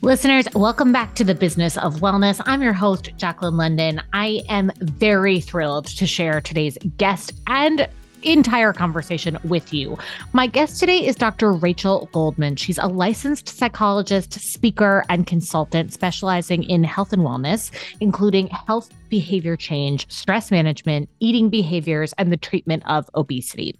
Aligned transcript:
Listeners, 0.00 0.46
welcome 0.54 0.92
back 0.92 1.16
to 1.16 1.24
the 1.24 1.34
business 1.34 1.76
of 1.76 1.96
wellness. 1.96 2.40
I'm 2.46 2.62
your 2.62 2.72
host, 2.72 3.10
Jaclyn 3.16 3.54
London. 3.54 4.00
I 4.12 4.42
am 4.48 4.70
very 4.78 5.40
thrilled 5.40 5.86
to 5.86 6.06
share 6.06 6.40
today's 6.40 6.78
guest 6.98 7.32
and 7.48 7.88
entire 8.22 8.72
conversation 8.72 9.36
with 9.42 9.74
you. 9.74 9.98
My 10.32 10.46
guest 10.46 10.78
today 10.78 11.04
is 11.04 11.16
Dr. 11.16 11.52
Rachel 11.52 12.08
Goldman. 12.12 12.54
She's 12.54 12.78
a 12.78 12.86
licensed 12.86 13.48
psychologist, 13.48 14.34
speaker, 14.34 15.04
and 15.08 15.26
consultant 15.26 15.92
specializing 15.92 16.62
in 16.62 16.84
health 16.84 17.12
and 17.12 17.22
wellness, 17.22 17.72
including 18.00 18.46
health 18.46 18.90
behavior 19.08 19.56
change, 19.56 20.08
stress 20.12 20.52
management, 20.52 21.08
eating 21.18 21.50
behaviors, 21.50 22.14
and 22.18 22.30
the 22.32 22.36
treatment 22.36 22.84
of 22.86 23.10
obesity. 23.16 23.76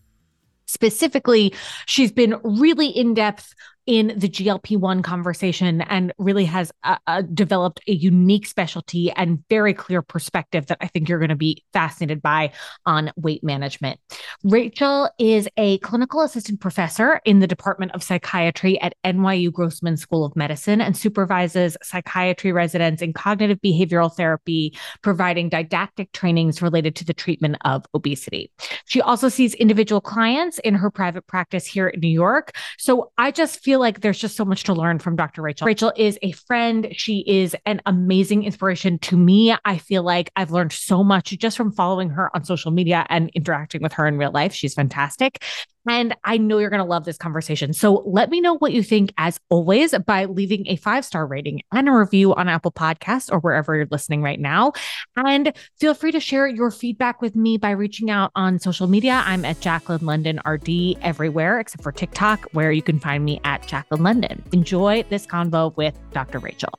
Specifically, 0.66 1.54
she's 1.86 2.12
been 2.12 2.38
really 2.44 2.88
in 2.88 3.14
depth 3.14 3.54
in 3.88 4.12
the 4.18 4.28
GLP 4.28 4.76
1 4.76 5.02
conversation 5.02 5.80
and 5.80 6.12
really 6.18 6.44
has 6.44 6.70
uh, 6.84 6.98
uh, 7.06 7.22
developed 7.22 7.80
a 7.88 7.92
unique 7.92 8.46
specialty 8.46 9.10
and 9.12 9.42
very 9.48 9.72
clear 9.72 10.02
perspective 10.02 10.66
that 10.66 10.76
I 10.82 10.88
think 10.88 11.08
you're 11.08 11.18
going 11.18 11.30
to 11.30 11.36
be 11.36 11.64
fascinated 11.72 12.20
by 12.20 12.52
on 12.84 13.10
weight 13.16 13.42
management. 13.42 13.98
Rachel 14.44 15.08
is 15.18 15.48
a 15.56 15.78
clinical 15.78 16.20
assistant 16.20 16.60
professor 16.60 17.22
in 17.24 17.38
the 17.38 17.46
Department 17.46 17.92
of 17.92 18.02
Psychiatry 18.02 18.78
at 18.82 18.94
NYU 19.06 19.50
Grossman 19.50 19.96
School 19.96 20.22
of 20.22 20.36
Medicine 20.36 20.82
and 20.82 20.94
supervises 20.94 21.74
psychiatry 21.82 22.52
residents 22.52 23.00
in 23.00 23.14
cognitive 23.14 23.58
behavioral 23.64 24.14
therapy, 24.14 24.76
providing 25.00 25.48
didactic 25.48 26.12
trainings 26.12 26.60
related 26.60 26.94
to 26.96 27.06
the 27.06 27.14
treatment 27.14 27.56
of 27.64 27.86
obesity. 27.94 28.52
She 28.84 29.00
also 29.00 29.30
sees 29.30 29.54
individual 29.54 30.02
clients 30.02 30.58
in 30.58 30.74
her 30.74 30.90
private 30.90 31.26
practice 31.26 31.64
here 31.64 31.88
in 31.88 32.00
New 32.00 32.08
York. 32.08 32.52
So 32.76 33.12
I 33.16 33.30
just 33.30 33.60
feel 33.60 33.77
feel 33.78 33.82
like 33.84 34.00
there's 34.00 34.18
just 34.18 34.36
so 34.36 34.44
much 34.44 34.64
to 34.64 34.74
learn 34.74 34.98
from 34.98 35.14
Dr. 35.14 35.40
Rachel. 35.40 35.64
Rachel 35.64 35.92
is 35.96 36.18
a 36.20 36.32
friend. 36.32 36.88
She 36.90 37.22
is 37.28 37.54
an 37.64 37.80
amazing 37.86 38.42
inspiration 38.42 38.98
to 39.00 39.16
me. 39.16 39.54
I 39.64 39.78
feel 39.78 40.02
like 40.02 40.32
I've 40.34 40.50
learned 40.50 40.72
so 40.72 41.04
much 41.04 41.30
just 41.38 41.56
from 41.56 41.70
following 41.70 42.10
her 42.10 42.34
on 42.34 42.42
social 42.42 42.72
media 42.72 43.06
and 43.08 43.30
interacting 43.36 43.80
with 43.80 43.92
her 43.92 44.08
in 44.08 44.18
real 44.18 44.32
life. 44.32 44.52
She's 44.52 44.74
fantastic. 44.74 45.44
And 45.88 46.14
I 46.24 46.38
know 46.38 46.58
you're 46.58 46.70
going 46.70 46.82
to 46.82 46.84
love 46.84 47.04
this 47.04 47.16
conversation. 47.16 47.72
So 47.72 48.02
let 48.06 48.30
me 48.30 48.40
know 48.40 48.56
what 48.56 48.72
you 48.72 48.82
think, 48.82 49.12
as 49.18 49.38
always, 49.48 49.94
by 50.06 50.24
leaving 50.26 50.66
a 50.66 50.76
five 50.76 51.04
star 51.04 51.26
rating 51.26 51.62
and 51.72 51.88
a 51.88 51.92
review 51.92 52.34
on 52.34 52.48
Apple 52.48 52.72
Podcasts 52.72 53.32
or 53.32 53.40
wherever 53.40 53.74
you're 53.74 53.88
listening 53.90 54.22
right 54.22 54.40
now. 54.40 54.72
And 55.16 55.52
feel 55.78 55.94
free 55.94 56.12
to 56.12 56.20
share 56.20 56.46
your 56.46 56.70
feedback 56.70 57.22
with 57.22 57.36
me 57.36 57.58
by 57.58 57.70
reaching 57.70 58.10
out 58.10 58.30
on 58.34 58.58
social 58.58 58.86
media. 58.86 59.22
I'm 59.24 59.44
at 59.44 59.60
Jaclyn 59.60 60.02
London 60.02 60.40
RD 60.46 60.98
everywhere 61.02 61.60
except 61.60 61.82
for 61.82 61.92
TikTok, 61.92 62.46
where 62.52 62.72
you 62.72 62.82
can 62.82 62.98
find 62.98 63.24
me 63.24 63.40
at 63.44 63.62
Jaclyn 63.62 64.00
London. 64.00 64.42
Enjoy 64.52 65.04
this 65.08 65.26
convo 65.26 65.76
with 65.76 65.98
Dr. 66.12 66.38
Rachel. 66.38 66.70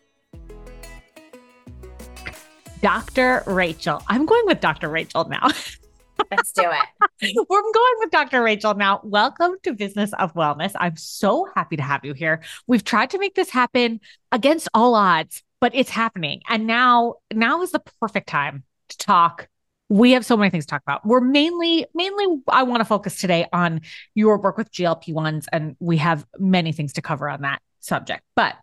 Dr. 2.82 3.44
Rachel. 3.46 4.02
I'm 4.08 4.26
going 4.26 4.46
with 4.46 4.62
Dr. 4.62 4.90
Rachel 4.90 5.28
now. 5.28 5.50
Let's 6.32 6.52
do 6.52 6.64
it. 6.64 7.36
We're 7.50 7.62
going 7.62 7.94
with 8.00 8.12
Dr. 8.12 8.44
Rachel 8.44 8.76
now. 8.76 9.02
Welcome 9.04 9.56
to 9.64 9.74
Business 9.74 10.14
of 10.14 10.34
Wellness. 10.36 10.74
I'm 10.80 10.96
so 10.96 11.48
happy 11.56 11.76
to 11.78 11.82
have 11.82 12.06
you 12.06 12.14
here. 12.14 12.44
We've 12.68 12.84
tried 12.84 13.10
to 13.12 13.18
make 13.20 13.34
this 13.34 13.50
happen 13.50 14.00
against 14.32 14.68
all 14.74 14.94
odds, 14.94 15.42
but 15.60 15.74
it's 15.74 15.90
happening. 15.90 16.42
And 16.48 16.68
now, 16.68 17.16
now 17.34 17.64
is 17.64 17.72
the 17.72 17.82
perfect 18.00 18.30
time 18.30 18.64
to 18.90 18.98
talk. 18.98 19.48
We 19.90 20.12
have 20.12 20.24
so 20.24 20.38
many 20.38 20.52
things 20.52 20.68
to 20.68 20.70
talk 20.70 20.84
about. 20.84 21.04
We're 21.04 21.20
mainly, 21.20 21.88
mainly, 21.96 22.42
I 22.48 22.62
want 22.62 22.82
to 22.82 22.86
focus 22.86 23.20
today 23.20 23.48
on 23.52 23.82
your 24.14 24.38
work 24.38 24.56
with 24.56 24.72
GLP 24.72 25.14
ones, 25.14 25.48
and 25.52 25.76
we 25.80 25.98
have 25.98 26.28
many 26.38 26.74
things 26.74 26.94
to 26.94 27.02
cover 27.02 27.28
on 27.28 27.42
that 27.42 27.60
subject. 27.80 28.22
But 28.36 28.56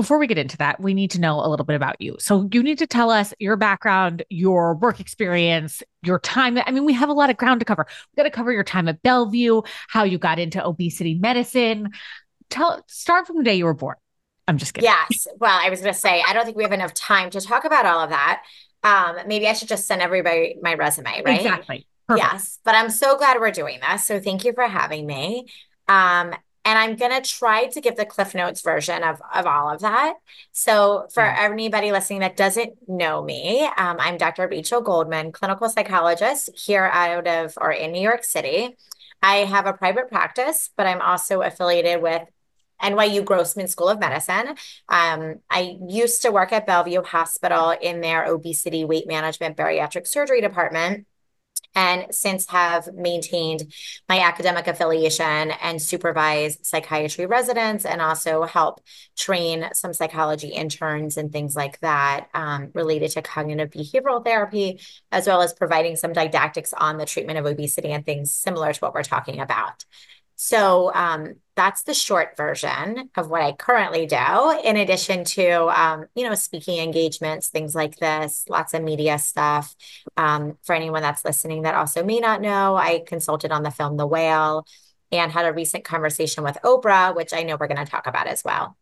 before 0.00 0.16
we 0.16 0.26
get 0.26 0.38
into 0.38 0.56
that, 0.56 0.80
we 0.80 0.94
need 0.94 1.10
to 1.10 1.20
know 1.20 1.44
a 1.44 1.48
little 1.48 1.66
bit 1.66 1.76
about 1.76 2.00
you. 2.00 2.16
So 2.18 2.48
you 2.52 2.62
need 2.62 2.78
to 2.78 2.86
tell 2.86 3.10
us 3.10 3.34
your 3.38 3.56
background, 3.56 4.22
your 4.30 4.74
work 4.76 4.98
experience, 4.98 5.82
your 6.02 6.18
time. 6.18 6.56
I 6.56 6.70
mean, 6.70 6.86
we 6.86 6.94
have 6.94 7.10
a 7.10 7.12
lot 7.12 7.28
of 7.28 7.36
ground 7.36 7.60
to 7.60 7.66
cover. 7.66 7.86
We 7.86 8.22
got 8.22 8.24
to 8.24 8.34
cover 8.34 8.50
your 8.50 8.64
time 8.64 8.88
at 8.88 9.02
Bellevue, 9.02 9.60
how 9.88 10.04
you 10.04 10.16
got 10.16 10.38
into 10.38 10.64
obesity 10.64 11.16
medicine. 11.16 11.90
Tell 12.48 12.82
start 12.86 13.26
from 13.26 13.36
the 13.36 13.44
day 13.44 13.56
you 13.56 13.66
were 13.66 13.74
born. 13.74 13.96
I'm 14.48 14.56
just 14.56 14.72
kidding. 14.72 14.88
Yes. 14.88 15.26
Well, 15.38 15.58
I 15.62 15.68
was 15.68 15.82
going 15.82 15.92
to 15.92 16.00
say 16.00 16.24
I 16.26 16.32
don't 16.32 16.46
think 16.46 16.56
we 16.56 16.62
have 16.62 16.72
enough 16.72 16.94
time 16.94 17.28
to 17.30 17.40
talk 17.42 17.66
about 17.66 17.84
all 17.84 18.00
of 18.00 18.08
that. 18.08 18.42
Um, 18.82 19.16
maybe 19.26 19.48
I 19.48 19.52
should 19.52 19.68
just 19.68 19.86
send 19.86 20.00
everybody 20.00 20.56
my 20.62 20.74
resume, 20.76 21.22
right? 21.26 21.40
Exactly. 21.40 21.86
Perfect. 22.08 22.26
Yes. 22.32 22.58
But 22.64 22.74
I'm 22.74 22.88
so 22.88 23.18
glad 23.18 23.38
we're 23.38 23.50
doing 23.50 23.80
this. 23.86 24.06
So 24.06 24.18
thank 24.18 24.46
you 24.46 24.54
for 24.54 24.66
having 24.66 25.06
me. 25.06 25.44
Um, 25.88 26.32
and 26.64 26.78
I'm 26.78 26.96
going 26.96 27.10
to 27.10 27.28
try 27.28 27.66
to 27.66 27.80
give 27.80 27.96
the 27.96 28.04
Cliff 28.04 28.34
Notes 28.34 28.60
version 28.60 29.02
of, 29.02 29.20
of 29.34 29.46
all 29.46 29.70
of 29.70 29.80
that. 29.80 30.14
So, 30.52 31.06
for 31.12 31.22
yeah. 31.22 31.48
anybody 31.50 31.90
listening 31.90 32.20
that 32.20 32.36
doesn't 32.36 32.74
know 32.86 33.22
me, 33.22 33.64
um, 33.76 33.96
I'm 33.98 34.18
Dr. 34.18 34.46
Rachel 34.48 34.80
Goldman, 34.80 35.32
clinical 35.32 35.68
psychologist 35.68 36.50
here 36.54 36.84
out 36.92 37.26
of 37.26 37.54
or 37.60 37.72
in 37.72 37.92
New 37.92 38.02
York 38.02 38.24
City. 38.24 38.76
I 39.22 39.36
have 39.38 39.66
a 39.66 39.72
private 39.72 40.08
practice, 40.08 40.70
but 40.76 40.86
I'm 40.86 41.00
also 41.00 41.40
affiliated 41.42 42.02
with 42.02 42.22
NYU 42.82 43.24
Grossman 43.24 43.68
School 43.68 43.88
of 43.88 44.00
Medicine. 44.00 44.54
Um, 44.88 45.40
I 45.50 45.76
used 45.86 46.22
to 46.22 46.30
work 46.30 46.52
at 46.52 46.66
Bellevue 46.66 47.02
Hospital 47.02 47.74
in 47.80 48.00
their 48.00 48.24
obesity, 48.24 48.84
weight 48.84 49.06
management, 49.06 49.56
bariatric 49.56 50.06
surgery 50.06 50.40
department 50.40 51.06
and 51.74 52.06
since 52.14 52.46
have 52.48 52.92
maintained 52.94 53.72
my 54.08 54.20
academic 54.20 54.66
affiliation 54.66 55.52
and 55.62 55.80
supervise 55.80 56.58
psychiatry 56.62 57.26
residents 57.26 57.84
and 57.84 58.00
also 58.00 58.42
help 58.42 58.80
train 59.16 59.68
some 59.72 59.92
psychology 59.92 60.48
interns 60.48 61.16
and 61.16 61.32
things 61.32 61.54
like 61.54 61.78
that 61.80 62.28
um, 62.34 62.70
related 62.74 63.10
to 63.12 63.22
cognitive 63.22 63.70
behavioral 63.70 64.24
therapy, 64.24 64.80
as 65.12 65.26
well 65.26 65.42
as 65.42 65.52
providing 65.52 65.96
some 65.96 66.12
didactics 66.12 66.72
on 66.72 66.98
the 66.98 67.06
treatment 67.06 67.38
of 67.38 67.46
obesity 67.46 67.92
and 67.92 68.04
things 68.04 68.32
similar 68.32 68.72
to 68.72 68.80
what 68.80 68.94
we're 68.94 69.02
talking 69.02 69.40
about. 69.40 69.84
So 70.42 70.90
um, 70.94 71.34
that's 71.54 71.82
the 71.82 71.92
short 71.92 72.34
version 72.34 73.10
of 73.14 73.28
what 73.28 73.42
I 73.42 73.52
currently 73.52 74.06
do. 74.06 74.58
In 74.64 74.78
addition 74.78 75.24
to, 75.24 75.68
um, 75.78 76.06
you 76.14 76.26
know, 76.26 76.34
speaking 76.34 76.78
engagements, 76.78 77.48
things 77.48 77.74
like 77.74 77.96
this, 77.96 78.46
lots 78.48 78.72
of 78.72 78.82
media 78.82 79.18
stuff. 79.18 79.76
Um, 80.16 80.56
for 80.62 80.74
anyone 80.74 81.02
that's 81.02 81.26
listening 81.26 81.62
that 81.62 81.74
also 81.74 82.02
may 82.02 82.20
not 82.20 82.40
know, 82.40 82.74
I 82.74 83.02
consulted 83.06 83.52
on 83.52 83.64
the 83.64 83.70
film 83.70 83.98
The 83.98 84.06
Whale 84.06 84.66
and 85.12 85.30
had 85.30 85.44
a 85.44 85.52
recent 85.52 85.84
conversation 85.84 86.42
with 86.42 86.56
Oprah, 86.64 87.14
which 87.14 87.34
I 87.34 87.42
know 87.42 87.58
we're 87.60 87.66
going 87.66 87.84
to 87.84 87.90
talk 87.90 88.06
about 88.06 88.26
as 88.26 88.42
well. 88.42 88.78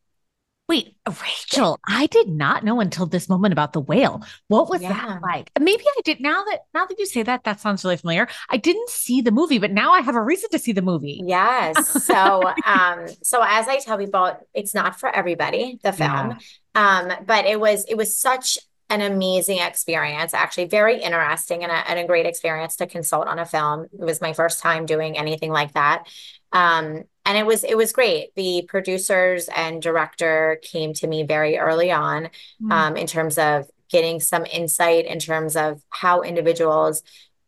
Wait, 0.69 0.95
Rachel, 1.07 1.81
I 1.89 2.07
did 2.09 2.29
not 2.29 2.63
know 2.63 2.81
until 2.81 3.07
this 3.07 3.27
moment 3.27 3.53
about 3.53 3.73
the 3.73 3.81
whale. 3.81 4.23
What 4.49 4.69
was 4.69 4.83
yeah. 4.83 4.93
that 4.93 5.23
like? 5.23 5.51
Maybe 5.59 5.83
I 5.83 6.01
did 6.05 6.21
now 6.21 6.45
that 6.45 6.61
now 6.75 6.85
that 6.85 6.99
you 6.99 7.07
say 7.07 7.23
that, 7.23 7.45
that 7.45 7.61
sounds 7.61 7.85
really 7.85 7.97
familiar. 7.97 8.29
I 8.51 8.59
didn't 8.59 8.91
see 8.91 9.23
the 9.23 9.31
movie, 9.31 9.59
but 9.59 9.73
now 9.73 9.93
I 9.93 10.03
have 10.03 10.15
a 10.15 10.23
reason 10.23 10.51
to 10.51 10.59
see 10.59 10.73
the 10.73 10.83
movie. 10.83 11.23
Yes. 11.25 12.05
So 12.05 12.43
um, 12.67 13.07
so 13.23 13.43
as 13.43 13.67
I 13.67 13.79
tell 13.79 13.97
people, 13.97 14.37
it's 14.53 14.75
not 14.75 15.01
for 15.01 15.09
everybody, 15.09 15.79
the 15.83 15.93
film. 15.93 16.11
Yeah. 16.11 16.39
Um, 16.75 17.25
but 17.25 17.47
it 17.47 17.59
was 17.59 17.87
it 17.89 17.97
was 17.97 18.15
such 18.15 18.59
an 18.91 19.03
amazing 19.03 19.59
experience, 19.59 20.33
actually 20.33 20.67
very 20.67 21.03
interesting 21.03 21.63
and 21.63 21.71
a, 21.71 21.91
and 21.91 21.99
a 21.99 22.07
great 22.07 22.27
experience 22.27 22.77
to 22.77 22.87
consult 22.87 23.27
on 23.27 23.39
a 23.39 23.45
film. 23.45 23.85
It 23.85 24.05
was 24.05 24.21
my 24.21 24.33
first 24.33 24.61
time 24.61 24.87
doing 24.87 25.19
anything 25.19 25.51
like 25.51 25.75
that. 25.75 26.07
Um, 26.53 27.05
and 27.29 27.37
it 27.37 27.45
was 27.45 27.63
it 27.63 27.77
was 27.77 27.93
great 27.93 28.35
the 28.35 28.65
producers 28.67 29.49
and 29.55 29.83
director 29.83 30.59
came 30.63 30.95
to 30.95 31.07
me 31.07 31.23
very 31.23 31.59
early 31.59 31.93
on 31.93 32.31
mm. 32.61 32.73
um, 32.73 32.97
in 32.97 33.07
terms 33.07 33.37
of 33.37 33.71
getting 33.91 34.19
some 34.19 34.47
insight 34.47 35.05
in 35.05 35.19
terms 35.19 35.55
of 35.55 35.83
how 35.91 36.23
individuals 36.23 37.03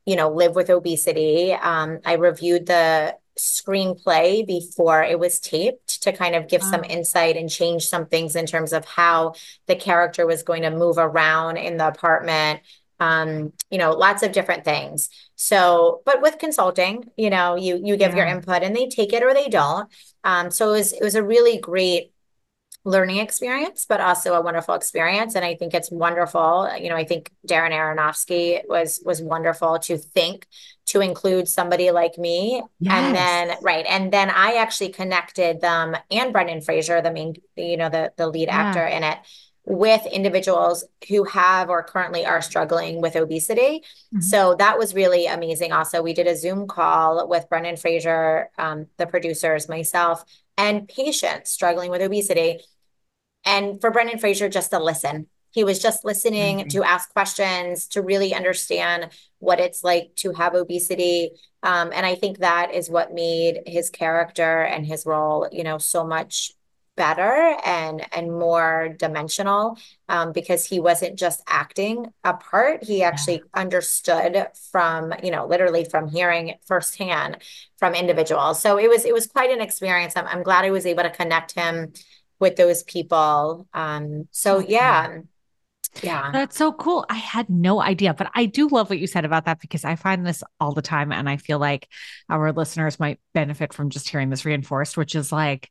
you 0.04 0.16
know 0.16 0.28
live 0.30 0.54
with 0.54 0.68
obesity 0.68 1.52
um, 1.54 1.98
i 2.04 2.14
reviewed 2.14 2.66
the 2.66 3.16
screenplay 3.38 4.46
before 4.46 5.02
it 5.02 5.18
was 5.18 5.40
taped 5.40 6.02
to 6.02 6.12
kind 6.12 6.34
of 6.34 6.48
give 6.48 6.62
wow. 6.62 6.70
some 6.70 6.84
insight 6.84 7.36
and 7.36 7.48
change 7.48 7.86
some 7.86 8.06
things 8.06 8.36
in 8.36 8.46
terms 8.46 8.72
of 8.72 8.84
how 8.84 9.34
the 9.66 9.76
character 9.76 10.26
was 10.26 10.42
going 10.42 10.62
to 10.62 10.70
move 10.70 10.98
around 10.98 11.56
in 11.56 11.76
the 11.76 11.88
apartment 11.88 12.60
um, 13.00 13.54
you 13.70 13.78
know, 13.78 13.92
lots 13.92 14.22
of 14.22 14.32
different 14.32 14.64
things. 14.64 15.08
So, 15.34 16.02
but 16.04 16.20
with 16.20 16.38
consulting, 16.38 17.10
you 17.16 17.30
know, 17.30 17.56
you 17.56 17.80
you 17.82 17.96
give 17.96 18.12
yeah. 18.12 18.18
your 18.18 18.26
input 18.26 18.62
and 18.62 18.76
they 18.76 18.88
take 18.88 19.12
it 19.12 19.22
or 19.22 19.32
they 19.32 19.48
don't. 19.48 19.90
Um, 20.22 20.50
so 20.50 20.68
it 20.68 20.72
was 20.72 20.92
it 20.92 21.02
was 21.02 21.14
a 21.14 21.22
really 21.22 21.58
great 21.58 22.12
learning 22.84 23.18
experience, 23.18 23.86
but 23.88 24.00
also 24.00 24.34
a 24.34 24.40
wonderful 24.40 24.74
experience. 24.74 25.34
And 25.34 25.44
I 25.44 25.54
think 25.54 25.74
it's 25.74 25.90
wonderful. 25.90 26.70
You 26.78 26.90
know, 26.90 26.96
I 26.96 27.04
think 27.04 27.30
Darren 27.48 27.72
Aronofsky 27.72 28.60
was 28.68 29.02
was 29.04 29.22
wonderful 29.22 29.78
to 29.80 29.96
think 29.96 30.46
to 30.90 31.00
include 31.00 31.48
somebody 31.48 31.90
like 31.90 32.16
me. 32.18 32.62
Yes. 32.78 32.92
And 32.92 33.16
then 33.16 33.58
right. 33.62 33.86
And 33.88 34.12
then 34.12 34.30
I 34.30 34.54
actually 34.54 34.90
connected 34.90 35.60
them 35.60 35.96
and 36.10 36.32
Brendan 36.32 36.60
Fraser, 36.60 37.02
the 37.02 37.12
main, 37.12 37.34
you 37.56 37.76
know, 37.76 37.88
the 37.88 38.12
the 38.16 38.28
lead 38.28 38.48
yeah. 38.48 38.56
actor 38.56 38.86
in 38.86 39.02
it 39.02 39.18
with 39.64 40.04
individuals 40.06 40.84
who 41.08 41.22
have 41.24 41.68
or 41.68 41.82
currently 41.82 42.24
are 42.26 42.42
struggling 42.42 43.00
with 43.00 43.14
obesity. 43.14 43.84
Mm-hmm. 44.12 44.20
So 44.20 44.56
that 44.58 44.78
was 44.78 44.94
really 44.94 45.26
amazing. 45.26 45.72
Also, 45.72 46.02
we 46.02 46.14
did 46.14 46.26
a 46.26 46.36
Zoom 46.36 46.66
call 46.66 47.28
with 47.28 47.48
Brendan 47.48 47.76
Fraser, 47.76 48.50
um, 48.58 48.86
the 48.96 49.06
producers, 49.06 49.68
myself, 49.68 50.24
and 50.56 50.88
patients 50.88 51.50
struggling 51.50 51.90
with 51.90 52.02
obesity. 52.02 52.60
and 53.44 53.80
for 53.80 53.90
Brendan 53.90 54.18
Fraser 54.18 54.48
just 54.48 54.70
to 54.70 54.78
listen. 54.78 55.26
He 55.50 55.64
was 55.64 55.78
just 55.78 56.04
listening 56.04 56.58
mm-hmm. 56.58 56.68
to 56.68 56.84
ask 56.84 57.12
questions, 57.12 57.86
to 57.88 58.02
really 58.02 58.34
understand 58.34 59.10
what 59.38 59.60
it's 59.60 59.82
like 59.82 60.12
to 60.16 60.32
have 60.32 60.54
obesity. 60.54 61.30
Um, 61.62 61.90
and 61.94 62.06
I 62.06 62.14
think 62.14 62.38
that 62.38 62.74
is 62.74 62.88
what 62.88 63.12
made 63.12 63.62
his 63.66 63.90
character 63.90 64.62
and 64.62 64.86
his 64.86 65.06
role, 65.06 65.48
you 65.50 65.64
know, 65.64 65.78
so 65.78 66.06
much 66.06 66.52
better 67.00 67.56
and 67.64 68.04
and 68.12 68.30
more 68.30 68.94
dimensional 68.98 69.78
um, 70.10 70.32
because 70.32 70.66
he 70.66 70.80
wasn't 70.80 71.18
just 71.18 71.42
acting 71.46 72.06
a 72.24 72.34
part. 72.34 72.84
He 72.84 73.02
actually 73.02 73.42
understood 73.54 74.46
from 74.70 75.14
you 75.22 75.30
know 75.30 75.46
literally 75.46 75.84
from 75.84 76.08
hearing 76.08 76.56
firsthand 76.66 77.38
from 77.78 77.94
individuals. 77.94 78.60
So 78.60 78.78
it 78.78 78.90
was 78.90 79.06
it 79.06 79.14
was 79.14 79.26
quite 79.26 79.50
an 79.50 79.62
experience. 79.62 80.14
I'm, 80.14 80.26
I'm 80.26 80.42
glad 80.42 80.66
i 80.66 80.70
was 80.70 80.84
able 80.84 81.04
to 81.04 81.10
connect 81.10 81.54
him 81.54 81.94
with 82.38 82.56
those 82.56 82.82
people. 82.82 83.66
Um, 83.72 84.28
so 84.30 84.58
yeah 84.58 85.20
yeah. 86.02 86.30
That's 86.32 86.56
so 86.56 86.72
cool. 86.72 87.04
I 87.08 87.16
had 87.16 87.50
no 87.50 87.80
idea, 87.80 88.14
but 88.14 88.30
I 88.34 88.46
do 88.46 88.68
love 88.68 88.90
what 88.90 88.98
you 88.98 89.06
said 89.06 89.24
about 89.24 89.46
that 89.46 89.60
because 89.60 89.84
I 89.84 89.96
find 89.96 90.26
this 90.26 90.42
all 90.60 90.72
the 90.72 90.82
time. 90.82 91.12
And 91.12 91.28
I 91.28 91.36
feel 91.36 91.58
like 91.58 91.88
our 92.28 92.52
listeners 92.52 93.00
might 93.00 93.20
benefit 93.34 93.72
from 93.72 93.90
just 93.90 94.08
hearing 94.08 94.30
this 94.30 94.44
reinforced, 94.44 94.96
which 94.96 95.14
is 95.14 95.32
like 95.32 95.70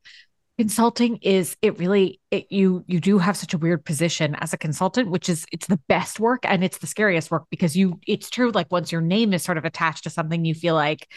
consulting 0.59 1.15
is 1.21 1.55
it 1.61 1.79
really 1.79 2.19
it, 2.31 2.45
you 2.51 2.83
you 2.85 2.99
do 2.99 3.17
have 3.17 3.37
such 3.37 3.53
a 3.53 3.57
weird 3.57 3.85
position 3.85 4.35
as 4.41 4.51
a 4.51 4.57
consultant 4.57 5.09
which 5.09 5.29
is 5.29 5.45
it's 5.53 5.67
the 5.67 5.79
best 5.87 6.19
work 6.19 6.41
and 6.43 6.65
it's 6.65 6.79
the 6.79 6.85
scariest 6.85 7.31
work 7.31 7.45
because 7.49 7.77
you 7.77 7.97
it's 8.05 8.29
true 8.29 8.51
like 8.51 8.69
once 8.69 8.91
your 8.91 8.99
name 8.99 9.31
is 9.31 9.41
sort 9.41 9.57
of 9.57 9.63
attached 9.63 10.03
to 10.03 10.09
something 10.09 10.43
you 10.43 10.53
feel 10.53 10.75
like 10.75 11.07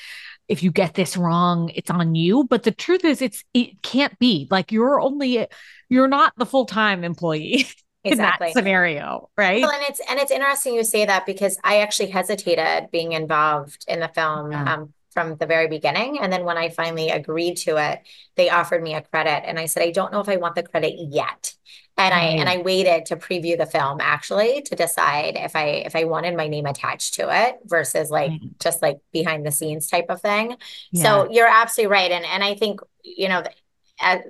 if 0.47 0.63
you 0.63 0.71
get 0.71 0.95
this 0.95 1.17
wrong 1.17 1.73
it's 1.75 1.91
on 1.91 2.15
you 2.15 2.45
but 2.45 2.63
the 2.63 2.71
truth 2.71 3.05
is 3.05 3.21
it's 3.21 3.43
it 3.53 3.83
can't 3.83 4.17
be 4.21 4.47
like 4.49 4.71
you're 4.71 5.01
only 5.01 5.45
you're 5.89 6.07
not 6.07 6.33
the 6.37 6.47
full-time 6.47 7.03
employee 7.03 7.67
in 8.05 8.13
exactly. 8.13 8.49
that 8.49 8.55
scenario, 8.55 9.31
right? 9.37 9.63
Well, 9.63 9.71
and 9.71 9.85
it's 9.89 10.01
and 10.09 10.19
it's 10.19 10.31
interesting 10.31 10.75
you 10.75 10.85
say 10.85 11.05
that 11.05 11.25
because 11.27 11.59
I 11.63 11.79
actually 11.79 12.11
hesitated 12.11 12.91
being 12.91 13.13
involved 13.13 13.85
in 13.87 14.01
the 14.01 14.09
film 14.09 14.51
yeah. 14.51 14.75
um, 14.75 14.93
from 15.13 15.37
the 15.37 15.47
very 15.47 15.69
beginning. 15.69 16.19
And 16.19 16.33
then 16.33 16.45
when 16.45 16.57
I 16.57 16.71
finally 16.71 17.11
agreed 17.11 17.57
to 17.59 17.77
it, 17.77 18.01
they 18.37 18.51
offered 18.51 18.83
me 18.83 18.95
a 18.95 19.03
credit. 19.03 19.47
And 19.47 19.59
I 19.59 19.67
said, 19.67 19.83
I 19.83 19.91
don't 19.91 20.13
know 20.13 20.21
if 20.21 20.29
I 20.29 20.37
want 20.37 20.55
the 20.55 20.63
credit 20.63 20.95
yet. 20.97 21.55
And 21.99 22.13
right. 22.13 22.23
I 22.23 22.27
and 22.41 22.49
I 22.49 22.57
waited 22.59 23.07
to 23.07 23.17
preview 23.17 23.57
the 23.59 23.67
film 23.67 23.99
actually 24.01 24.63
to 24.63 24.75
decide 24.75 25.37
if 25.37 25.55
I 25.55 25.67
if 25.67 25.95
I 25.95 26.05
wanted 26.05 26.35
my 26.37 26.49
name 26.49 26.65
attached 26.65 27.15
to 27.15 27.29
it 27.31 27.59
versus 27.67 28.11
like 28.11 28.31
right. 28.31 28.59
just 28.61 28.81
like 28.81 28.99
behind 29.13 29.45
the 29.47 29.53
scenes 29.53 29.89
type 29.89 30.07
of 30.09 30.23
thing. 30.23 30.57
Yeah. 30.91 31.03
So 31.03 31.31
you're 31.31 31.47
absolutely 31.47 31.93
right. 31.93 32.11
And 32.11 32.25
and 32.25 32.43
I 32.43 32.55
think, 32.55 32.81
you 33.05 33.29
know, 33.29 33.45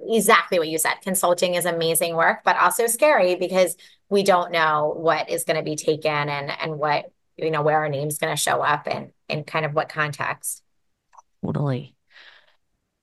exactly 0.09 0.59
what 0.59 0.69
you 0.69 0.79
said. 0.79 0.95
Consulting 1.03 1.55
is 1.55 1.65
amazing 1.65 2.15
work, 2.15 2.41
but 2.45 2.57
also 2.57 2.87
scary 2.87 3.35
because 3.35 3.77
we 4.09 4.23
don't 4.23 4.53
know 4.53 4.95
what 4.97 5.31
is 5.31 5.45
going 5.45 5.57
to 5.57 5.63
be 5.63 5.77
taken 5.77 6.29
and 6.29 6.51
and 6.51 6.79
what 6.79 7.11
you 7.37 7.51
know 7.51 7.63
where 7.63 7.79
our 7.79 7.89
name's 7.89 8.19
going 8.19 8.33
to 8.33 8.41
show 8.41 8.61
up 8.61 8.87
and 8.87 9.11
in 9.29 9.45
kind 9.45 9.65
of 9.65 9.75
what 9.75 9.89
context. 9.89 10.63
Totally. 11.45 11.97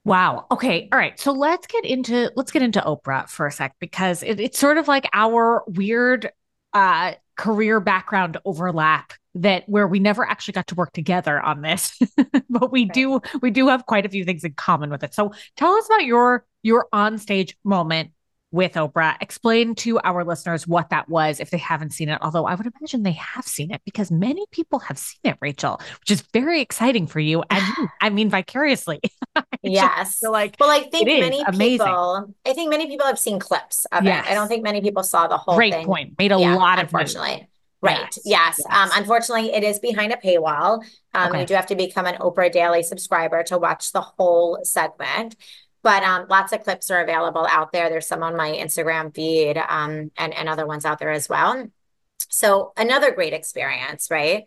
Wow. 0.06 0.46
Okay. 0.50 0.88
All 0.92 0.98
right. 0.98 1.20
So 1.20 1.32
let's 1.32 1.68
get 1.68 1.86
into 1.86 2.32
let's 2.36 2.52
get 2.52 2.62
into 2.62 2.80
Oprah 2.80 3.28
for 3.28 3.48
a 3.48 3.52
sec 3.52 3.76
because 3.80 4.24
it, 4.24 4.40
it's 4.40 4.58
sort 4.58 4.78
of 4.78 4.88
like 4.88 5.08
our 5.14 5.64
weird 5.68 6.32
uh 6.74 7.14
career 7.36 7.80
background 7.80 8.38
overlap 8.46 9.14
that 9.36 9.64
where 9.68 9.88
we 9.88 10.00
never 10.00 10.28
actually 10.28 10.52
got 10.52 10.68
to 10.68 10.76
work 10.76 10.92
together 10.92 11.40
on 11.40 11.62
this 11.62 11.98
but 12.50 12.72
we 12.72 12.84
right. 12.84 12.94
do 12.94 13.22
we 13.42 13.50
do 13.50 13.68
have 13.68 13.86
quite 13.86 14.06
a 14.06 14.10
few 14.10 14.26
things 14.26 14.44
in 14.44 14.52
common 14.54 14.90
with 14.90 15.04
it 15.04 15.14
so 15.14 15.32
tell 15.56 15.74
us 15.74 15.86
about 15.86 16.04
your 16.04 16.46
your 16.64 16.88
on 16.92 17.18
stage 17.18 17.58
moment 17.64 18.12
with 18.52 18.74
Oprah. 18.74 19.16
Explain 19.22 19.76
to 19.76 20.00
our 20.00 20.24
listeners 20.24 20.68
what 20.68 20.90
that 20.90 21.08
was 21.08 21.40
if 21.40 21.50
they 21.50 21.58
haven't 21.58 21.92
seen 21.92 22.10
it. 22.10 22.18
Although 22.22 22.46
I 22.46 22.56
would 22.56 22.66
imagine 22.66 23.04
they 23.04 23.12
have 23.14 23.46
seen 23.46 23.72
it 23.72 23.82
because 23.86 24.12
many 24.12 24.46
people 24.52 24.80
have 24.80 24.98
seen 24.98 25.20
it, 25.24 25.38
Rachel, 25.40 25.80
which 26.00 26.12
is 26.12 26.24
very 26.34 26.62
exciting 26.62 27.08
for 27.08 27.20
you. 27.20 27.44
And 27.50 27.64
I 28.02 28.10
mean, 28.10 28.30
vicariously. 28.30 29.00
yes. 29.62 30.22
like, 30.24 30.56
well, 30.60 30.70
I 30.70 30.82
think 30.90 31.08
many 31.08 31.42
amazing. 31.42 31.80
people, 31.80 32.34
I 32.46 32.54
think 32.54 32.70
many 32.70 32.88
people 32.88 33.06
have 33.06 33.20
seen 33.20 33.40
clips 33.40 33.86
of 33.92 34.04
yes. 34.04 34.26
it. 34.26 34.32
I 34.32 34.34
don't 34.34 34.48
think 34.48 34.64
many 34.64 34.82
people 34.82 35.04
saw 35.04 35.28
the 35.28 35.38
whole 35.38 35.56
Great 35.56 35.74
thing. 35.74 35.86
point. 35.86 36.18
Made 36.18 36.32
a 36.32 36.40
yeah, 36.40 36.56
lot 36.56 36.80
of 36.80 36.86
unfortunately. 36.86 37.48
Right. 37.82 38.00
Yes. 38.00 38.22
yes. 38.26 38.60
yes. 38.60 38.66
Um, 38.70 38.90
unfortunately, 38.94 39.54
it 39.54 39.64
is 39.64 39.80
behind 39.80 40.12
a 40.12 40.18
paywall. 40.18 40.84
Um, 41.14 41.30
okay. 41.30 41.42
You 41.42 41.46
do 41.46 41.54
have 41.54 41.68
to 41.68 41.76
become 41.76 42.06
an 42.08 42.16
Oprah 42.16 42.52
Daily 42.52 42.84
subscriber 42.84 43.44
to 43.44 43.58
watch 43.58 43.94
the 43.94 44.02
whole 44.02 44.60
segment 44.64 45.38
but 45.82 46.04
um, 46.04 46.26
lots 46.30 46.52
of 46.54 46.64
clips 46.64 46.92
are 46.92 47.02
available 47.02 47.46
out 47.50 47.72
there. 47.72 47.90
There's 47.90 48.08
some 48.08 48.24
on 48.24 48.36
my 48.36 48.52
Instagram 48.52 49.14
feed 49.14 49.58
um, 49.58 50.12
and, 50.18 50.34
and 50.34 50.50
other 50.50 50.66
ones 50.66 50.86
out 50.86 51.00
there 51.00 51.12
as 51.12 51.30
well. 51.30 51.68
So 52.30 52.74
another 52.78 53.12
great 53.12 53.34
experience, 53.34 54.10
right? 54.12 54.44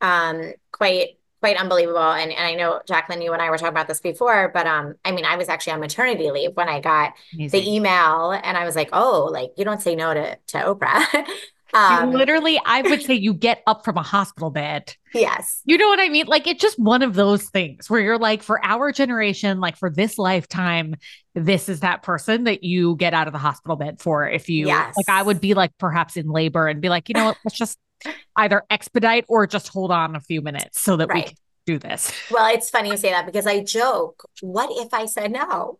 Um, 0.00 0.52
quite 0.72 1.18
quite 1.40 1.56
unbelievable. 1.58 1.98
And, 1.98 2.32
and 2.32 2.46
I 2.46 2.54
know 2.54 2.80
Jaclyn, 2.88 3.22
you 3.22 3.32
and 3.32 3.42
I 3.42 3.50
were 3.50 3.58
talking 3.58 3.68
about 3.68 3.88
this 3.88 4.00
before, 4.00 4.50
but 4.52 4.66
um, 4.66 4.94
I 5.04 5.12
mean, 5.12 5.24
I 5.24 5.36
was 5.36 5.48
actually 5.48 5.74
on 5.74 5.80
maternity 5.80 6.30
leave 6.30 6.52
when 6.54 6.68
I 6.68 6.80
got 6.80 7.12
Amazing. 7.34 7.60
the 7.60 7.74
email, 7.74 8.32
and 8.32 8.56
I 8.56 8.64
was 8.64 8.74
like, 8.74 8.88
oh, 8.92 9.28
like 9.30 9.52
you 9.56 9.64
don't 9.64 9.82
say 9.82 9.94
no 9.94 10.14
to 10.14 10.36
to 10.36 10.58
Oprah. 10.58 11.04
Um, 11.74 12.12
literally, 12.12 12.60
I 12.64 12.82
would 12.82 13.02
say 13.02 13.14
you 13.14 13.34
get 13.34 13.62
up 13.66 13.84
from 13.84 13.96
a 13.96 14.02
hospital 14.02 14.50
bed. 14.50 14.94
Yes. 15.12 15.60
You 15.64 15.78
know 15.78 15.88
what 15.88 16.00
I 16.00 16.08
mean? 16.08 16.26
Like 16.26 16.46
it's 16.46 16.60
just 16.60 16.78
one 16.78 17.02
of 17.02 17.14
those 17.14 17.44
things 17.44 17.90
where 17.90 18.00
you're 18.00 18.18
like, 18.18 18.42
for 18.42 18.64
our 18.64 18.92
generation, 18.92 19.60
like 19.60 19.76
for 19.76 19.90
this 19.90 20.18
lifetime, 20.18 20.94
this 21.34 21.68
is 21.68 21.80
that 21.80 22.02
person 22.02 22.44
that 22.44 22.62
you 22.62 22.96
get 22.96 23.14
out 23.14 23.26
of 23.26 23.32
the 23.32 23.38
hospital 23.38 23.76
bed 23.76 24.00
for. 24.00 24.28
If 24.28 24.48
you 24.48 24.66
yes. 24.66 24.94
like, 24.96 25.08
I 25.08 25.22
would 25.22 25.40
be 25.40 25.54
like 25.54 25.72
perhaps 25.78 26.16
in 26.16 26.28
labor 26.28 26.68
and 26.68 26.80
be 26.80 26.88
like, 26.88 27.08
you 27.08 27.14
know 27.14 27.26
what, 27.26 27.38
let's 27.44 27.58
just 27.58 27.78
either 28.36 28.62
expedite 28.70 29.24
or 29.28 29.46
just 29.46 29.68
hold 29.68 29.90
on 29.90 30.16
a 30.16 30.20
few 30.20 30.42
minutes 30.42 30.80
so 30.80 30.96
that 30.96 31.08
right. 31.08 31.16
we 31.16 31.22
can 31.22 31.36
do 31.66 31.78
this. 31.78 32.12
Well, 32.30 32.52
it's 32.54 32.70
funny 32.70 32.90
you 32.90 32.96
say 32.96 33.10
that 33.10 33.26
because 33.26 33.46
I 33.46 33.62
joke, 33.62 34.24
what 34.40 34.70
if 34.72 34.94
I 34.94 35.06
said 35.06 35.32
no? 35.32 35.78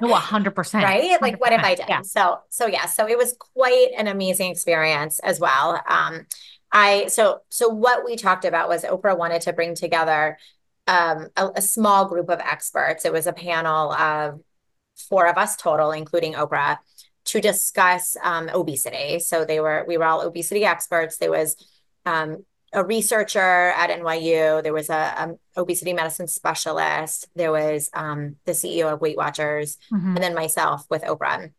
no, 0.00 0.14
hundred 0.14 0.52
percent. 0.52 0.84
Right? 0.84 1.20
Like, 1.20 1.40
what 1.40 1.52
if 1.52 1.62
I 1.62 1.74
did? 1.74 1.86
Yeah. 1.88 2.02
So, 2.02 2.38
so 2.48 2.66
yeah. 2.66 2.86
So 2.86 3.08
it 3.08 3.18
was 3.18 3.34
quite 3.38 3.88
an 3.96 4.06
amazing 4.06 4.50
experience 4.50 5.18
as 5.18 5.40
well. 5.40 5.82
Um, 5.88 6.26
I 6.72 7.06
so 7.08 7.40
so 7.48 7.68
what 7.68 8.04
we 8.04 8.16
talked 8.16 8.44
about 8.44 8.68
was 8.68 8.84
Oprah 8.84 9.18
wanted 9.18 9.42
to 9.42 9.52
bring 9.52 9.74
together 9.74 10.38
um, 10.86 11.28
a, 11.36 11.50
a 11.56 11.62
small 11.62 12.06
group 12.06 12.28
of 12.30 12.40
experts. 12.40 13.04
It 13.04 13.12
was 13.12 13.26
a 13.26 13.32
panel 13.32 13.92
of 13.92 14.40
four 15.08 15.26
of 15.26 15.36
us 15.36 15.56
total, 15.56 15.90
including 15.90 16.34
Oprah, 16.34 16.78
to 17.26 17.40
discuss 17.40 18.16
um, 18.22 18.48
obesity. 18.52 19.18
So 19.18 19.44
they 19.44 19.60
were 19.60 19.84
we 19.88 19.98
were 19.98 20.04
all 20.04 20.22
obesity 20.22 20.64
experts. 20.64 21.18
There 21.18 21.30
was 21.30 21.56
um, 22.04 22.44
a 22.72 22.84
researcher 22.84 23.38
at 23.40 23.90
NYU. 23.90 24.62
There 24.62 24.72
was 24.72 24.90
a, 24.90 24.94
a 25.54 25.60
obesity 25.60 25.92
medicine 25.92 26.28
specialist. 26.28 27.28
There 27.34 27.52
was 27.52 27.90
um, 27.94 28.36
the 28.44 28.52
CEO 28.52 28.92
of 28.92 29.00
Weight 29.00 29.16
Watchers, 29.16 29.78
mm-hmm. 29.92 30.14
and 30.14 30.18
then 30.18 30.34
myself 30.34 30.86
with 30.90 31.02
Oprah. 31.02 31.52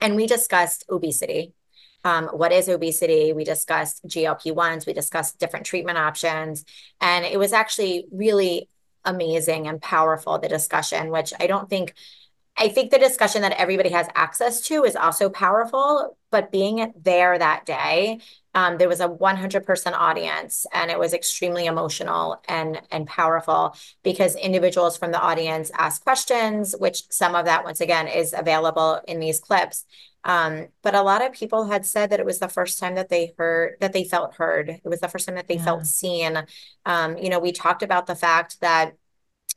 And 0.00 0.16
we 0.16 0.26
discussed 0.26 0.84
obesity. 0.88 1.52
Um, 2.04 2.26
what 2.26 2.52
is 2.52 2.68
obesity? 2.68 3.32
We 3.32 3.44
discussed 3.44 4.04
GLP 4.06 4.54
ones. 4.54 4.86
We 4.86 4.92
discussed 4.92 5.38
different 5.38 5.66
treatment 5.66 5.98
options, 5.98 6.64
and 7.00 7.24
it 7.24 7.38
was 7.38 7.52
actually 7.52 8.06
really 8.12 8.68
amazing 9.04 9.66
and 9.66 9.80
powerful. 9.80 10.38
The 10.38 10.48
discussion, 10.48 11.10
which 11.10 11.32
I 11.38 11.46
don't 11.46 11.68
think 11.68 11.94
I 12.56 12.68
think 12.68 12.90
the 12.90 12.98
discussion 12.98 13.42
that 13.42 13.58
everybody 13.60 13.90
has 13.90 14.08
access 14.14 14.60
to 14.68 14.84
is 14.84 14.94
also 14.94 15.28
powerful, 15.28 16.16
but 16.30 16.52
being 16.52 16.92
there 16.96 17.36
that 17.36 17.66
day, 17.66 18.20
um, 18.54 18.78
there 18.78 18.88
was 18.88 19.00
a 19.00 19.08
100 19.08 19.66
person 19.66 19.92
audience 19.92 20.64
and 20.72 20.90
it 20.90 20.98
was 20.98 21.12
extremely 21.12 21.66
emotional 21.66 22.40
and, 22.48 22.80
and 22.92 23.08
powerful 23.08 23.76
because 24.04 24.36
individuals 24.36 24.96
from 24.96 25.10
the 25.10 25.20
audience 25.20 25.72
asked 25.74 26.04
questions, 26.04 26.76
which 26.78 27.10
some 27.10 27.34
of 27.34 27.46
that, 27.46 27.64
once 27.64 27.80
again, 27.80 28.06
is 28.06 28.32
available 28.32 29.00
in 29.08 29.18
these 29.18 29.40
clips. 29.40 29.84
Um, 30.22 30.68
but 30.82 30.94
a 30.94 31.02
lot 31.02 31.24
of 31.24 31.32
people 31.32 31.66
had 31.66 31.84
said 31.84 32.10
that 32.10 32.20
it 32.20 32.26
was 32.26 32.38
the 32.38 32.48
first 32.48 32.78
time 32.78 32.94
that 32.94 33.08
they 33.08 33.34
heard 33.36 33.74
that 33.80 33.92
they 33.92 34.04
felt 34.04 34.34
heard. 34.34 34.70
It 34.70 34.88
was 34.88 35.00
the 35.00 35.08
first 35.08 35.26
time 35.26 35.34
that 35.34 35.48
they 35.48 35.56
yeah. 35.56 35.64
felt 35.64 35.86
seen. 35.86 36.44
Um, 36.86 37.18
you 37.18 37.28
know, 37.28 37.40
we 37.40 37.52
talked 37.52 37.82
about 37.82 38.06
the 38.06 38.14
fact 38.14 38.60
that 38.60 38.94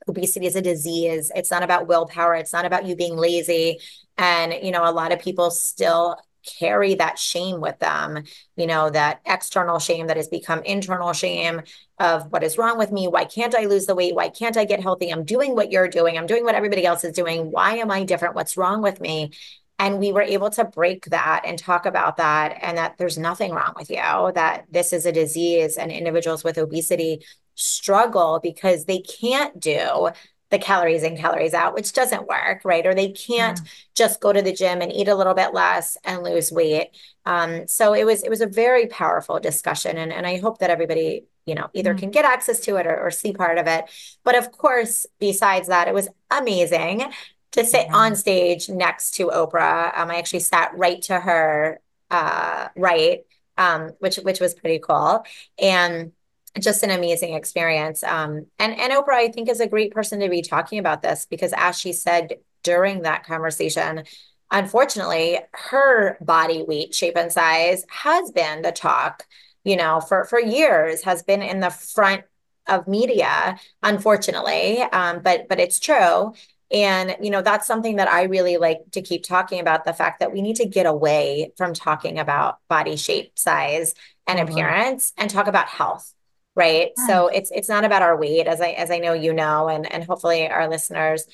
obesity 0.07 0.45
is 0.45 0.55
a 0.55 0.61
disease. 0.61 1.31
It's 1.35 1.51
not 1.51 1.63
about 1.63 1.87
willpower. 1.87 2.35
It's 2.35 2.53
not 2.53 2.65
about 2.65 2.85
you 2.85 2.95
being 2.95 3.15
lazy. 3.15 3.79
And, 4.17 4.53
you 4.63 4.71
know, 4.71 4.89
a 4.89 4.91
lot 4.91 5.11
of 5.11 5.19
people 5.19 5.51
still 5.51 6.17
carry 6.59 6.95
that 6.95 7.19
shame 7.19 7.59
with 7.59 7.77
them, 7.79 8.23
you 8.55 8.65
know, 8.65 8.89
that 8.89 9.19
external 9.25 9.79
shame 9.79 10.07
that 10.07 10.15
has 10.15 10.29
become 10.29 10.63
internal 10.63 11.11
shame 11.11 11.61
of 11.99 12.31
what 12.31 12.43
is 12.43 12.57
wrong 12.57 12.77
with 12.77 12.91
me? 12.91 13.07
Why 13.07 13.25
can't 13.25 13.53
I 13.53 13.65
lose 13.65 13.85
the 13.85 13.95
weight? 13.95 14.15
Why 14.15 14.29
can't 14.29 14.55
I 14.55 14.63
get 14.63 14.81
healthy? 14.81 15.09
I'm 15.09 15.25
doing 15.25 15.55
what 15.55 15.71
you're 15.71 15.89
doing. 15.89 16.17
I'm 16.17 16.25
doing 16.25 16.45
what 16.45 16.55
everybody 16.55 16.85
else 16.85 17.03
is 17.03 17.13
doing. 17.13 17.51
Why 17.51 17.77
am 17.77 17.91
I 17.91 18.05
different? 18.05 18.35
What's 18.35 18.55
wrong 18.55 18.81
with 18.81 19.01
me? 19.01 19.31
And 19.79 19.99
we 19.99 20.11
were 20.11 20.21
able 20.21 20.49
to 20.51 20.63
break 20.63 21.05
that 21.07 21.43
and 21.45 21.59
talk 21.59 21.85
about 21.85 22.17
that, 22.17 22.57
and 22.61 22.77
that 22.79 22.97
there's 22.97 23.17
nothing 23.17 23.51
wrong 23.51 23.73
with 23.75 23.91
you, 23.91 23.97
that 23.97 24.65
this 24.71 24.91
is 24.91 25.05
a 25.05 25.11
disease, 25.11 25.77
and 25.77 25.91
individuals 25.91 26.43
with 26.43 26.57
obesity 26.57 27.23
struggle 27.57 28.39
because 28.41 28.85
they 28.85 28.99
can't 28.99 29.59
do 29.59 30.09
the 30.49 30.59
calories 30.59 31.03
in, 31.03 31.17
calories 31.17 31.53
out, 31.53 31.73
which 31.73 31.91
doesn't 31.91 32.27
work, 32.27 32.61
right? 32.63 32.85
Or 32.85 32.93
they 32.93 33.09
can't 33.09 33.59
yeah. 33.59 33.71
just 33.95 34.21
go 34.21 34.31
to 34.31 34.41
the 34.41 34.53
gym 34.53 34.81
and 34.81 34.93
eat 34.93 35.09
a 35.09 35.15
little 35.15 35.33
bit 35.33 35.53
less 35.53 35.97
and 36.05 36.23
lose 36.23 36.51
weight. 36.51 36.91
Um, 37.25 37.67
so 37.67 37.93
it 37.93 38.05
was 38.05 38.23
it 38.23 38.29
was 38.29 38.39
a 38.39 38.47
very 38.47 38.87
powerful 38.87 39.39
discussion, 39.39 39.97
and 39.97 40.13
and 40.13 40.25
I 40.25 40.37
hope 40.37 40.59
that 40.59 40.69
everybody 40.69 41.25
you 41.45 41.55
know 41.55 41.69
either 41.73 41.91
mm-hmm. 41.91 41.99
can 41.99 42.11
get 42.11 42.23
access 42.23 42.61
to 42.61 42.77
it 42.77 42.87
or, 42.87 42.97
or, 42.97 43.11
see 43.11 43.33
part 43.33 43.57
of 43.57 43.67
it. 43.67 43.85
But 44.23 44.37
of 44.37 44.51
course, 44.51 45.05
besides 45.19 45.67
that, 45.67 45.89
it 45.89 45.93
was 45.93 46.07
amazing 46.31 47.03
to 47.51 47.65
sit 47.65 47.87
on 47.91 48.15
stage 48.15 48.69
next 48.69 49.15
to 49.15 49.27
Oprah. 49.27 49.97
Um, 49.97 50.11
I 50.11 50.17
actually 50.17 50.39
sat 50.39 50.71
right 50.77 51.01
to 51.03 51.19
her 51.19 51.81
uh, 52.09 52.69
right, 52.77 53.21
um, 53.57 53.91
which 53.99 54.15
which 54.17 54.39
was 54.39 54.53
pretty 54.53 54.79
cool, 54.79 55.25
and 55.59 56.13
just 56.59 56.83
an 56.83 56.89
amazing 56.89 57.33
experience. 57.33 58.03
Um, 58.03 58.47
and 58.59 58.77
and 58.77 58.93
Oprah, 58.93 59.13
I 59.13 59.29
think, 59.29 59.49
is 59.49 59.59
a 59.59 59.67
great 59.67 59.93
person 59.93 60.19
to 60.19 60.29
be 60.29 60.41
talking 60.41 60.79
about 60.79 61.01
this 61.01 61.25
because, 61.29 61.53
as 61.55 61.77
she 61.77 61.93
said 61.93 62.35
during 62.63 63.03
that 63.03 63.25
conversation, 63.25 64.03
unfortunately, 64.51 65.39
her 65.51 66.17
body 66.21 66.63
weight, 66.63 66.93
shape, 66.93 67.17
and 67.17 67.31
size 67.31 67.85
has 67.89 68.31
been 68.31 68.61
the 68.61 68.71
talk. 68.71 69.25
You 69.63 69.75
know, 69.75 69.99
for 69.99 70.25
for 70.25 70.39
years, 70.39 71.03
has 71.03 71.23
been 71.23 71.41
in 71.41 71.59
the 71.59 71.69
front 71.69 72.23
of 72.67 72.87
media, 72.87 73.59
unfortunately. 73.83 74.81
Um, 74.81 75.21
but 75.21 75.47
but 75.47 75.59
it's 75.59 75.79
true. 75.79 76.33
And, 76.69 77.15
you 77.21 77.29
know, 77.29 77.41
that's 77.41 77.65
something 77.65 77.95
that 77.95 78.09
I 78.09 78.23
really 78.23 78.57
like 78.57 78.79
to 78.91 79.01
keep 79.01 79.23
talking 79.23 79.61
about 79.61 79.85
the 79.85 79.93
fact 79.93 80.19
that 80.19 80.33
we 80.33 80.41
need 80.41 80.57
to 80.57 80.65
get 80.65 80.85
away 80.85 81.53
from 81.55 81.73
talking 81.73 82.19
about 82.19 82.57
body 82.67 82.97
shape, 82.97 83.39
size, 83.39 83.93
and 84.27 84.37
mm-hmm. 84.37 84.51
appearance 84.51 85.13
and 85.17 85.29
talk 85.29 85.47
about 85.47 85.69
health 85.69 86.13
right? 86.57 86.89
So 87.05 87.27
it's 87.27 87.51
it's 87.51 87.69
not 87.69 87.85
about 87.85 88.01
our 88.01 88.17
weight 88.17 88.47
as 88.47 88.59
i 88.59 88.69
as 88.69 88.89
i 88.89 88.97
know 88.97 89.13
you 89.13 89.31
know 89.31 89.69
and 89.69 89.89
and 89.93 90.03
hopefully 90.03 90.49
our 90.49 90.67
listeners 90.67 91.25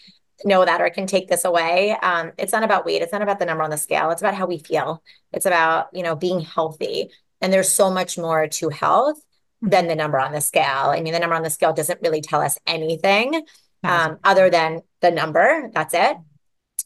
know 0.44 0.66
that 0.66 0.82
or 0.82 0.90
can 0.90 1.08
take 1.08 1.30
this 1.30 1.46
away. 1.46 1.96
Um, 2.02 2.34
it's 2.38 2.52
not 2.52 2.64
about 2.64 2.86
weight 2.86 3.02
it's 3.02 3.14
not 3.14 3.22
about 3.22 3.40
the 3.40 3.46
number 3.46 3.64
on 3.64 3.70
the 3.70 3.78
scale 3.78 4.12
it's 4.12 4.22
about 4.22 4.36
how 4.36 4.46
we 4.46 4.60
feel. 4.60 5.02
It's 5.32 5.46
about 5.46 5.88
you 5.94 6.04
know 6.04 6.16
being 6.16 6.42
healthy. 6.42 7.10
And 7.42 7.52
there's 7.52 7.72
so 7.72 7.90
much 7.90 8.18
more 8.18 8.48
to 8.48 8.70
health 8.70 9.18
mm-hmm. 9.18 9.70
than 9.70 9.88
the 9.88 9.96
number 9.96 10.20
on 10.20 10.34
the 10.34 10.42
scale. 10.42 10.92
I 10.92 11.02
mean 11.02 11.14
the 11.14 11.20
number 11.20 11.36
on 11.36 11.44
the 11.44 11.50
scale 11.50 11.74
doesn't 11.74 12.02
really 12.02 12.22
tell 12.22 12.42
us 12.42 12.60
anything 12.68 13.46
um, 13.84 14.20
other 14.24 14.50
than 14.50 14.82
the 15.02 15.12
number 15.12 15.70
that's 15.74 15.94
it. 15.94 16.18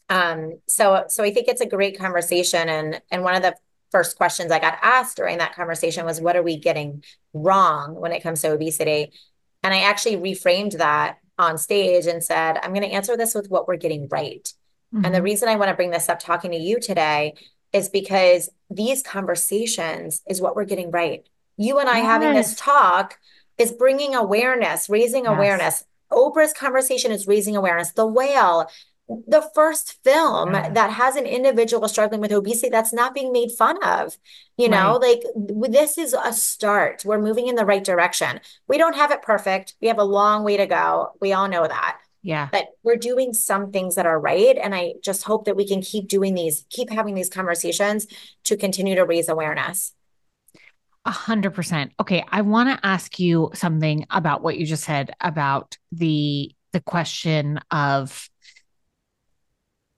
Um, 0.08 0.60
so 0.68 1.04
so 1.08 1.24
i 1.24 1.30
think 1.32 1.48
it's 1.48 1.60
a 1.60 1.66
great 1.66 1.98
conversation 1.98 2.68
and 2.68 3.02
and 3.10 3.24
one 3.24 3.34
of 3.34 3.42
the 3.42 3.56
first 3.90 4.16
questions 4.16 4.52
I 4.52 4.58
got 4.58 4.78
asked 4.82 5.16
during 5.16 5.38
that 5.38 5.54
conversation 5.54 6.04
was, 6.04 6.20
What 6.20 6.36
are 6.36 6.42
we 6.42 6.58
getting 6.58 7.02
wrong 7.32 7.94
when 7.94 8.12
it 8.12 8.22
comes 8.22 8.42
to 8.42 8.52
obesity? 8.52 9.12
And 9.62 9.74
I 9.74 9.80
actually 9.80 10.16
reframed 10.16 10.78
that 10.78 11.18
on 11.38 11.58
stage 11.58 12.06
and 12.06 12.22
said, 12.22 12.58
I'm 12.62 12.72
going 12.72 12.88
to 12.88 12.94
answer 12.94 13.16
this 13.16 13.34
with 13.34 13.48
what 13.48 13.68
we're 13.68 13.76
getting 13.76 14.08
right. 14.08 14.52
Mm-hmm. 14.94 15.04
And 15.04 15.14
the 15.14 15.18
mm-hmm. 15.18 15.24
reason 15.24 15.48
I 15.48 15.56
want 15.56 15.70
to 15.70 15.76
bring 15.76 15.90
this 15.90 16.08
up 16.08 16.18
talking 16.18 16.50
to 16.52 16.56
you 16.56 16.80
today 16.80 17.34
is 17.72 17.88
because 17.88 18.48
these 18.70 19.02
conversations 19.02 20.22
is 20.28 20.40
what 20.40 20.56
we're 20.56 20.64
getting 20.64 20.90
right. 20.90 21.26
You 21.56 21.78
and 21.78 21.88
I 21.88 21.98
yes. 21.98 22.06
having 22.06 22.34
this 22.34 22.54
talk 22.56 23.18
is 23.58 23.72
bringing 23.72 24.14
awareness, 24.14 24.88
raising 24.88 25.24
yes. 25.24 25.32
awareness. 25.32 25.84
Oprah's 26.10 26.54
conversation 26.54 27.12
is 27.12 27.26
raising 27.26 27.56
awareness. 27.56 27.92
The 27.92 28.06
whale 28.06 28.68
the 29.08 29.48
first 29.54 30.02
film 30.04 30.52
yeah. 30.52 30.68
that 30.70 30.90
has 30.90 31.16
an 31.16 31.24
individual 31.24 31.88
struggling 31.88 32.20
with 32.20 32.32
obesity 32.32 32.68
that's 32.68 32.92
not 32.92 33.14
being 33.14 33.32
made 33.32 33.50
fun 33.50 33.82
of 33.82 34.18
you 34.56 34.68
know 34.68 34.98
right. 34.98 35.22
like 35.24 35.70
this 35.70 35.96
is 35.96 36.14
a 36.14 36.32
start 36.32 37.04
we're 37.04 37.20
moving 37.20 37.48
in 37.48 37.54
the 37.54 37.64
right 37.64 37.84
direction 37.84 38.38
we 38.66 38.76
don't 38.76 38.96
have 38.96 39.10
it 39.10 39.22
perfect 39.22 39.74
we 39.80 39.88
have 39.88 39.98
a 39.98 40.04
long 40.04 40.44
way 40.44 40.56
to 40.56 40.66
go 40.66 41.12
we 41.20 41.32
all 41.32 41.48
know 41.48 41.66
that 41.66 41.98
yeah 42.22 42.48
but 42.52 42.68
we're 42.82 42.96
doing 42.96 43.32
some 43.32 43.72
things 43.72 43.94
that 43.94 44.04
are 44.04 44.20
right 44.20 44.58
and 44.58 44.74
i 44.74 44.92
just 45.02 45.22
hope 45.22 45.46
that 45.46 45.56
we 45.56 45.66
can 45.66 45.80
keep 45.80 46.06
doing 46.06 46.34
these 46.34 46.66
keep 46.68 46.90
having 46.90 47.14
these 47.14 47.30
conversations 47.30 48.06
to 48.44 48.56
continue 48.56 48.94
to 48.94 49.04
raise 49.04 49.28
awareness 49.28 49.94
a 51.04 51.10
hundred 51.10 51.54
percent. 51.54 51.92
Okay. 51.98 52.22
I 52.28 52.42
want 52.42 52.68
to 52.68 52.86
ask 52.86 53.18
you 53.18 53.50
something 53.54 54.04
about 54.10 54.42
what 54.42 54.58
you 54.58 54.66
just 54.66 54.84
said 54.84 55.10
about 55.22 55.78
the 55.90 56.54
the 56.72 56.80
question 56.80 57.60
of 57.70 58.28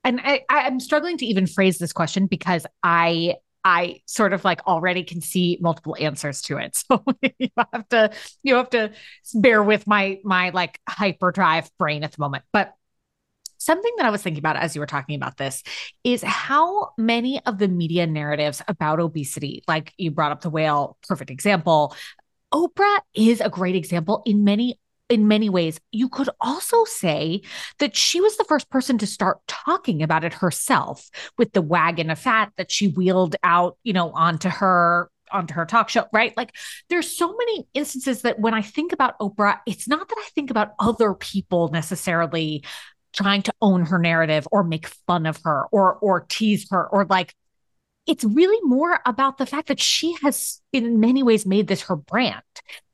and 0.04 0.20
I, 0.22 0.44
I'm 0.48 0.80
struggling 0.80 1.18
to 1.18 1.26
even 1.26 1.46
phrase 1.46 1.78
this 1.78 1.92
question 1.92 2.26
because 2.26 2.66
I 2.82 3.36
I 3.64 4.00
sort 4.06 4.32
of 4.32 4.44
like 4.44 4.66
already 4.66 5.04
can 5.04 5.20
see 5.20 5.58
multiple 5.60 5.96
answers 5.98 6.42
to 6.42 6.58
it. 6.58 6.82
So 6.90 7.04
you 7.38 7.50
have 7.72 7.88
to 7.90 8.10
you 8.42 8.54
have 8.54 8.70
to 8.70 8.92
bear 9.34 9.62
with 9.62 9.86
my 9.86 10.18
my 10.24 10.50
like 10.50 10.80
hyperdrive 10.88 11.70
brain 11.78 12.04
at 12.04 12.12
the 12.12 12.20
moment. 12.20 12.44
But 12.52 12.74
something 13.58 13.92
that 13.98 14.06
I 14.06 14.10
was 14.10 14.22
thinking 14.22 14.40
about 14.40 14.56
as 14.56 14.74
you 14.74 14.80
were 14.80 14.86
talking 14.86 15.16
about 15.16 15.36
this 15.36 15.62
is 16.02 16.22
how 16.22 16.90
many 16.96 17.44
of 17.44 17.58
the 17.58 17.68
media 17.68 18.06
narratives 18.06 18.62
about 18.66 19.00
obesity, 19.00 19.62
like 19.68 19.92
you 19.98 20.10
brought 20.10 20.32
up 20.32 20.40
the 20.40 20.50
whale, 20.50 20.96
perfect 21.06 21.30
example. 21.30 21.94
Oprah 22.52 23.00
is 23.14 23.40
a 23.40 23.50
great 23.50 23.76
example 23.76 24.22
in 24.24 24.42
many 24.44 24.80
in 25.10 25.28
many 25.28 25.50
ways. 25.50 25.78
You 25.90 26.08
could 26.08 26.30
also 26.40 26.84
say 26.84 27.42
that 27.80 27.96
she 27.96 28.20
was 28.20 28.36
the 28.36 28.44
first 28.44 28.70
person 28.70 28.96
to 28.98 29.06
start 29.06 29.40
talking 29.46 30.02
about 30.02 30.24
it 30.24 30.32
herself 30.34 31.10
with 31.36 31.52
the 31.52 31.60
wagon 31.60 32.08
of 32.08 32.18
fat 32.18 32.52
that 32.56 32.70
she 32.70 32.88
wheeled 32.88 33.36
out, 33.42 33.76
you 33.82 33.92
know, 33.92 34.10
onto 34.12 34.48
her 34.48 35.10
onto 35.32 35.54
her 35.54 35.66
talk 35.66 35.88
show, 35.88 36.06
right? 36.12 36.36
Like 36.36 36.54
there's 36.88 37.16
so 37.16 37.36
many 37.36 37.66
instances 37.74 38.22
that 38.22 38.40
when 38.40 38.54
I 38.54 38.62
think 38.62 38.92
about 38.92 39.18
Oprah, 39.20 39.58
it's 39.66 39.86
not 39.86 40.08
that 40.08 40.18
I 40.18 40.28
think 40.34 40.50
about 40.50 40.72
other 40.78 41.14
people 41.14 41.68
necessarily 41.68 42.64
trying 43.12 43.42
to 43.42 43.54
own 43.60 43.86
her 43.86 43.98
narrative 43.98 44.46
or 44.50 44.64
make 44.64 44.86
fun 45.06 45.26
of 45.26 45.40
her 45.44 45.66
or 45.72 45.94
or 45.94 46.26
tease 46.28 46.68
her 46.70 46.86
or 46.88 47.06
like 47.06 47.34
it's 48.06 48.24
really 48.24 48.58
more 48.62 49.00
about 49.04 49.38
the 49.38 49.46
fact 49.46 49.68
that 49.68 49.80
she 49.80 50.16
has 50.22 50.60
in 50.72 51.00
many 51.00 51.22
ways 51.22 51.46
made 51.46 51.68
this 51.68 51.82
her 51.82 51.96
brand. 51.96 52.42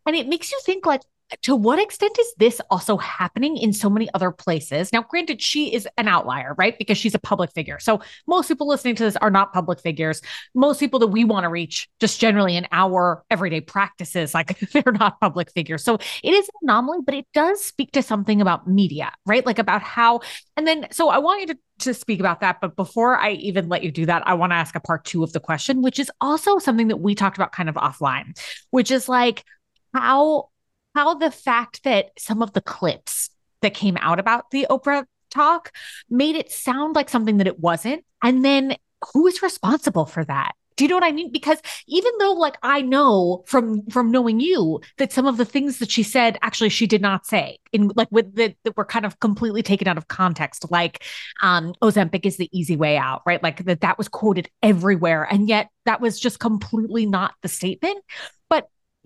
And 0.07 0.17
it 0.17 0.29
makes 0.29 0.53
you 0.53 0.61
think 0.65 0.87
like 0.87 1.03
to 1.43 1.57
what 1.57 1.79
extent 1.79 2.17
is 2.19 2.35
this 2.39 2.61
also 2.71 2.97
happening 2.97 3.57
in 3.57 3.73
so 3.73 3.91
many 3.91 4.09
other 4.15 4.31
places? 4.31 4.93
Now, 4.93 5.03
granted, 5.03 5.43
she 5.43 5.75
is 5.75 5.89
an 5.97 6.09
outlier, 6.09 6.55
right? 6.57 6.79
Because 6.79 6.99
she's 6.99 7.15
a 7.15 7.19
public 7.19 7.53
figure. 7.53 7.79
So 7.81 8.01
most 8.27 8.49
people 8.49 8.69
listening 8.69 8.95
to 8.97 9.05
this 9.05 9.17
are 9.17 9.31
not 9.31 9.53
public 9.53 9.81
figures. 9.81 10.23
Most 10.55 10.79
people 10.79 11.01
that 11.01 11.09
we 11.09 11.25
want 11.25 11.45
to 11.45 11.49
reach, 11.49 11.89
just 12.01 12.21
generally 12.21 12.57
in 12.57 12.67
our 12.71 13.25
everyday 13.31 13.61
practices, 13.61 14.35
like 14.35 14.59
they're 14.73 14.93
not 14.93 15.21
public 15.21 15.51
figures. 15.53 15.83
So 15.83 15.95
it 16.23 16.33
is 16.33 16.49
an 16.49 16.71
anomaly, 16.71 16.99
but 17.05 17.15
it 17.15 17.27
does 17.35 17.63
speak 17.63 17.93
to 17.93 18.03
something 18.03 18.41
about 18.41 18.69
media, 18.69 19.13
right? 19.25 19.45
Like 19.45 19.59
about 19.59 19.83
how, 19.83 20.21
and 20.57 20.67
then, 20.67 20.87
so 20.93 21.09
I 21.09 21.19
want 21.19 21.41
you 21.41 21.47
to 21.49 21.59
to 21.79 21.93
speak 21.93 22.21
about 22.21 22.41
that. 22.41 22.59
But 22.63 22.75
before 22.75 23.19
I 23.19 23.33
even 23.33 23.69
let 23.69 23.83
you 23.85 23.91
do 23.91 24.07
that, 24.07 24.27
I 24.27 24.33
want 24.33 24.53
to 24.53 24.57
ask 24.57 24.75
a 24.75 24.81
part 24.81 25.05
two 25.05 25.23
of 25.23 25.35
the 25.35 25.41
question, 25.41 25.83
which 25.83 25.99
is 25.99 26.11
also 26.23 26.59
something 26.59 26.89
that 26.89 26.97
we 26.97 27.15
talked 27.15 27.37
about 27.37 27.53
kind 27.53 27.69
of 27.69 27.75
offline, 27.75 28.39
which 28.71 28.91
is 28.91 29.11
like 29.11 29.45
how 29.93 30.49
how 30.97 31.13
the 31.13 31.31
fact 31.31 31.85
that 31.85 32.11
some 32.19 32.43
of 32.43 32.55
the 32.55 32.63
clips 32.63 33.29
that 33.61 33.75
came 33.75 33.99
out 34.01 34.19
about 34.19 34.51
the 34.51 34.67
Oprah 34.71 35.05
talk 35.31 35.71
made 36.09 36.37
it 36.37 36.51
sound 36.51 36.97
like 36.97 37.11
something 37.11 37.37
that 37.37 37.47
it 37.47 37.61
wasn't. 37.61 38.03
And 38.23 38.43
then 38.43 38.77
who 39.13 39.27
is 39.27 39.43
responsible 39.43 40.07
for 40.07 40.25
that? 40.25 40.53
Do 40.77 40.85
you 40.85 40.89
know 40.89 40.97
what 40.97 41.05
I 41.05 41.13
mean? 41.13 41.31
Because 41.33 41.61
even 41.87 42.13
though 42.19 42.33
like 42.33 42.57
I 42.63 42.81
know 42.81 43.45
from 43.47 43.85
from 43.87 44.11
knowing 44.11 44.41
you 44.41 44.81
that 44.97 45.13
some 45.13 45.27
of 45.27 45.37
the 45.37 45.45
things 45.45 45.81
that 45.81 45.91
she 45.91 46.03
said 46.03 46.39
actually 46.41 46.71
she 46.71 46.87
did 46.87 47.03
not 47.03 47.27
say 47.27 47.59
in 47.73 47.91
like 47.95 48.09
with 48.11 48.35
the 48.35 48.55
that 48.65 48.77
were 48.77 48.85
kind 48.85 49.05
of 49.05 49.21
completely 49.21 49.63
taken 49.63 49.89
out 49.89 49.99
of 49.99 50.09
context, 50.09 50.71
like 50.71 51.05
um 51.43 51.75
Ozempic 51.83 52.25
is 52.25 52.39
the 52.39 52.49
easy 52.59 52.77
way 52.77 52.97
out, 52.97 53.21
right? 53.27 53.43
Like 53.43 53.65
that 53.67 53.83
that 53.83 53.99
was 53.99 54.09
quoted 54.09 54.49
everywhere. 54.63 55.25
And 55.31 55.47
yet 55.47 55.69
that 55.85 56.01
was 56.01 56.19
just 56.19 56.41
completely 56.41 57.05
not 57.05 57.35
the 57.43 57.49
statement 57.49 58.03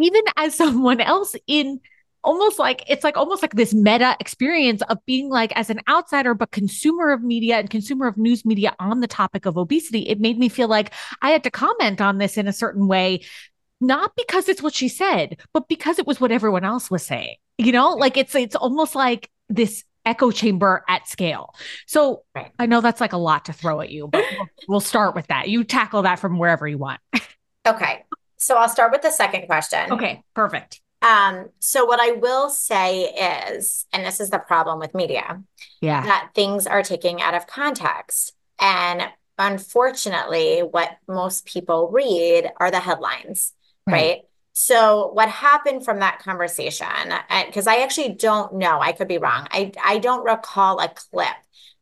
even 0.04 0.22
as 0.36 0.54
someone 0.62 1.00
else 1.00 1.34
in 1.46 1.80
almost 2.22 2.58
like 2.58 2.84
it's 2.86 3.02
like 3.02 3.16
almost 3.16 3.40
like 3.40 3.54
this 3.54 3.72
meta 3.72 4.14
experience 4.20 4.82
of 4.82 4.98
being 5.06 5.30
like 5.30 5.52
as 5.56 5.70
an 5.70 5.80
outsider 5.88 6.34
but 6.34 6.50
consumer 6.50 7.10
of 7.12 7.22
media 7.22 7.58
and 7.58 7.70
consumer 7.70 8.06
of 8.06 8.18
news 8.18 8.44
media 8.44 8.76
on 8.78 9.00
the 9.00 9.06
topic 9.06 9.46
of 9.46 9.56
obesity 9.56 10.06
it 10.06 10.20
made 10.20 10.38
me 10.38 10.50
feel 10.50 10.68
like 10.68 10.92
i 11.22 11.30
had 11.30 11.42
to 11.42 11.50
comment 11.50 11.98
on 11.98 12.18
this 12.18 12.36
in 12.36 12.46
a 12.46 12.52
certain 12.52 12.86
way 12.86 13.20
not 13.80 14.12
because 14.16 14.50
it's 14.50 14.60
what 14.60 14.74
she 14.74 14.86
said 14.86 15.38
but 15.54 15.66
because 15.66 15.98
it 15.98 16.06
was 16.06 16.20
what 16.20 16.30
everyone 16.30 16.62
else 16.62 16.90
was 16.90 17.02
saying 17.02 17.36
you 17.60 17.72
know? 17.72 17.90
Like 17.90 18.16
it's 18.16 18.34
it's 18.34 18.56
almost 18.56 18.94
like 18.94 19.30
this 19.48 19.84
echo 20.06 20.30
chamber 20.30 20.82
at 20.88 21.06
scale. 21.06 21.54
So 21.86 22.24
i 22.58 22.66
know 22.66 22.80
that's 22.80 23.00
like 23.00 23.12
a 23.12 23.18
lot 23.18 23.44
to 23.46 23.52
throw 23.52 23.80
at 23.80 23.90
you 23.90 24.08
but 24.08 24.24
we'll, 24.32 24.48
we'll 24.68 24.80
start 24.80 25.14
with 25.14 25.26
that. 25.26 25.48
You 25.48 25.64
tackle 25.64 26.02
that 26.02 26.18
from 26.18 26.38
wherever 26.38 26.66
you 26.66 26.78
want. 26.78 27.00
Okay 27.68 28.04
so 28.40 28.56
I'll 28.56 28.68
start 28.68 28.90
with 28.90 29.02
the 29.02 29.10
second 29.10 29.46
question. 29.46 29.92
Okay, 29.92 30.22
perfect. 30.34 30.80
Um, 31.02 31.48
so 31.60 31.84
what 31.84 32.00
I 32.00 32.12
will 32.12 32.50
say 32.50 33.04
is, 33.04 33.86
and 33.92 34.04
this 34.04 34.20
is 34.20 34.30
the 34.30 34.38
problem 34.38 34.78
with 34.78 34.94
media, 34.94 35.42
yeah, 35.80 36.02
that 36.02 36.30
things 36.34 36.66
are 36.66 36.82
taken 36.82 37.20
out 37.20 37.34
of 37.34 37.46
context. 37.46 38.32
And 38.60 39.02
unfortunately, 39.38 40.60
what 40.60 40.90
most 41.06 41.46
people 41.46 41.90
read 41.90 42.50
are 42.58 42.70
the 42.70 42.80
headlines, 42.80 43.52
right? 43.86 43.92
right? 43.92 44.18
so 44.52 45.10
what 45.12 45.28
happened 45.28 45.84
from 45.84 46.00
that 46.00 46.18
conversation 46.18 46.86
because 47.46 47.66
i 47.66 47.76
actually 47.76 48.10
don't 48.10 48.54
know 48.54 48.80
i 48.80 48.92
could 48.92 49.08
be 49.08 49.16
wrong 49.16 49.46
i 49.52 49.70
i 49.84 49.98
don't 49.98 50.24
recall 50.24 50.80
a 50.80 50.88
clip 50.88 51.36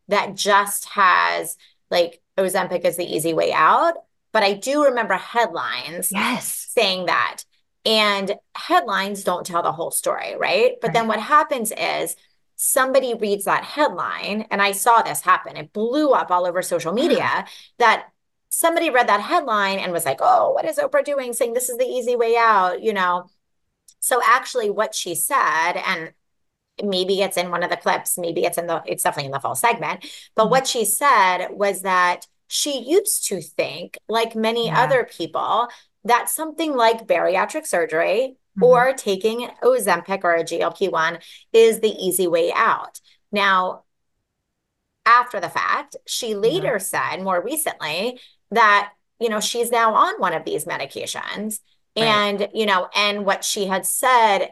that 0.09 0.35
just 0.35 0.85
has 0.91 1.57
like 1.91 2.21
ozempic 2.37 2.85
is 2.85 2.97
the 2.97 3.05
easy 3.05 3.33
way 3.33 3.53
out 3.53 3.95
but 4.39 4.47
i 4.47 4.53
do 4.53 4.85
remember 4.85 5.15
headlines 5.15 6.11
yes 6.13 6.69
saying 6.71 7.07
that 7.07 7.43
and 7.85 8.35
headlines 8.55 9.25
don't 9.25 9.47
tell 9.47 9.63
the 9.63 9.73
whole 9.73 9.91
story 9.91 10.37
right 10.39 10.75
but 10.81 10.89
right. 10.89 10.95
then 10.95 11.09
what 11.09 11.21
happens 11.21 11.73
is 11.73 12.15
somebody 12.55 13.15
reads 13.15 13.45
that 13.45 13.65
headline 13.65 14.47
and 14.51 14.63
i 14.63 14.73
saw 14.73 15.03
this 15.03 15.23
happen 15.23 15.57
it 15.57 15.73
blew 15.73 16.13
up 16.13 16.31
all 16.31 16.47
over 16.47 16.63
social 16.63 16.93
media 16.93 17.45
that 17.79 18.09
somebody 18.49 18.91
read 18.91 19.09
that 19.09 19.21
headline 19.21 19.79
and 19.79 19.93
was 19.93 20.05
like, 20.05 20.19
oh, 20.21 20.53
what 20.53 20.65
is 20.65 20.79
Oprah 20.79 21.05
doing? 21.05 21.33
Saying 21.33 21.53
this 21.53 21.69
is 21.69 21.79
the 21.79 21.85
easy 21.85 22.17
way 22.17 22.37
out, 22.37 22.83
you 22.83 22.93
know? 22.93 23.29
So 24.01 24.21
actually, 24.25 24.71
what 24.71 24.95
she 24.95 25.15
said, 25.15 25.73
and 25.73 26.13
maybe 26.83 27.21
it's 27.21 27.37
in 27.37 27.51
one 27.51 27.63
of 27.63 27.71
the 27.71 27.77
clips, 27.77 28.17
maybe 28.17 28.45
it's 28.45 28.59
in 28.59 28.67
the, 28.67 28.83
it's 28.87 29.03
definitely 29.03 29.27
in 29.27 29.33
the 29.33 29.41
full 29.41 29.55
segment, 29.55 30.07
but 30.35 30.45
mm-hmm. 30.45 30.51
what 30.51 30.67
she 30.67 30.85
said 30.85 31.49
was 31.51 31.83
that 31.83 32.27
she 32.49 32.81
used 32.81 33.27
to 33.27 33.41
think, 33.41 33.99
like 34.09 34.35
many 34.35 34.67
yeah. 34.67 34.83
other 34.83 35.05
people, 35.05 35.69
that 36.05 36.29
something 36.29 36.75
like 36.75 37.07
bariatric 37.07 37.67
surgery 37.67 38.37
mm-hmm. 38.57 38.65
or 38.65 38.93
taking 38.95 39.49
Ozempic 39.63 40.25
or 40.25 40.35
a 40.35 40.45
GLP 40.45 40.91
1 40.91 41.19
is 41.53 41.81
the 41.81 41.91
easy 41.91 42.27
way 42.27 42.53
out. 42.55 43.01
Now, 43.31 43.85
after 45.05 45.41
the 45.41 45.49
fact, 45.49 45.97
she 46.07 46.35
later 46.35 46.73
yeah. 46.73 46.79
said 46.79 47.17
more 47.23 47.43
recently 47.43 48.21
that, 48.51 48.93
you 49.21 49.29
know, 49.29 49.41
she's 49.41 49.71
now 49.71 49.95
on 49.95 50.21
one 50.21 50.35
of 50.35 50.45
these 50.45 50.65
medications. 50.65 51.61
Right. 51.97 52.07
And, 52.07 52.49
you 52.55 52.67
know, 52.67 52.89
and 52.95 53.25
what 53.25 53.45
she 53.45 53.67
had 53.67 53.87
said 53.87 54.49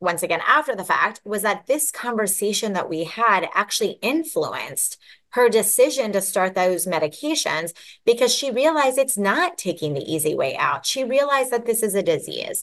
once 0.00 0.22
again 0.22 0.40
after 0.46 0.74
the 0.74 0.84
fact 0.84 1.20
was 1.24 1.42
that 1.42 1.66
this 1.66 1.90
conversation 1.90 2.72
that 2.72 2.88
we 2.88 3.04
had 3.04 3.46
actually 3.54 3.98
influenced 4.00 4.98
her 5.30 5.48
decision 5.48 6.12
to 6.12 6.20
start 6.20 6.54
those 6.54 6.86
medications 6.86 7.72
because 8.04 8.34
she 8.34 8.50
realized 8.50 8.98
it's 8.98 9.18
not 9.18 9.58
taking 9.58 9.94
the 9.94 10.12
easy 10.12 10.34
way 10.34 10.56
out. 10.56 10.86
She 10.86 11.04
realized 11.04 11.50
that 11.52 11.66
this 11.66 11.82
is 11.82 11.94
a 11.94 12.02
disease. 12.02 12.62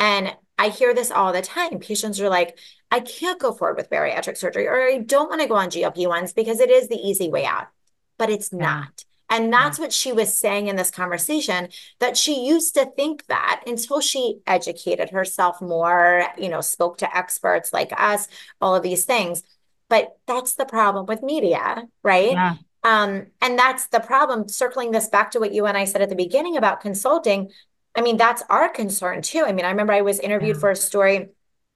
And 0.00 0.36
I 0.58 0.68
hear 0.68 0.94
this 0.94 1.10
all 1.10 1.32
the 1.32 1.42
time. 1.42 1.78
Patients 1.78 2.20
are 2.20 2.28
like, 2.28 2.58
I 2.90 3.00
can't 3.00 3.40
go 3.40 3.52
forward 3.52 3.76
with 3.76 3.90
bariatric 3.90 4.36
surgery, 4.36 4.66
or 4.66 4.80
I 4.80 4.98
don't 4.98 5.28
want 5.28 5.40
to 5.40 5.48
go 5.48 5.54
on 5.54 5.70
GLP 5.70 6.06
1s 6.06 6.34
because 6.34 6.60
it 6.60 6.70
is 6.70 6.88
the 6.88 6.96
easy 6.96 7.28
way 7.28 7.44
out. 7.44 7.68
But 8.16 8.30
it's 8.30 8.52
yeah. 8.52 8.58
not. 8.58 9.04
And 9.30 9.52
that's 9.52 9.78
yeah. 9.78 9.84
what 9.84 9.92
she 9.92 10.12
was 10.12 10.36
saying 10.36 10.68
in 10.68 10.76
this 10.76 10.90
conversation 10.90 11.68
that 11.98 12.16
she 12.16 12.46
used 12.46 12.74
to 12.74 12.86
think 12.96 13.26
that 13.26 13.62
until 13.66 14.00
she 14.00 14.40
educated 14.46 15.10
herself 15.10 15.60
more, 15.60 16.26
you 16.38 16.48
know, 16.48 16.62
spoke 16.62 16.98
to 16.98 17.16
experts 17.16 17.72
like 17.72 17.92
us, 17.96 18.26
all 18.60 18.74
of 18.74 18.82
these 18.82 19.04
things. 19.04 19.42
But 19.88 20.18
that's 20.26 20.54
the 20.54 20.66
problem 20.66 21.06
with 21.06 21.22
media, 21.22 21.88
right? 22.02 22.32
Yeah. 22.32 22.56
Um, 22.84 23.26
and 23.40 23.58
that's 23.58 23.88
the 23.88 24.00
problem. 24.00 24.48
Circling 24.48 24.92
this 24.92 25.08
back 25.08 25.30
to 25.32 25.40
what 25.40 25.52
you 25.52 25.66
and 25.66 25.76
I 25.76 25.84
said 25.84 26.02
at 26.02 26.08
the 26.08 26.14
beginning 26.14 26.56
about 26.56 26.80
consulting, 26.80 27.50
I 27.94 28.02
mean, 28.02 28.16
that's 28.16 28.42
our 28.48 28.68
concern 28.68 29.22
too. 29.22 29.44
I 29.46 29.52
mean, 29.52 29.64
I 29.64 29.70
remember 29.70 29.92
I 29.92 30.02
was 30.02 30.20
interviewed 30.20 30.56
yeah. 30.56 30.60
for 30.60 30.70
a 30.70 30.76
story 30.76 31.28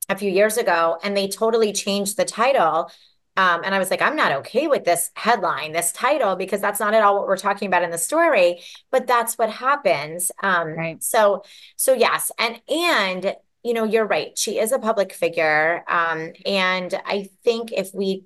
a 0.09 0.17
few 0.17 0.31
years 0.31 0.57
ago 0.57 0.99
and 1.03 1.17
they 1.17 1.29
totally 1.29 1.73
changed 1.73 2.17
the 2.17 2.25
title 2.25 2.91
um, 3.37 3.63
and 3.65 3.75
I 3.75 3.79
was 3.79 3.91
like, 3.91 4.03
I'm 4.03 4.17
not 4.17 4.33
okay 4.33 4.67
with 4.67 4.85
this 4.85 5.11
headline, 5.15 5.73
this 5.73 5.91
title, 5.93 6.37
because 6.37 6.61
that's 6.61 6.81
not 6.81 6.93
at 6.93 7.03
all 7.03 7.19
what 7.19 7.27
we're 7.27 7.39
talking 7.39 7.67
about 7.67 7.83
in 7.83 7.91
the 7.91 7.99
story. 7.99 8.61
But 8.91 9.07
that's 9.07 9.39
what 9.39 9.49
happens. 9.51 10.31
Um, 10.43 10.69
right. 10.69 11.03
So, 11.03 11.45
so 11.77 11.95
yes, 11.95 12.31
and 12.39 12.61
and 12.69 13.35
you 13.63 13.75
know, 13.75 13.85
you're 13.85 14.07
right. 14.07 14.37
She 14.37 14.59
is 14.59 14.73
a 14.73 14.79
public 14.79 15.13
figure, 15.13 15.85
um, 15.89 16.33
and 16.45 16.95
I 17.05 17.29
think 17.45 17.73
if 17.73 17.95
we 17.95 18.25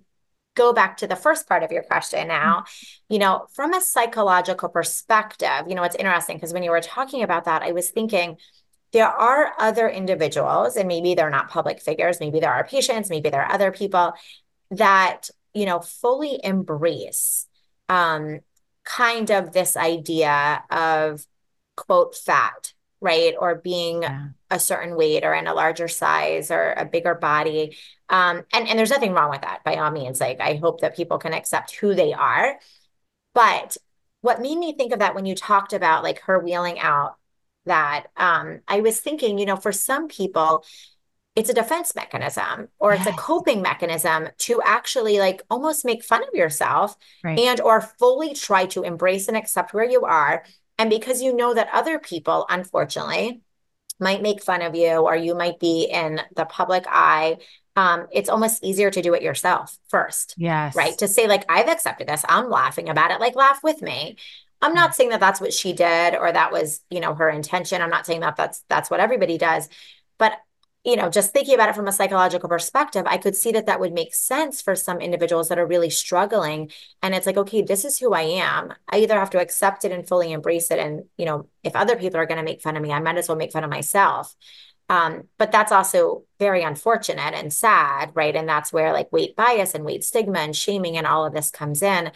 go 0.54 0.72
back 0.72 0.96
to 0.96 1.06
the 1.06 1.16
first 1.16 1.46
part 1.46 1.62
of 1.62 1.70
your 1.70 1.82
question 1.82 2.28
now, 2.28 2.60
mm-hmm. 2.60 3.14
you 3.14 3.18
know, 3.18 3.46
from 3.52 3.74
a 3.74 3.80
psychological 3.80 4.68
perspective, 4.68 5.68
you 5.68 5.74
know, 5.74 5.82
it's 5.84 5.96
interesting 5.96 6.36
because 6.36 6.52
when 6.52 6.62
you 6.62 6.70
were 6.70 6.80
talking 6.80 7.22
about 7.22 7.44
that, 7.44 7.62
I 7.62 7.72
was 7.72 7.90
thinking 7.90 8.38
there 8.92 9.08
are 9.08 9.52
other 9.58 9.88
individuals, 9.88 10.76
and 10.76 10.88
maybe 10.88 11.14
they're 11.14 11.30
not 11.30 11.50
public 11.50 11.80
figures, 11.80 12.18
maybe 12.18 12.40
there 12.40 12.52
are 12.52 12.64
patients, 12.64 13.10
maybe 13.10 13.30
there 13.30 13.42
are 13.42 13.52
other 13.52 13.70
people 13.70 14.14
that 14.70 15.28
you 15.54 15.66
know 15.66 15.80
fully 15.80 16.40
embrace 16.42 17.46
um, 17.88 18.40
kind 18.84 19.30
of 19.30 19.52
this 19.52 19.76
idea 19.76 20.62
of 20.70 21.26
quote 21.76 22.14
fat 22.14 22.72
right 23.06 23.34
or 23.38 23.54
being 23.54 24.02
yeah. 24.02 24.26
a 24.50 24.58
certain 24.58 24.96
weight 24.96 25.24
or 25.24 25.32
in 25.32 25.46
a 25.46 25.54
larger 25.54 25.86
size 25.86 26.50
or 26.50 26.74
a 26.76 26.84
bigger 26.84 27.14
body 27.14 27.76
um, 28.08 28.44
and 28.52 28.68
and 28.68 28.78
there's 28.78 28.90
nothing 28.90 29.12
wrong 29.12 29.30
with 29.30 29.42
that 29.42 29.62
by 29.64 29.76
all 29.76 29.90
means 29.90 30.20
like 30.20 30.40
i 30.40 30.54
hope 30.54 30.80
that 30.80 30.96
people 30.96 31.18
can 31.18 31.32
accept 31.32 31.76
who 31.76 31.94
they 31.94 32.12
are 32.12 32.58
but 33.32 33.76
what 34.20 34.40
made 34.40 34.58
me 34.58 34.72
think 34.72 34.92
of 34.92 34.98
that 34.98 35.14
when 35.14 35.26
you 35.26 35.34
talked 35.34 35.72
about 35.72 36.02
like 36.02 36.20
her 36.22 36.38
wheeling 36.40 36.78
out 36.80 37.16
that 37.64 38.06
um, 38.16 38.60
i 38.66 38.80
was 38.80 38.98
thinking 39.00 39.38
you 39.38 39.46
know 39.46 39.56
for 39.56 39.72
some 39.72 40.08
people 40.08 40.64
it's 41.36 41.50
a 41.50 41.54
defense 41.54 41.94
mechanism 41.94 42.68
or 42.80 42.94
yes. 42.94 43.06
it's 43.06 43.14
a 43.14 43.20
coping 43.20 43.60
mechanism 43.60 44.28
to 44.38 44.60
actually 44.64 45.18
like 45.18 45.42
almost 45.50 45.84
make 45.84 46.02
fun 46.02 46.22
of 46.26 46.34
yourself 46.34 46.96
right. 47.22 47.38
and 47.38 47.60
or 47.60 47.80
fully 47.80 48.34
try 48.34 48.64
to 48.64 48.82
embrace 48.82 49.28
and 49.28 49.36
accept 49.36 49.74
where 49.74 49.88
you 49.88 50.02
are 50.02 50.42
and 50.78 50.90
because 50.90 51.22
you 51.22 51.34
know 51.34 51.54
that 51.54 51.68
other 51.72 51.98
people 51.98 52.46
unfortunately 52.48 53.40
might 53.98 54.22
make 54.22 54.42
fun 54.42 54.62
of 54.62 54.74
you 54.74 54.96
or 54.96 55.16
you 55.16 55.34
might 55.34 55.58
be 55.58 55.84
in 55.84 56.20
the 56.34 56.44
public 56.44 56.84
eye 56.88 57.38
um, 57.76 58.06
it's 58.10 58.30
almost 58.30 58.64
easier 58.64 58.90
to 58.90 59.02
do 59.02 59.12
it 59.14 59.22
yourself 59.22 59.76
first 59.88 60.34
yes. 60.38 60.74
right? 60.74 60.96
To 60.98 61.08
say 61.08 61.28
like 61.28 61.44
i've 61.48 61.68
accepted 61.68 62.08
this. 62.08 62.24
I'm 62.28 62.50
laughing 62.50 62.88
about 62.88 63.10
it. 63.10 63.20
Like 63.20 63.36
laugh 63.36 63.62
with 63.62 63.82
me. 63.82 64.16
I'm 64.62 64.72
not 64.72 64.94
saying 64.94 65.10
that 65.10 65.20
that's 65.20 65.40
what 65.40 65.52
she 65.52 65.74
did 65.74 66.14
or 66.14 66.32
that 66.32 66.52
was 66.52 66.80
you 66.90 67.00
know 67.00 67.14
her 67.14 67.28
intention. 67.28 67.82
I'm 67.82 67.90
not 67.90 68.06
saying 68.06 68.20
that 68.20 68.36
that's 68.36 68.62
that's 68.68 68.90
what 68.90 69.00
everybody 69.00 69.36
does. 69.38 69.68
But 70.18 70.32
you 70.86 70.94
know, 70.94 71.10
just 71.10 71.32
thinking 71.32 71.54
about 71.54 71.68
it 71.68 71.74
from 71.74 71.88
a 71.88 71.92
psychological 71.92 72.48
perspective, 72.48 73.04
I 73.06 73.18
could 73.18 73.34
see 73.34 73.50
that 73.52 73.66
that 73.66 73.80
would 73.80 73.92
make 73.92 74.14
sense 74.14 74.62
for 74.62 74.76
some 74.76 75.00
individuals 75.00 75.48
that 75.48 75.58
are 75.58 75.66
really 75.66 75.90
struggling. 75.90 76.70
And 77.02 77.12
it's 77.12 77.26
like, 77.26 77.36
okay, 77.36 77.62
this 77.62 77.84
is 77.84 77.98
who 77.98 78.14
I 78.14 78.22
am. 78.22 78.72
I 78.88 79.00
either 79.00 79.18
have 79.18 79.30
to 79.30 79.40
accept 79.40 79.84
it 79.84 79.90
and 79.90 80.06
fully 80.06 80.30
embrace 80.30 80.70
it. 80.70 80.78
And, 80.78 81.06
you 81.18 81.26
know, 81.26 81.48
if 81.64 81.74
other 81.74 81.96
people 81.96 82.20
are 82.20 82.26
going 82.26 82.38
to 82.38 82.44
make 82.44 82.62
fun 82.62 82.76
of 82.76 82.82
me, 82.84 82.92
I 82.92 83.00
might 83.00 83.16
as 83.16 83.28
well 83.28 83.36
make 83.36 83.50
fun 83.50 83.64
of 83.64 83.70
myself. 83.70 84.32
Um, 84.88 85.24
but 85.38 85.50
that's 85.50 85.72
also 85.72 86.22
very 86.38 86.62
unfortunate 86.62 87.34
and 87.34 87.52
sad, 87.52 88.12
right? 88.14 88.36
And 88.36 88.48
that's 88.48 88.72
where 88.72 88.92
like 88.92 89.12
weight 89.12 89.34
bias 89.34 89.74
and 89.74 89.84
weight 89.84 90.04
stigma 90.04 90.38
and 90.38 90.54
shaming 90.54 90.96
and 90.96 91.06
all 91.06 91.26
of 91.26 91.34
this 91.34 91.50
comes 91.50 91.82
in 91.82 92.12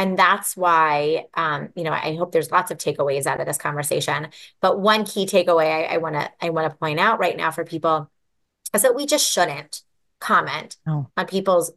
and 0.00 0.18
that's 0.18 0.56
why 0.56 1.26
um, 1.34 1.68
you 1.76 1.84
know 1.84 1.92
i 1.92 2.16
hope 2.16 2.32
there's 2.32 2.50
lots 2.50 2.70
of 2.70 2.78
takeaways 2.78 3.26
out 3.26 3.40
of 3.40 3.46
this 3.46 3.58
conversation 3.58 4.28
but 4.60 4.80
one 4.80 5.04
key 5.04 5.26
takeaway 5.26 5.88
i 5.88 5.98
want 5.98 6.14
to 6.14 6.30
i 6.40 6.50
want 6.50 6.70
to 6.70 6.78
point 6.78 6.98
out 6.98 7.18
right 7.18 7.36
now 7.36 7.50
for 7.50 7.64
people 7.64 8.10
is 8.74 8.82
that 8.82 8.94
we 8.94 9.04
just 9.06 9.30
shouldn't 9.30 9.82
comment 10.18 10.76
on 10.86 11.26
people's 11.26 11.72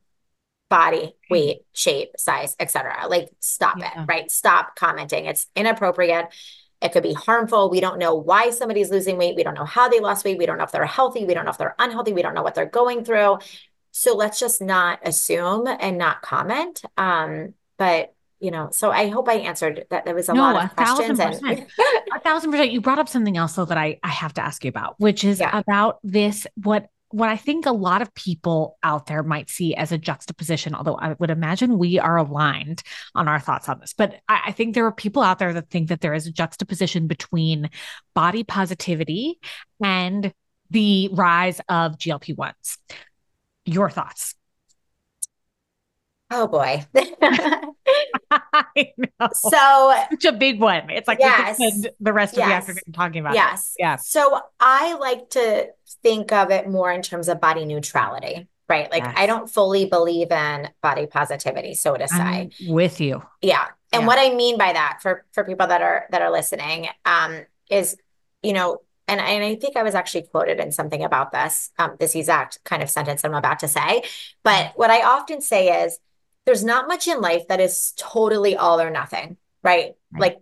body 0.70 1.14
weight 1.30 1.60
shape 1.74 2.12
size 2.18 2.56
etc 2.60 3.08
like 3.08 3.30
stop 3.40 3.78
yeah. 3.78 4.04
it 4.04 4.06
right 4.08 4.32
stop 4.32 4.76
commenting 4.76 5.26
it's 5.26 5.48
inappropriate 5.56 6.28
it 6.82 6.92
could 6.92 7.04
be 7.04 7.14
harmful. 7.14 7.70
We 7.70 7.80
don't 7.80 7.98
know 7.98 8.14
why 8.14 8.50
somebody's 8.50 8.92
losing 8.92 9.18
weight. 9.18 9.38
We 9.38 9.44
don't 9.44 9.54
know 9.54 9.64
how 9.64 9.88
they 9.88 10.02
lost 10.02 10.26
weight. 10.26 10.38
We 10.38 10.46
don't 10.46 10.58
know 10.58 10.66
if 10.66 10.74
they're 10.74 10.86
healthy. 10.86 11.24
We 11.24 11.34
don't 11.34 11.46
know 11.46 11.52
if 11.52 11.58
they're 11.58 11.78
unhealthy. 11.80 12.12
We 12.12 12.22
don't 12.22 12.34
know 12.34 12.44
what 12.44 12.56
they're 12.56 12.66
going 12.66 13.06
through. 13.06 13.38
So 13.92 14.18
let's 14.18 14.38
just 14.38 14.62
not 14.62 15.00
assume 15.02 15.66
and 15.66 15.98
not 15.98 16.22
comment. 16.22 16.82
Um, 16.98 17.54
but 17.78 18.14
you 18.40 18.52
know, 18.52 18.70
so 18.72 18.92
I 18.92 19.08
hope 19.08 19.30
I 19.30 19.36
answered 19.36 19.86
that. 19.90 20.04
There 20.04 20.14
was 20.14 20.28
a 20.28 20.34
no, 20.34 20.42
lot 20.42 20.66
of 20.66 20.72
a 20.72 20.76
questions. 20.76 21.18
Thousand 21.18 21.46
and 21.48 21.66
a 22.14 22.20
thousand 22.20 22.52
percent. 22.52 22.72
You 22.74 22.82
brought 22.82 23.00
up 23.00 23.08
something 23.08 23.38
else 23.38 23.54
though 23.54 23.66
that 23.66 23.78
I 23.78 24.00
I 24.04 24.10
have 24.10 24.34
to 24.34 24.42
ask 24.42 24.66
you 24.66 24.70
about, 24.70 24.96
which 25.00 25.24
is 25.24 25.40
yeah. 25.40 25.58
about 25.58 26.00
this 26.04 26.46
what 26.56 26.90
what 27.14 27.30
I 27.30 27.38
think 27.38 27.68
a 27.68 27.72
lot 27.72 28.02
of 28.02 28.14
people 28.16 28.80
out 28.82 29.06
there 29.06 29.22
might 29.22 29.48
see 29.48 29.76
as 29.76 29.92
a 29.92 30.00
juxtaposition, 30.00 30.74
although 30.74 30.96
I 30.96 31.16
would 31.20 31.30
imagine 31.30 31.78
we 31.78 32.00
are 32.00 32.18
aligned 32.18 32.82
on 33.14 33.28
our 33.28 33.40
thoughts 33.40 33.70
on 33.70 33.80
this. 33.80 33.94
But 33.94 34.16
I, 34.28 34.42
I, 34.48 34.52
think 34.52 34.74
there 34.74 34.88
are 34.88 34.92
people 34.92 35.22
out 35.22 35.38
there 35.38 35.54
that 35.54 35.70
think 35.70 35.90
that 35.90 36.02
there 36.02 36.16
is 36.16 36.26
a 36.26 36.32
juxtaposition 36.32 37.06
between 37.06 37.70
body 38.16 38.44
positivity 38.44 39.40
and 39.82 40.34
the 40.72 41.12
rise 41.14 41.62
of 41.70 42.00
GLP 42.00 42.36
1s. 42.36 42.78
Your 43.66 43.92
thoughts? 43.92 44.34
Oh 46.34 46.48
boy. 46.48 46.84
I 48.32 48.94
know. 48.98 49.30
So 49.34 49.94
such 50.12 50.26
a 50.26 50.32
big 50.32 50.60
one. 50.60 50.90
It's 50.90 51.08
like 51.08 51.20
yes, 51.20 51.58
the 52.00 52.14
rest 52.14 52.36
yes, 52.36 52.44
of 52.44 52.50
the 52.50 52.56
afternoon 52.56 52.94
talking 52.94 53.20
about. 53.22 53.36
Yes. 53.36 53.74
It. 53.78 53.84
Yeah. 53.84 53.96
So 53.98 54.42
I 54.60 54.96
like 54.96 55.30
to 55.32 55.68
think 56.02 56.32
of 56.32 56.50
it 56.50 56.68
more 56.68 56.92
in 56.92 57.04
terms 57.04 57.28
of 57.28 57.40
body 57.40 57.66
neutrality. 57.66 58.48
Right. 58.68 58.90
Like 58.90 59.04
yes. 59.04 59.14
I 59.16 59.28
don't 59.28 59.50
fully 59.50 59.86
believe 59.86 60.32
in 60.32 60.70
body 60.82 61.06
positivity, 61.06 61.76
so 61.76 61.96
to 61.96 62.08
say. 62.08 62.50
With 62.68 63.00
you. 63.00 63.22
Yeah. 63.42 63.66
And 63.92 64.02
yeah. 64.02 64.08
what 64.08 64.18
I 64.18 64.34
mean 64.34 64.58
by 64.58 64.74
that 64.74 65.00
for 65.02 65.26
for 65.34 65.44
people 65.44 65.68
that 65.68 65.82
are 65.82 66.08
that 66.10 66.24
are 66.24 66.32
listening, 66.32 66.88
um, 67.06 67.46
is, 67.70 67.96
you 68.42 68.54
know, 68.54 68.80
and, 69.08 69.20
and 69.20 69.44
I 69.44 69.56
think 69.56 69.76
I 69.76 69.84
was 69.84 69.96
actually 69.96 70.24
quoted 70.24 70.60
in 70.60 70.72
something 70.72 71.04
about 71.04 71.32
this, 71.32 71.72
um, 71.78 71.98
this 72.00 72.16
exact 72.16 72.64
kind 72.64 72.82
of 72.82 72.90
sentence 72.90 73.24
I'm 73.24 73.34
about 73.34 73.60
to 73.60 73.68
say. 73.68 74.04
But 74.44 74.72
what 74.76 74.90
I 74.90 75.04
often 75.04 75.42
say 75.42 75.84
is 75.84 76.00
there's 76.46 76.64
not 76.64 76.88
much 76.88 77.08
in 77.08 77.22
life 77.22 77.48
that 77.48 77.60
is 77.60 77.94
totally 77.98 78.56
all 78.56 78.80
or 78.80 78.90
nothing, 78.90 79.38
right? 79.64 79.94
right. 80.12 80.20
Like 80.20 80.38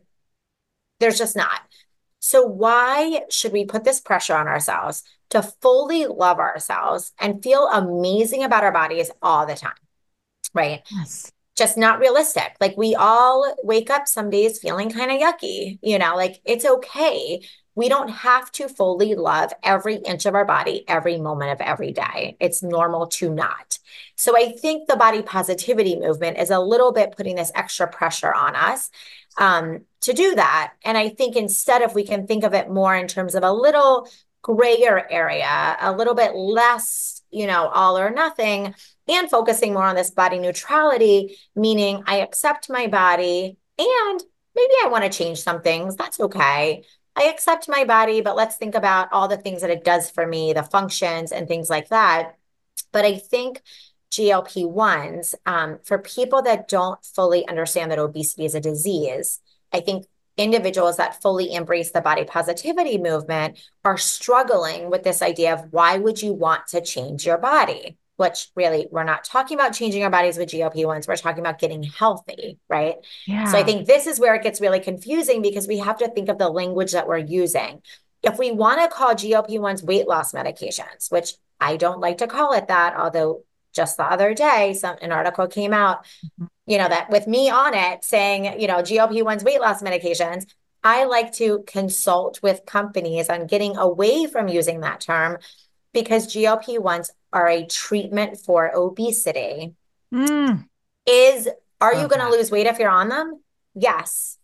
there's 1.00 1.18
just 1.18 1.36
not. 1.36 1.62
So 2.20 2.46
why 2.46 3.22
should 3.30 3.52
we 3.52 3.66
put 3.66 3.84
this 3.84 4.00
pressure 4.00 4.36
on 4.36 4.48
ourselves 4.48 5.04
to 5.30 5.42
fully 5.42 6.06
love 6.06 6.40
ourselves 6.40 7.14
and 7.20 7.42
feel 7.42 7.68
amazing 7.68 8.44
about 8.44 8.64
our 8.64 8.72
bodies 8.72 9.10
all 9.22 9.46
the 9.46 9.56
time? 9.56 9.74
Right. 10.54 10.82
Yes 10.92 11.32
just 11.62 11.78
not 11.78 12.00
realistic. 12.00 12.56
Like 12.60 12.76
we 12.78 12.96
all 12.96 13.56
wake 13.64 13.90
up 13.90 14.08
some 14.08 14.30
days 14.30 14.60
feeling 14.60 14.90
kind 14.90 15.12
of 15.12 15.20
yucky, 15.20 15.78
you 15.82 16.00
know, 16.00 16.16
like 16.16 16.42
it's 16.46 16.66
okay. 16.66 17.46
We 17.75 17.89
don't 17.89 18.10
have 18.10 18.51
to 18.53 18.67
fully 18.67 19.15
love 19.15 19.53
every 19.63 19.95
inch 19.95 20.25
of 20.25 20.36
our 20.36 20.45
body 20.45 20.84
every 20.88 21.17
moment 21.17 21.51
of 21.51 21.62
every 21.62 21.93
day. 21.93 22.36
It's 22.39 22.62
normal 22.62 23.07
to 23.07 23.34
not. 23.34 23.79
So 24.15 24.38
I 24.38 24.51
think 24.51 24.88
the 24.88 24.97
body 24.97 25.21
positivity 25.21 25.97
movement 25.99 26.38
is 26.38 26.49
a 26.49 26.60
little 26.60 26.91
bit 26.91 27.15
putting 27.15 27.36
this 27.36 27.51
extra 27.55 27.88
pressure 27.88 28.34
on 28.34 28.55
us 28.55 28.89
um, 29.38 29.86
to 30.01 30.13
do 30.13 30.36
that. 30.36 30.73
And 30.84 30.97
I 30.97 31.10
think 31.10 31.36
instead, 31.36 31.81
if 31.81 31.95
we 31.95 32.05
can 32.05 32.27
think 32.27 32.43
of 32.43 32.53
it 32.53 32.69
more 32.69 32.95
in 32.95 33.07
terms 33.07 33.36
of 33.36 33.43
a 33.43 33.51
little 33.51 34.07
grayer 34.41 35.05
area, 35.10 35.77
a 35.79 35.91
little 35.91 36.15
bit 36.15 36.36
less, 36.36 37.21
you 37.29 37.47
know, 37.47 37.67
all 37.67 37.97
or 37.97 38.10
nothing, 38.10 38.73
and 39.07 39.29
focusing 39.29 39.73
more 39.73 39.86
on 39.86 39.95
this 39.95 40.12
body 40.12 40.39
neutrality, 40.39 41.38
meaning 41.55 42.03
I 42.05 42.17
accept 42.17 42.69
my 42.69 42.88
body 42.88 43.57
and 43.77 44.21
maybe 44.55 44.73
I 44.84 44.88
want 44.89 45.03
to 45.03 45.10
change 45.17 45.41
some 45.41 45.62
things. 45.62 45.95
That's 45.95 46.19
okay. 46.19 46.84
I 47.15 47.24
accept 47.26 47.67
my 47.67 47.84
body, 47.84 48.21
but 48.21 48.36
let's 48.36 48.56
think 48.56 48.76
about 48.76 49.12
all 49.12 49.28
the 49.28 49.38
things 49.38 49.62
that 49.62 49.69
it 49.69 49.84
does 49.84 50.10
for 50.10 50.26
me, 50.26 50.54
the 50.54 50.63
functions 50.63 51.32
and 51.32 51.47
things 51.47 51.69
like 51.69 51.89
that. 51.89 52.38
But 52.91 53.06
I 53.06 53.17
think 53.17 53.62
GLP 54.12 54.65
1s, 54.65 55.36
um, 55.45 55.80
for 55.84 55.97
people 55.97 56.41
that 56.43 56.67
don't 56.67 57.04
fully 57.04 57.47
understand 57.47 57.91
that 57.91 58.00
obesity 58.00 58.45
is 58.45 58.56
a 58.56 58.62
disease, 58.62 59.39
I 59.74 59.82
think 59.82 60.06
individuals 60.38 60.97
that 60.97 61.21
fully 61.21 61.54
embrace 61.54 61.91
the 61.91 62.02
body 62.02 62.24
positivity 62.24 62.97
movement 62.97 63.60
are 63.84 63.97
struggling 63.97 64.89
with 64.89 65.04
this 65.04 65.21
idea 65.21 65.54
of 65.54 65.71
why 65.71 65.97
would 65.97 66.21
you 66.21 66.34
want 66.34 66.67
to 66.67 66.82
change 66.82 67.26
your 67.26 67.38
body? 67.38 67.97
Which 68.21 68.49
really 68.55 68.88
we're 68.91 69.03
not 69.03 69.23
talking 69.23 69.57
about 69.57 69.73
changing 69.73 70.03
our 70.03 70.10
bodies 70.12 70.38
with 70.38 70.49
GLP-1s. 70.49 71.07
We're 71.07 71.15
talking 71.15 71.39
about 71.39 71.57
getting 71.57 71.81
healthy, 71.81 72.60
right? 72.69 72.97
Yeah. 73.25 73.45
So 73.45 73.57
I 73.57 73.63
think 73.63 73.88
this 73.88 74.05
is 74.05 74.19
where 74.19 74.36
it 74.36 74.43
gets 74.43 74.62
really 74.62 74.79
confusing 74.79 75.41
because 75.41 75.67
we 75.67 75.79
have 75.79 75.97
to 75.97 76.07
think 76.07 76.29
of 76.29 76.38
the 76.38 76.47
language 76.47 76.91
that 76.91 77.07
we're 77.07 77.17
using. 77.17 77.81
If 78.21 78.38
we 78.38 78.51
want 78.51 78.79
to 78.79 78.95
call 78.95 79.15
GLP-1s 79.15 79.81
weight 79.84 80.07
loss 80.07 80.34
medications, 80.34 81.12
which 81.12 81.34
I 81.60 81.77
don't 81.77 81.99
like 81.99 82.19
to 82.19 82.27
call 82.27 82.53
it 82.53 82.67
that, 82.67 82.95
although 82.95 83.41
just 83.73 83.97
the 83.97 84.03
other 84.03 84.36
day 84.36 84.75
some 84.75 84.97
an 85.01 85.12
article 85.12 85.47
came 85.47 85.73
out, 85.73 86.05
mm-hmm. 86.23 86.45
you 86.67 86.77
know, 86.77 86.89
that 86.89 87.10
with 87.10 87.25
me 87.25 87.49
on 87.49 87.73
it 87.73 88.03
saying, 88.03 88.62
you 88.62 88.67
know, 88.67 88.84
GLP-1s 88.84 89.43
weight 89.43 89.62
loss 89.62 89.81
medications, 89.81 90.45
I 90.84 91.05
like 91.05 91.34
to 91.34 91.63
consult 91.65 92.39
with 92.43 92.67
companies 92.67 93.29
on 93.29 93.47
getting 93.47 93.77
away 93.77 94.27
from 94.27 94.47
using 94.47 94.81
that 94.81 95.01
term 95.01 95.39
because 95.91 96.27
GLP 96.27 96.77
1s 96.77 97.10
are 97.34 97.48
a 97.48 97.65
treatment 97.65 98.38
for 98.38 98.72
obesity. 98.74 99.76
Mm. 100.13 100.67
Is 101.06 101.48
are 101.80 101.96
you 101.96 102.08
going 102.08 102.22
to 102.22 102.30
lose 102.30 102.52
weight 102.52 102.67
if 102.67 102.78
you're 102.78 102.89
on 102.89 103.10
them? 103.10 103.41
Yes. 103.74 104.38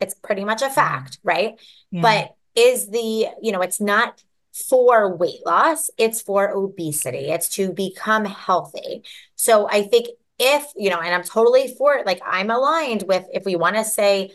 It's 0.00 0.14
pretty 0.14 0.44
much 0.44 0.62
a 0.62 0.70
fact, 0.70 1.18
yeah. 1.24 1.32
right? 1.32 1.60
Yeah. 1.90 2.02
But 2.02 2.34
is 2.54 2.88
the, 2.88 3.28
you 3.42 3.52
know, 3.52 3.62
it's 3.62 3.80
not 3.80 4.22
for 4.52 5.16
weight 5.16 5.44
loss, 5.44 5.90
it's 5.98 6.22
for 6.22 6.50
obesity. 6.50 7.30
It's 7.30 7.48
to 7.50 7.72
become 7.72 8.24
healthy. 8.24 9.02
So 9.34 9.68
I 9.68 9.82
think 9.82 10.08
if, 10.38 10.64
you 10.76 10.90
know, 10.90 11.00
and 11.00 11.12
I'm 11.12 11.24
totally 11.24 11.74
for 11.76 11.96
it, 11.96 12.06
like 12.06 12.20
I'm 12.24 12.50
aligned 12.50 13.04
with 13.08 13.24
if 13.32 13.44
we 13.44 13.56
want 13.56 13.76
to 13.76 13.84
say, 13.84 14.30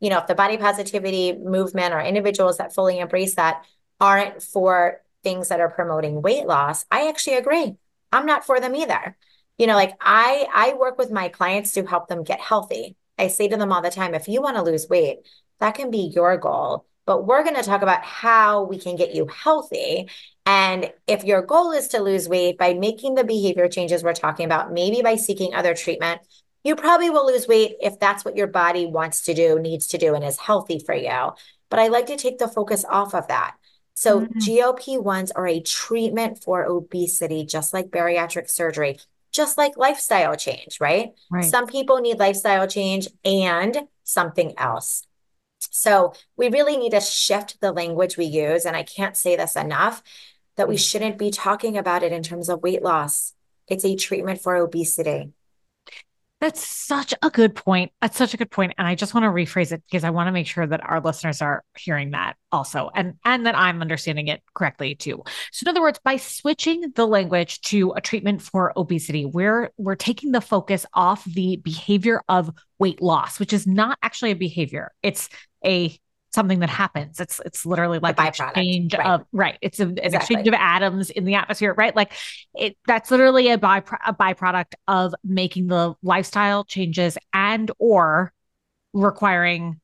you 0.00 0.10
know, 0.10 0.18
if 0.18 0.26
the 0.26 0.34
body 0.34 0.56
positivity 0.56 1.36
movement 1.36 1.94
or 1.94 2.00
individuals 2.00 2.58
that 2.58 2.74
fully 2.74 2.98
embrace 2.98 3.36
that 3.36 3.64
aren't 4.00 4.42
for 4.42 5.02
things 5.22 5.48
that 5.48 5.60
are 5.60 5.70
promoting 5.70 6.22
weight 6.22 6.46
loss, 6.46 6.84
I 6.90 7.08
actually 7.08 7.36
agree. 7.36 7.76
I'm 8.12 8.26
not 8.26 8.44
for 8.44 8.60
them 8.60 8.74
either. 8.74 9.16
You 9.58 9.66
know, 9.66 9.74
like 9.74 9.94
I 10.00 10.46
I 10.52 10.74
work 10.74 10.98
with 10.98 11.10
my 11.10 11.28
clients 11.28 11.72
to 11.72 11.86
help 11.86 12.08
them 12.08 12.24
get 12.24 12.40
healthy. 12.40 12.96
I 13.18 13.28
say 13.28 13.48
to 13.48 13.56
them 13.56 13.72
all 13.72 13.82
the 13.82 13.90
time, 13.90 14.14
if 14.14 14.28
you 14.28 14.40
want 14.40 14.56
to 14.56 14.62
lose 14.62 14.88
weight, 14.88 15.18
that 15.58 15.74
can 15.74 15.90
be 15.90 16.10
your 16.14 16.36
goal. 16.38 16.86
But 17.04 17.26
we're 17.26 17.42
going 17.42 17.56
to 17.56 17.62
talk 17.62 17.82
about 17.82 18.02
how 18.02 18.64
we 18.64 18.78
can 18.78 18.96
get 18.96 19.14
you 19.14 19.26
healthy. 19.26 20.08
And 20.46 20.90
if 21.06 21.24
your 21.24 21.42
goal 21.42 21.72
is 21.72 21.88
to 21.88 22.02
lose 22.02 22.28
weight 22.28 22.56
by 22.56 22.74
making 22.74 23.14
the 23.14 23.24
behavior 23.24 23.68
changes 23.68 24.02
we're 24.02 24.14
talking 24.14 24.46
about, 24.46 24.72
maybe 24.72 25.02
by 25.02 25.16
seeking 25.16 25.54
other 25.54 25.74
treatment, 25.74 26.20
you 26.64 26.76
probably 26.76 27.10
will 27.10 27.26
lose 27.26 27.48
weight 27.48 27.76
if 27.80 27.98
that's 27.98 28.24
what 28.24 28.36
your 28.36 28.46
body 28.46 28.86
wants 28.86 29.22
to 29.22 29.34
do, 29.34 29.58
needs 29.58 29.86
to 29.88 29.98
do, 29.98 30.14
and 30.14 30.24
is 30.24 30.38
healthy 30.38 30.78
for 30.78 30.94
you. 30.94 31.30
But 31.68 31.78
I 31.78 31.88
like 31.88 32.06
to 32.06 32.16
take 32.16 32.38
the 32.38 32.48
focus 32.48 32.84
off 32.88 33.14
of 33.14 33.28
that. 33.28 33.56
So 34.00 34.22
mm-hmm. 34.22 34.38
GLP-1s 34.38 35.30
are 35.36 35.46
a 35.46 35.60
treatment 35.60 36.42
for 36.42 36.64
obesity, 36.64 37.44
just 37.44 37.74
like 37.74 37.90
bariatric 37.90 38.48
surgery, 38.48 38.98
just 39.30 39.58
like 39.58 39.76
lifestyle 39.76 40.36
change, 40.36 40.78
right? 40.80 41.10
right? 41.30 41.44
Some 41.44 41.66
people 41.66 41.98
need 41.98 42.18
lifestyle 42.18 42.66
change 42.66 43.08
and 43.26 43.76
something 44.04 44.54
else. 44.56 45.06
So 45.58 46.14
we 46.34 46.48
really 46.48 46.78
need 46.78 46.92
to 46.92 47.00
shift 47.02 47.60
the 47.60 47.72
language 47.72 48.16
we 48.16 48.24
use. 48.24 48.64
And 48.64 48.74
I 48.74 48.84
can't 48.84 49.18
say 49.18 49.36
this 49.36 49.54
enough 49.54 50.02
that 50.56 50.66
we 50.66 50.76
mm. 50.76 50.90
shouldn't 50.90 51.18
be 51.18 51.30
talking 51.30 51.76
about 51.76 52.02
it 52.02 52.10
in 52.10 52.22
terms 52.22 52.48
of 52.48 52.62
weight 52.62 52.80
loss. 52.82 53.34
It's 53.68 53.84
a 53.84 53.96
treatment 53.96 54.40
for 54.40 54.56
obesity. 54.56 55.34
That's 56.40 56.66
such 56.66 57.12
a 57.22 57.28
good 57.28 57.54
point. 57.54 57.92
That's 58.00 58.16
such 58.16 58.32
a 58.32 58.38
good 58.38 58.50
point. 58.50 58.72
And 58.78 58.86
I 58.86 58.94
just 58.94 59.12
want 59.12 59.24
to 59.24 59.28
rephrase 59.28 59.72
it 59.72 59.82
because 59.86 60.04
I 60.04 60.10
want 60.10 60.28
to 60.28 60.32
make 60.32 60.46
sure 60.46 60.66
that 60.66 60.80
our 60.82 61.00
listeners 61.00 61.42
are 61.42 61.62
hearing 61.76 62.12
that 62.12 62.36
also 62.50 62.90
and 62.94 63.14
and 63.24 63.44
that 63.44 63.56
I'm 63.56 63.82
understanding 63.82 64.28
it 64.28 64.42
correctly 64.54 64.94
too. 64.94 65.22
So 65.52 65.64
in 65.64 65.68
other 65.68 65.82
words, 65.82 66.00
by 66.02 66.16
switching 66.16 66.92
the 66.94 67.06
language 67.06 67.60
to 67.62 67.92
a 67.92 68.00
treatment 68.00 68.40
for 68.40 68.72
obesity, 68.74 69.26
we're 69.26 69.70
we're 69.76 69.96
taking 69.96 70.32
the 70.32 70.40
focus 70.40 70.86
off 70.94 71.24
the 71.24 71.58
behavior 71.58 72.22
of 72.28 72.50
weight 72.78 73.02
loss, 73.02 73.38
which 73.38 73.52
is 73.52 73.66
not 73.66 73.98
actually 74.02 74.30
a 74.30 74.36
behavior. 74.36 74.92
It's 75.02 75.28
a 75.64 75.98
something 76.30 76.60
that 76.60 76.70
happens. 76.70 77.20
It's 77.20 77.40
it's 77.44 77.66
literally 77.66 77.98
like 77.98 78.18
an 78.18 78.26
exchange 78.28 78.94
right. 78.94 79.06
of 79.06 79.26
right. 79.32 79.58
It's 79.60 79.80
a, 79.80 79.84
an 79.84 79.98
exactly. 79.98 80.16
exchange 80.16 80.48
of 80.48 80.54
atoms 80.54 81.10
in 81.10 81.24
the 81.24 81.34
atmosphere, 81.34 81.74
right? 81.74 81.94
Like 81.94 82.12
it. 82.54 82.76
That's 82.86 83.10
literally 83.10 83.50
a 83.50 83.58
by 83.58 83.78
a 84.06 84.14
byproduct 84.14 84.74
of 84.88 85.14
making 85.24 85.66
the 85.66 85.94
lifestyle 86.02 86.64
changes 86.64 87.18
and 87.32 87.70
or 87.78 88.32
requiring 88.92 89.80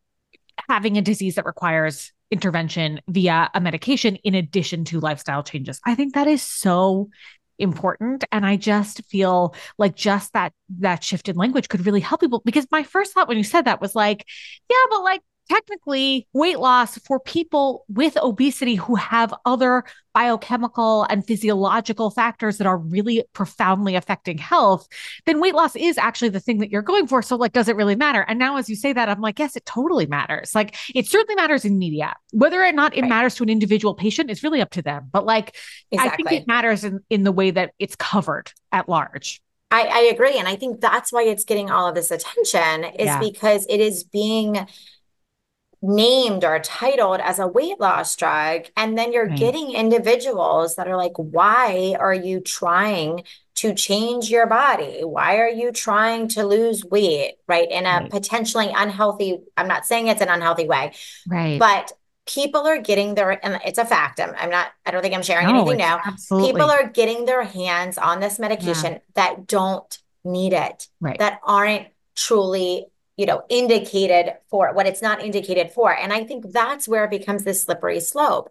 having 0.69 0.97
a 0.97 1.03
disease 1.03 1.35
that 1.35 1.47
requires 1.47 2.13
intervention 2.31 3.01
via 3.09 3.51
a 3.55 3.61
medication 3.61 4.17
in 4.17 4.35
addition 4.35 4.85
to 4.85 5.01
lifestyle 5.01 5.43
changes. 5.43 5.81
I 5.85 5.95
think 5.95 6.15
that 6.15 6.27
is 6.27 6.43
so 6.43 7.11
important 7.59 8.23
and 8.33 8.45
i 8.45 8.55
just 8.55 9.03
feel 9.07 9.55
like 9.79 9.97
just 9.97 10.35
that 10.35 10.53
that 10.79 11.03
shift 11.03 11.27
in 11.27 11.37
language 11.37 11.71
could 11.71 11.87
really 11.87 12.01
help 12.01 12.21
people 12.21 12.43
because 12.45 12.67
my 12.71 12.83
first 12.83 13.15
thought 13.15 13.29
when 13.29 13.39
you 13.39 13.45
said 13.45 13.63
that 13.63 13.81
was 13.81 13.95
like 13.95 14.27
yeah 14.69 14.77
but 14.91 15.03
like 15.03 15.23
technically 15.49 16.27
weight 16.33 16.59
loss 16.59 16.99
for 16.99 17.21
people 17.21 17.85
with 17.89 18.17
obesity 18.17 18.75
who 18.75 18.95
have 18.95 19.33
other 19.45 19.85
biochemical 20.15 21.05
and 21.05 21.27
physiological 21.27 22.11
factors 22.11 22.57
that 22.57 22.67
are 22.67 22.79
really 22.79 23.23
profoundly 23.35 23.97
affecting 23.97 24.39
health, 24.39 24.89
then 25.27 25.41
weight 25.41 25.55
loss 25.55 25.77
is 25.77 25.99
actually 25.99 26.31
the 26.31 26.41
thing 26.41 26.59
that 26.59 26.71
you're 26.71 26.81
going 26.81 27.07
for. 27.07 27.21
So, 27.21 27.37
like, 27.37 27.53
does 27.53 27.69
it 27.69 27.77
really 27.77 27.97
matter? 27.97 28.23
And 28.23 28.39
now, 28.39 28.57
as 28.57 28.69
you 28.71 28.77
say 28.77 28.93
that, 28.93 29.09
I'm 29.09 29.21
like, 29.21 29.39
yes, 29.39 29.57
it 29.57 29.67
totally 29.67 30.07
matters. 30.07 30.55
Like, 30.55 30.77
it 30.95 31.07
certainly 31.07 31.35
matters 31.35 31.65
in 31.65 31.79
media. 31.79 32.15
Whether 32.33 32.65
or 32.65 32.73
not 32.73 32.97
it 32.97 33.03
right. 33.03 33.09
matters 33.09 33.35
to 33.37 33.43
an 33.43 33.51
individual 33.51 33.95
patient 33.95 34.31
is 34.31 34.43
really 34.43 34.63
up 34.63 34.71
to 34.71 34.83
them. 34.83 35.11
But, 35.13 35.27
like, 35.27 35.55
exactly. 35.91 36.25
I 36.25 36.31
think 36.31 36.43
it 36.43 36.47
matters 36.47 36.85
in, 36.85 37.01
in 37.11 37.25
the 37.25 37.33
way 37.33 37.51
that 37.51 37.73
it's 37.79 37.97
covered 37.97 38.53
at 38.73 38.89
large. 38.89 39.43
I, 39.71 39.83
I 39.83 39.99
agree. 40.15 40.39
And 40.39 40.49
I 40.49 40.57
think 40.57 40.81
that's 40.81 41.13
why 41.13 41.25
it's 41.25 41.45
getting 41.45 41.71
all 41.71 41.89
of 41.89 41.95
this 41.95 42.11
attention, 42.11 42.85
is 42.85 43.07
yeah. 43.07 43.21
because 43.21 43.67
it 43.69 43.81
is 43.81 44.05
being 44.05 44.67
named 45.87 46.45
or 46.45 46.59
titled 46.59 47.21
as 47.21 47.39
a 47.39 47.47
weight 47.47 47.79
loss 47.81 48.17
drug. 48.17 48.67
And 48.77 48.99
then 48.99 49.13
you're 49.13 49.29
right. 49.29 49.39
getting 49.39 49.73
individuals 49.73 50.77
that 50.77 50.89
are 50.89 50.97
like, 50.97 51.13
why 51.17 51.97
are 51.99 52.15
you 52.15 52.41
trying 52.41 53.25
to 53.57 53.75
change 53.75 54.29
your 54.29 54.47
body? 54.47 55.01
Why 55.03 55.39
are 55.39 55.49
you 55.49 55.73
trying 55.73 56.29
to 56.29 56.45
lose 56.45 56.85
weight? 56.85 57.37
Right. 57.47 57.71
In 57.71 57.87
a 57.87 58.01
right. 58.01 58.11
potentially 58.11 58.71
unhealthy, 58.75 59.39
I'm 59.57 59.69
not 59.69 59.87
saying 59.87 60.09
it's 60.09 60.21
an 60.21 60.29
unhealthy 60.29 60.67
way. 60.67 60.93
Right. 61.27 61.59
But 61.59 61.93
people 62.27 62.67
are 62.67 62.79
getting 62.79 63.15
their 63.15 63.45
and 63.45 63.61
it's 63.65 63.79
a 63.79 63.85
fact 63.85 64.19
I'm, 64.19 64.35
I'm 64.37 64.51
not 64.51 64.67
i 64.85 64.91
don't 64.91 65.01
think 65.01 65.15
i'm 65.15 65.23
sharing 65.23 65.47
no, 65.47 65.61
anything 65.61 65.79
now 65.79 66.01
absolutely. 66.05 66.51
people 66.51 66.69
are 66.69 66.89
getting 66.89 67.25
their 67.25 67.45
hands 67.45 67.99
on 67.99 68.19
this 68.19 68.41
medication 68.41 68.95
yeah. 68.95 68.99
that 69.15 69.47
don't 69.47 69.97
need 70.25 70.53
it 70.53 70.89
right 71.01 71.21
that 71.21 71.39
aren't 71.45 71.87
truly 72.17 72.87
you 73.17 73.27
know, 73.27 73.43
indicated 73.49 74.35
for 74.51 74.75
what 74.75 74.87
it's 74.87 75.03
not 75.03 75.23
indicated 75.23 75.73
for. 75.73 75.95
And 75.95 76.13
I 76.13 76.25
think 76.25 76.53
that's 76.53 76.87
where 76.89 77.05
it 77.05 77.11
becomes 77.11 77.45
this 77.45 77.63
slippery 77.63 78.01
slope. 78.01 78.51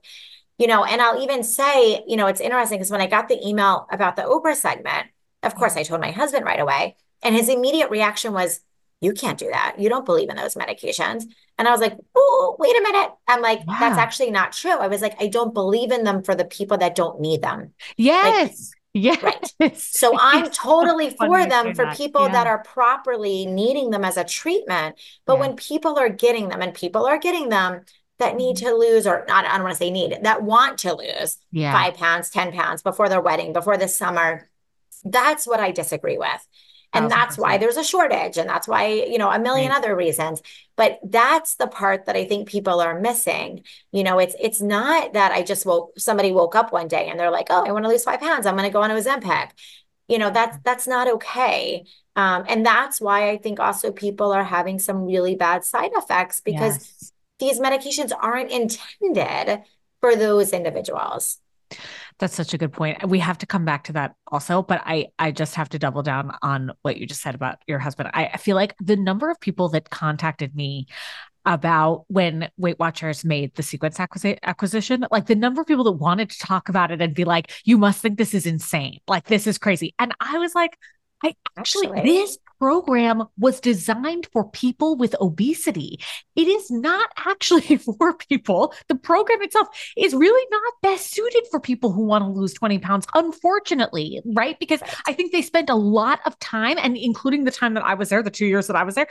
you 0.58 0.68
know, 0.68 0.84
and 0.86 1.02
I'll 1.02 1.22
even 1.22 1.44
say, 1.44 2.04
you 2.08 2.16
know, 2.16 2.28
it's 2.28 2.40
interesting 2.40 2.78
because 2.78 2.92
when 2.92 3.02
I 3.02 3.08
got 3.08 3.28
the 3.28 3.46
email 3.46 3.88
about 3.92 4.16
the 4.16 4.22
Oprah 4.24 4.56
segment, 4.56 5.08
of 5.44 5.56
course, 5.56 5.76
I 5.76 5.84
told 5.84 6.02
my 6.02 6.12
husband 6.12 6.46
right 6.46 6.60
away, 6.60 6.96
and 7.22 7.36
his 7.36 7.50
immediate 7.50 7.90
reaction 7.90 8.34
was, 8.34 8.62
you 9.02 9.12
can't 9.14 9.38
do 9.38 9.50
that. 9.52 9.76
You 9.78 9.90
don't 9.90 10.06
believe 10.06 10.30
in 10.30 10.38
those 10.38 10.56
medications. 10.56 11.26
And 11.58 11.68
I 11.68 11.72
was 11.72 11.82
like, 11.82 11.98
oh, 12.16 12.56
wait 12.58 12.76
a 12.76 12.82
minute. 12.82 13.12
I'm 13.28 13.42
like, 13.42 13.60
wow. 13.68 13.78
that's 13.80 13.98
actually 13.98 14.32
not 14.32 14.54
true. 14.54 14.72
I 14.72 14.88
was 14.88 15.02
like, 15.02 15.22
I 15.22 15.28
don't 15.28 15.54
believe 15.54 15.92
in 15.92 16.06
them 16.06 16.24
for 16.24 16.34
the 16.34 16.46
people 16.46 16.78
that 16.78 16.96
don't 16.96 17.20
need 17.20 17.42
them. 17.42 17.74
Yes. 17.98 18.72
Yes. 19.02 19.22
Right. 19.60 19.78
So 19.78 20.18
I'm 20.18 20.50
totally 20.52 21.10
for 21.10 21.46
them 21.46 21.76
for 21.76 21.84
that. 21.84 21.98
people 21.98 22.28
yeah. 22.28 22.32
that 22.32 22.48
are 22.48 22.64
properly 22.64 23.46
needing 23.46 23.90
them 23.90 24.06
as 24.06 24.16
a 24.16 24.24
treatment. 24.24 24.96
But 25.26 25.34
yeah. 25.34 25.40
when 25.42 25.56
people 25.58 26.00
are 26.00 26.08
getting 26.08 26.48
them 26.48 26.62
and 26.62 26.74
people 26.74 27.06
are 27.06 27.18
getting 27.18 27.50
them 27.50 27.82
that 28.20 28.38
need 28.38 28.56
mm-hmm. 28.56 28.68
to 28.68 28.74
lose, 28.74 29.06
or 29.06 29.26
not, 29.28 29.44
I 29.44 29.56
don't 29.56 29.64
want 29.64 29.74
to 29.74 29.78
say 29.78 29.92
need, 29.92 30.18
that 30.22 30.44
want 30.44 30.78
to 30.80 30.96
lose 30.96 31.38
yeah. 31.52 31.74
five 31.74 31.96
pounds, 31.96 32.30
10 32.30 32.54
pounds 32.54 32.84
before 32.84 33.10
their 33.10 33.20
wedding, 33.20 33.52
before 33.52 33.76
the 33.76 33.90
summer, 33.90 34.50
that's 35.04 35.46
what 35.46 35.60
I 35.60 35.72
disagree 35.72 36.18
with 36.18 36.48
and 36.96 37.12
that's 37.12 37.38
why 37.38 37.58
there's 37.58 37.78
a 37.78 37.84
shortage 37.84 38.38
and 38.38 38.50
that's 38.50 38.68
why 38.68 38.88
you 38.88 39.18
know 39.18 39.30
a 39.30 39.40
million 39.40 39.70
right. 39.70 39.78
other 39.78 39.96
reasons. 39.96 40.42
But 40.76 41.00
that's 41.04 41.56
the 41.56 41.68
part 41.68 42.06
that 42.06 42.16
i 42.16 42.26
think 42.26 42.50
people 42.50 42.82
are 42.82 43.00
missing. 43.00 43.64
You 43.92 44.04
know 44.04 44.20
it's 44.20 44.36
it's 44.40 44.62
not 44.62 45.14
that 45.14 45.32
i 45.32 45.42
just 45.44 45.66
woke 45.66 45.94
somebody 45.98 46.32
woke 46.32 46.56
up 46.56 46.72
one 46.72 46.88
day 46.88 47.08
and 47.10 47.20
they're 47.20 47.32
like 47.32 47.48
oh 47.50 47.66
i 47.66 47.72
want 47.72 47.86
to 47.86 47.90
lose 47.90 48.04
five 48.04 48.20
pounds. 48.20 48.46
I'm 48.46 48.56
going 48.56 48.70
to 48.70 48.74
go 48.74 48.82
on 48.82 48.92
a 48.92 48.96
Ozempic. 48.96 49.50
You 50.08 50.20
know 50.20 50.30
that's 50.30 50.58
that's 50.64 50.88
not 50.88 51.08
okay. 51.08 51.86
Um, 52.18 52.46
and 52.48 52.66
that's 52.66 53.02
why 53.02 53.30
i 53.30 53.38
think 53.38 53.60
also 53.60 53.92
people 53.92 54.32
are 54.32 54.44
having 54.44 54.80
some 54.80 55.06
really 55.06 55.36
bad 55.36 55.66
side 55.66 55.92
effects 55.94 56.40
because 56.40 56.76
yes. 56.78 57.12
these 57.40 57.60
medications 57.60 58.14
aren't 58.18 58.52
intended 58.52 59.64
for 60.00 60.16
those 60.16 60.54
individuals 60.54 61.40
that's 62.20 62.36
such 62.36 62.54
a 62.54 62.58
good 62.58 62.72
point. 62.72 63.08
We 63.08 63.20
have 63.20 63.38
to 63.40 63.46
come 63.46 63.66
back 63.66 63.84
to 63.86 63.94
that 63.94 64.16
also, 64.28 64.62
but 64.62 64.82
I 64.86 65.08
I 65.20 65.32
just 65.32 65.56
have 65.56 65.70
to 65.70 65.80
double 65.80 66.02
down 66.02 66.32
on 66.42 66.72
what 66.82 66.98
you 66.98 67.06
just 67.06 67.22
said 67.22 67.36
about 67.36 67.58
your 67.68 67.80
husband. 67.80 68.10
I, 68.14 68.28
I 68.34 68.38
feel 68.38 68.56
like 68.56 68.76
the 68.82 68.96
number 68.96 69.30
of 69.30 69.40
people 69.40 69.70
that 69.70 69.90
contacted 69.90 70.56
me 70.56 70.88
about 71.46 72.06
when 72.08 72.50
Weight 72.58 72.80
Watchers 72.80 73.24
made 73.24 73.54
the 73.56 73.64
sequence 73.64 74.00
acquisition, 74.00 75.06
like 75.12 75.28
the 75.28 75.36
number 75.36 75.62
of 75.62 75.68
people 75.68 75.84
that 75.84 75.92
wanted 75.92 76.32
to 76.32 76.40
talk 76.40 76.70
about 76.70 76.92
it 76.92 77.02
and 77.02 77.14
be 77.14 77.24
like, 77.24 77.52
you 77.66 77.78
must 77.78 78.02
think 78.02 78.18
this 78.18 78.34
is 78.34 78.46
insane. 78.46 79.00
Like, 79.08 79.26
this 79.26 79.46
is 79.46 79.58
crazy. 79.58 79.94
And 80.00 80.14
I 80.20 80.40
was 80.40 80.56
like, 80.56 80.78
I 81.24 81.36
actually, 81.58 81.88
actually, 81.88 82.02
this 82.04 82.38
program 82.66 83.26
was 83.38 83.60
designed 83.60 84.28
for 84.34 84.50
people 84.50 84.96
with 84.96 85.16
obesity. 85.22 86.00
It 86.36 86.48
is 86.48 86.72
not 86.72 87.12
actually 87.16 87.78
for 88.00 88.16
people. 88.16 88.74
The 88.88 88.96
program 88.96 89.44
itself 89.44 89.68
is 89.96 90.16
really 90.16 90.48
not 90.50 90.74
best 90.82 91.12
suited 91.12 91.44
for 91.52 91.60
people 91.60 91.92
who 91.92 92.06
want 92.06 92.24
to 92.24 92.28
lose 92.28 92.56
20 92.56 92.80
pounds, 92.80 93.06
unfortunately, 93.14 94.20
right? 94.26 94.58
Because 94.60 94.82
I 95.08 95.14
think 95.14 95.32
they 95.32 95.44
spent 95.44 95.70
a 95.70 95.76
lot 95.76 96.22
of 96.26 96.40
time, 96.40 96.80
and 96.80 96.98
including 96.98 97.44
the 97.44 97.52
time 97.52 97.76
that 97.76 97.86
I 97.86 97.94
was 97.94 98.10
there, 98.10 98.24
the 98.24 98.32
two 98.32 98.48
years 98.48 98.66
that 98.66 98.76
I 98.76 98.84
was 98.84 98.96
there, 98.96 99.10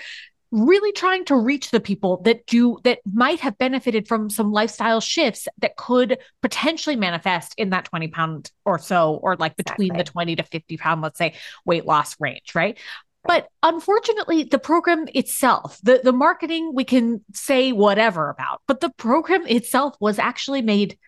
really 0.51 0.91
trying 0.91 1.25
to 1.27 1.37
reach 1.37 1.71
the 1.71 1.81
people 1.81 2.23
that 2.23 2.47
do 2.47 2.79
that 2.83 2.99
might 3.05 3.39
have 3.39 3.57
benefited 3.59 4.09
from 4.09 4.31
some 4.31 4.51
lifestyle 4.51 5.01
shifts 5.01 5.47
that 5.59 5.77
could 5.77 6.19
potentially 6.43 6.97
manifest 6.97 7.55
in 7.57 7.71
that 7.71 7.85
20 7.85 8.09
pound 8.09 8.51
or 8.65 8.81
so 8.81 9.15
or 9.23 9.37
like 9.37 9.57
between 9.57 9.93
exactly. 9.93 10.03
the 10.03 10.11
20 10.11 10.37
to 10.37 10.43
50 10.43 10.77
pound 10.77 11.03
let's 11.03 11.19
say 11.19 11.35
weight 11.65 11.85
loss 11.87 12.15
range 12.21 12.55
right 12.55 12.79
but 13.25 13.49
unfortunately, 13.63 14.45
the 14.45 14.59
program 14.59 15.07
itself, 15.15 15.79
the, 15.83 16.01
the 16.03 16.13
marketing, 16.13 16.73
we 16.75 16.85
can 16.85 17.25
say 17.33 17.73
whatever 17.73 18.31
about, 18.31 18.61
but 18.69 18.81
the 18.81 18.91
program 18.91 19.47
itself 19.47 19.95
was 20.01 20.19
actually 20.19 20.63
made 20.63 20.99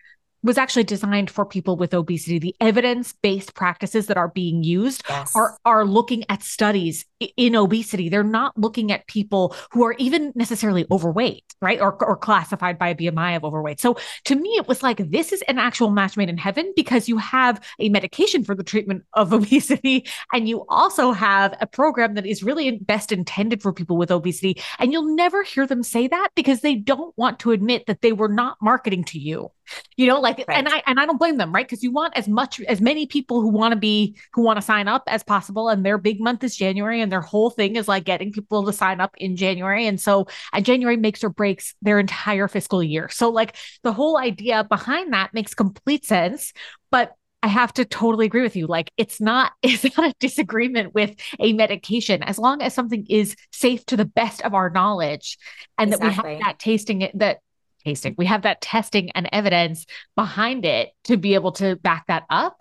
was 0.43 0.57
actually 0.57 0.83
designed 0.83 1.29
for 1.29 1.45
people 1.45 1.75
with 1.75 1.93
obesity. 1.93 2.39
The 2.39 2.55
evidence-based 2.61 3.55
practices 3.55 4.05
that 4.07 4.17
are 4.17 4.29
being 4.29 4.63
used 4.63 5.03
yes. 5.09 5.35
are 5.35 5.57
are 5.65 5.83
looking 5.83 6.23
at 6.29 6.43
studies 6.43 7.05
in 7.19 7.55
obesity. 7.55 8.09
They're 8.09 8.23
not 8.23 8.57
looking 8.57 8.91
at 8.91 9.07
people 9.07 9.55
who 9.71 9.83
are 9.85 9.93
even 9.93 10.31
necessarily 10.35 10.85
overweight, 10.91 11.43
right? 11.61 11.79
Or, 11.79 12.03
or 12.03 12.15
classified 12.15 12.77
by 12.77 12.89
a 12.89 12.95
BMI 12.95 13.35
of 13.35 13.43
overweight. 13.43 13.79
So 13.79 13.97
to 14.25 14.35
me, 14.35 14.49
it 14.57 14.67
was 14.67 14.83
like 14.83 14.97
this 15.09 15.31
is 15.31 15.41
an 15.43 15.57
actual 15.57 15.89
match 15.89 16.17
made 16.17 16.29
in 16.29 16.37
heaven 16.37 16.71
because 16.75 17.09
you 17.09 17.17
have 17.17 17.63
a 17.79 17.89
medication 17.89 18.43
for 18.43 18.55
the 18.55 18.63
treatment 18.63 19.03
of 19.13 19.33
obesity, 19.37 20.05
and 20.33 20.47
you 20.47 20.65
also 20.69 21.11
have 21.11 21.55
a 21.59 21.67
program 21.67 22.15
that 22.15 22.25
is 22.25 22.43
really 22.43 22.71
best 22.71 23.11
intended 23.11 23.61
for 23.61 23.73
people 23.73 23.97
with 23.97 24.11
obesity. 24.11 24.61
And 24.79 24.91
you'll 24.91 25.15
never 25.15 25.43
hear 25.43 25.65
them 25.65 25.83
say 25.83 26.07
that 26.07 26.29
because 26.35 26.61
they 26.61 26.75
don't 26.75 27.17
want 27.17 27.39
to 27.39 27.51
admit 27.51 27.85
that 27.87 28.01
they 28.01 28.13
were 28.13 28.27
not 28.27 28.57
marketing 28.61 29.03
to 29.05 29.19
you 29.19 29.51
you 29.95 30.07
know 30.07 30.19
like 30.19 30.37
right. 30.47 30.57
and 30.57 30.67
i 30.67 30.81
and 30.85 30.99
i 30.99 31.05
don't 31.05 31.17
blame 31.17 31.37
them 31.37 31.53
right 31.53 31.67
because 31.67 31.83
you 31.83 31.91
want 31.91 32.15
as 32.15 32.27
much 32.27 32.61
as 32.61 32.81
many 32.81 33.05
people 33.05 33.41
who 33.41 33.49
want 33.49 33.73
to 33.73 33.79
be 33.79 34.15
who 34.33 34.41
want 34.41 34.57
to 34.57 34.61
sign 34.61 34.87
up 34.87 35.03
as 35.07 35.23
possible 35.23 35.69
and 35.69 35.85
their 35.85 35.97
big 35.97 36.19
month 36.19 36.43
is 36.43 36.55
january 36.55 37.01
and 37.01 37.06
their 37.11 37.21
whole 37.21 37.49
thing 37.49 37.75
is 37.75 37.87
like 37.87 38.03
getting 38.03 38.31
people 38.31 38.65
to 38.65 38.73
sign 38.73 38.99
up 38.99 39.15
in 39.17 39.35
january 39.35 39.87
and 39.87 39.99
so 39.99 40.27
and 40.53 40.65
january 40.65 40.97
makes 40.97 41.23
or 41.23 41.29
breaks 41.29 41.75
their 41.81 41.99
entire 41.99 42.47
fiscal 42.47 42.83
year 42.83 43.09
so 43.09 43.29
like 43.29 43.55
the 43.83 43.93
whole 43.93 44.17
idea 44.17 44.63
behind 44.63 45.13
that 45.13 45.33
makes 45.33 45.53
complete 45.53 46.05
sense 46.05 46.53
but 46.91 47.13
I 47.43 47.49
have 47.49 47.71
to 47.73 47.85
totally 47.85 48.25
agree 48.25 48.41
with 48.41 48.55
you. 48.55 48.67
Like 48.67 48.91
it's 48.97 49.21
not 49.21 49.53
it's 49.63 49.83
not 49.95 50.09
a 50.09 50.13
disagreement 50.19 50.93
with 50.93 51.15
a 51.39 51.53
medication 51.53 52.23
as 52.23 52.39
long 52.39 52.61
as 52.61 52.73
something 52.73 53.05
is 53.09 53.35
safe 53.51 53.85
to 53.85 53.95
the 53.95 54.05
best 54.05 54.41
of 54.41 54.53
our 54.53 54.69
knowledge 54.69 55.37
and 55.77 55.93
exactly. 55.93 56.09
that 56.09 56.25
we 56.25 56.33
have 56.33 56.43
that 56.43 56.59
tasting 56.59 57.01
it 57.03 57.19
that 57.19 57.39
tasting. 57.85 58.15
We 58.17 58.25
have 58.25 58.41
that 58.41 58.61
testing 58.61 59.11
and 59.11 59.29
evidence 59.31 59.85
behind 60.15 60.65
it 60.65 60.89
to 61.05 61.17
be 61.17 61.35
able 61.35 61.53
to 61.53 61.75
back 61.77 62.07
that 62.07 62.23
up. 62.29 62.57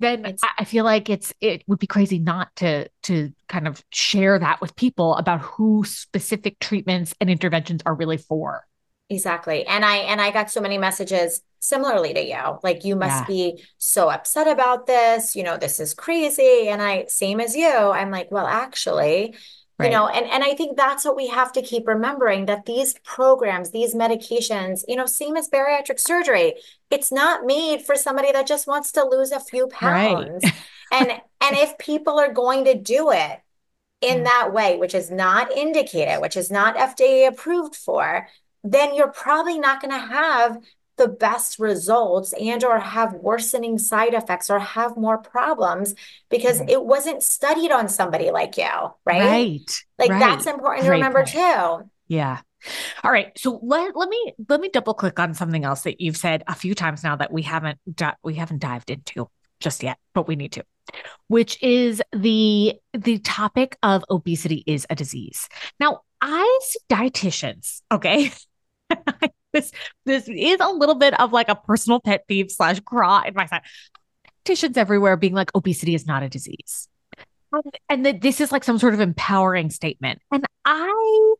Then 0.00 0.24
it's, 0.24 0.42
I 0.58 0.64
feel 0.64 0.84
like 0.84 1.10
it's 1.10 1.34
it 1.40 1.64
would 1.66 1.78
be 1.78 1.86
crazy 1.86 2.18
not 2.18 2.54
to 2.56 2.88
to 3.04 3.32
kind 3.48 3.66
of 3.66 3.82
share 3.90 4.38
that 4.38 4.60
with 4.60 4.76
people 4.76 5.16
about 5.16 5.40
who 5.40 5.84
specific 5.84 6.58
treatments 6.60 7.14
and 7.20 7.28
interventions 7.28 7.82
are 7.84 7.94
really 7.94 8.16
for. 8.16 8.64
Exactly. 9.10 9.66
And 9.66 9.84
I 9.84 9.96
and 9.98 10.20
I 10.20 10.30
got 10.30 10.50
so 10.50 10.60
many 10.60 10.78
messages 10.78 11.40
similarly 11.60 12.14
to 12.14 12.24
you. 12.24 12.58
Like 12.62 12.84
you 12.84 12.94
must 12.94 13.22
yeah. 13.22 13.26
be 13.26 13.64
so 13.78 14.10
upset 14.10 14.46
about 14.46 14.86
this, 14.86 15.34
you 15.34 15.42
know, 15.42 15.56
this 15.56 15.80
is 15.80 15.94
crazy 15.94 16.68
and 16.68 16.82
I 16.82 17.06
same 17.06 17.40
as 17.40 17.56
you. 17.56 17.68
I'm 17.68 18.10
like, 18.10 18.30
well, 18.30 18.46
actually, 18.46 19.34
Right. 19.78 19.86
You 19.86 19.92
know, 19.92 20.08
and, 20.08 20.26
and 20.26 20.42
I 20.42 20.54
think 20.54 20.76
that's 20.76 21.04
what 21.04 21.14
we 21.14 21.28
have 21.28 21.52
to 21.52 21.62
keep 21.62 21.86
remembering 21.86 22.46
that 22.46 22.66
these 22.66 22.94
programs, 23.04 23.70
these 23.70 23.94
medications, 23.94 24.82
you 24.88 24.96
know, 24.96 25.06
same 25.06 25.36
as 25.36 25.48
bariatric 25.48 26.00
surgery, 26.00 26.54
it's 26.90 27.12
not 27.12 27.46
made 27.46 27.82
for 27.82 27.94
somebody 27.94 28.32
that 28.32 28.48
just 28.48 28.66
wants 28.66 28.90
to 28.92 29.04
lose 29.04 29.30
a 29.30 29.38
few 29.38 29.68
pounds. 29.68 30.42
Right. 30.42 30.54
and 30.90 31.10
and 31.40 31.56
if 31.56 31.78
people 31.78 32.18
are 32.18 32.32
going 32.32 32.64
to 32.64 32.74
do 32.74 33.12
it 33.12 33.40
in 34.00 34.24
that 34.24 34.52
way, 34.52 34.76
which 34.76 34.94
is 34.94 35.10
not 35.10 35.52
indicated, 35.52 36.20
which 36.20 36.36
is 36.36 36.50
not 36.50 36.76
FDA 36.76 37.28
approved 37.28 37.76
for, 37.76 38.28
then 38.64 38.94
you're 38.94 39.12
probably 39.12 39.58
not 39.58 39.80
going 39.80 39.92
to 39.92 40.06
have 40.06 40.58
the 40.98 41.08
best 41.08 41.58
results 41.58 42.32
and 42.34 42.62
or 42.64 42.78
have 42.78 43.14
worsening 43.14 43.78
side 43.78 44.14
effects 44.14 44.50
or 44.50 44.58
have 44.58 44.96
more 44.96 45.18
problems 45.18 45.94
because 46.28 46.60
it 46.68 46.84
wasn't 46.84 47.22
studied 47.22 47.70
on 47.70 47.88
somebody 47.88 48.30
like 48.30 48.56
you 48.56 48.64
right? 49.04 49.22
Right. 49.22 49.84
Like 49.98 50.10
right. 50.10 50.20
that's 50.20 50.46
important 50.46 50.84
Great 50.84 50.88
to 50.88 50.92
remember 50.92 51.24
point. 51.24 51.28
too. 51.30 51.90
Yeah. 52.08 52.40
All 53.04 53.10
right. 53.10 53.38
So 53.38 53.60
let, 53.62 53.96
let 53.96 54.08
me 54.08 54.34
let 54.48 54.60
me 54.60 54.68
double 54.68 54.94
click 54.94 55.18
on 55.18 55.34
something 55.34 55.64
else 55.64 55.82
that 55.82 56.00
you've 56.00 56.16
said 56.16 56.42
a 56.46 56.54
few 56.54 56.74
times 56.74 57.04
now 57.04 57.16
that 57.16 57.32
we 57.32 57.42
haven't 57.42 57.78
we 58.22 58.34
haven't 58.34 58.60
dived 58.60 58.90
into 58.90 59.28
just 59.60 59.82
yet 59.82 59.98
but 60.14 60.28
we 60.28 60.36
need 60.36 60.52
to 60.52 60.64
which 61.26 61.62
is 61.62 62.00
the 62.12 62.74
the 62.92 63.18
topic 63.18 63.76
of 63.82 64.04
obesity 64.10 64.62
is 64.66 64.86
a 64.90 64.94
disease. 64.94 65.48
Now 65.80 66.00
i 66.20 66.58
see 66.62 66.78
dietitians 66.90 67.82
okay 67.92 68.32
this 69.52 69.72
this 70.04 70.28
is 70.28 70.58
a 70.60 70.68
little 70.68 70.94
bit 70.94 71.18
of 71.20 71.32
like 71.32 71.48
a 71.48 71.54
personal 71.54 72.00
pet 72.00 72.26
peeve 72.26 72.50
slash 72.50 72.80
craw 72.80 73.22
in 73.26 73.34
my 73.34 73.46
side. 73.46 73.62
Dietitians 74.44 74.76
everywhere 74.76 75.16
being 75.16 75.34
like, 75.34 75.54
obesity 75.54 75.94
is 75.94 76.06
not 76.06 76.22
a 76.22 76.28
disease. 76.28 76.88
Um, 77.52 77.62
and 77.88 78.04
that 78.06 78.20
this 78.20 78.40
is 78.40 78.52
like 78.52 78.64
some 78.64 78.78
sort 78.78 78.94
of 78.94 79.00
empowering 79.00 79.70
statement. 79.70 80.20
And 80.30 80.44
I 80.64 81.34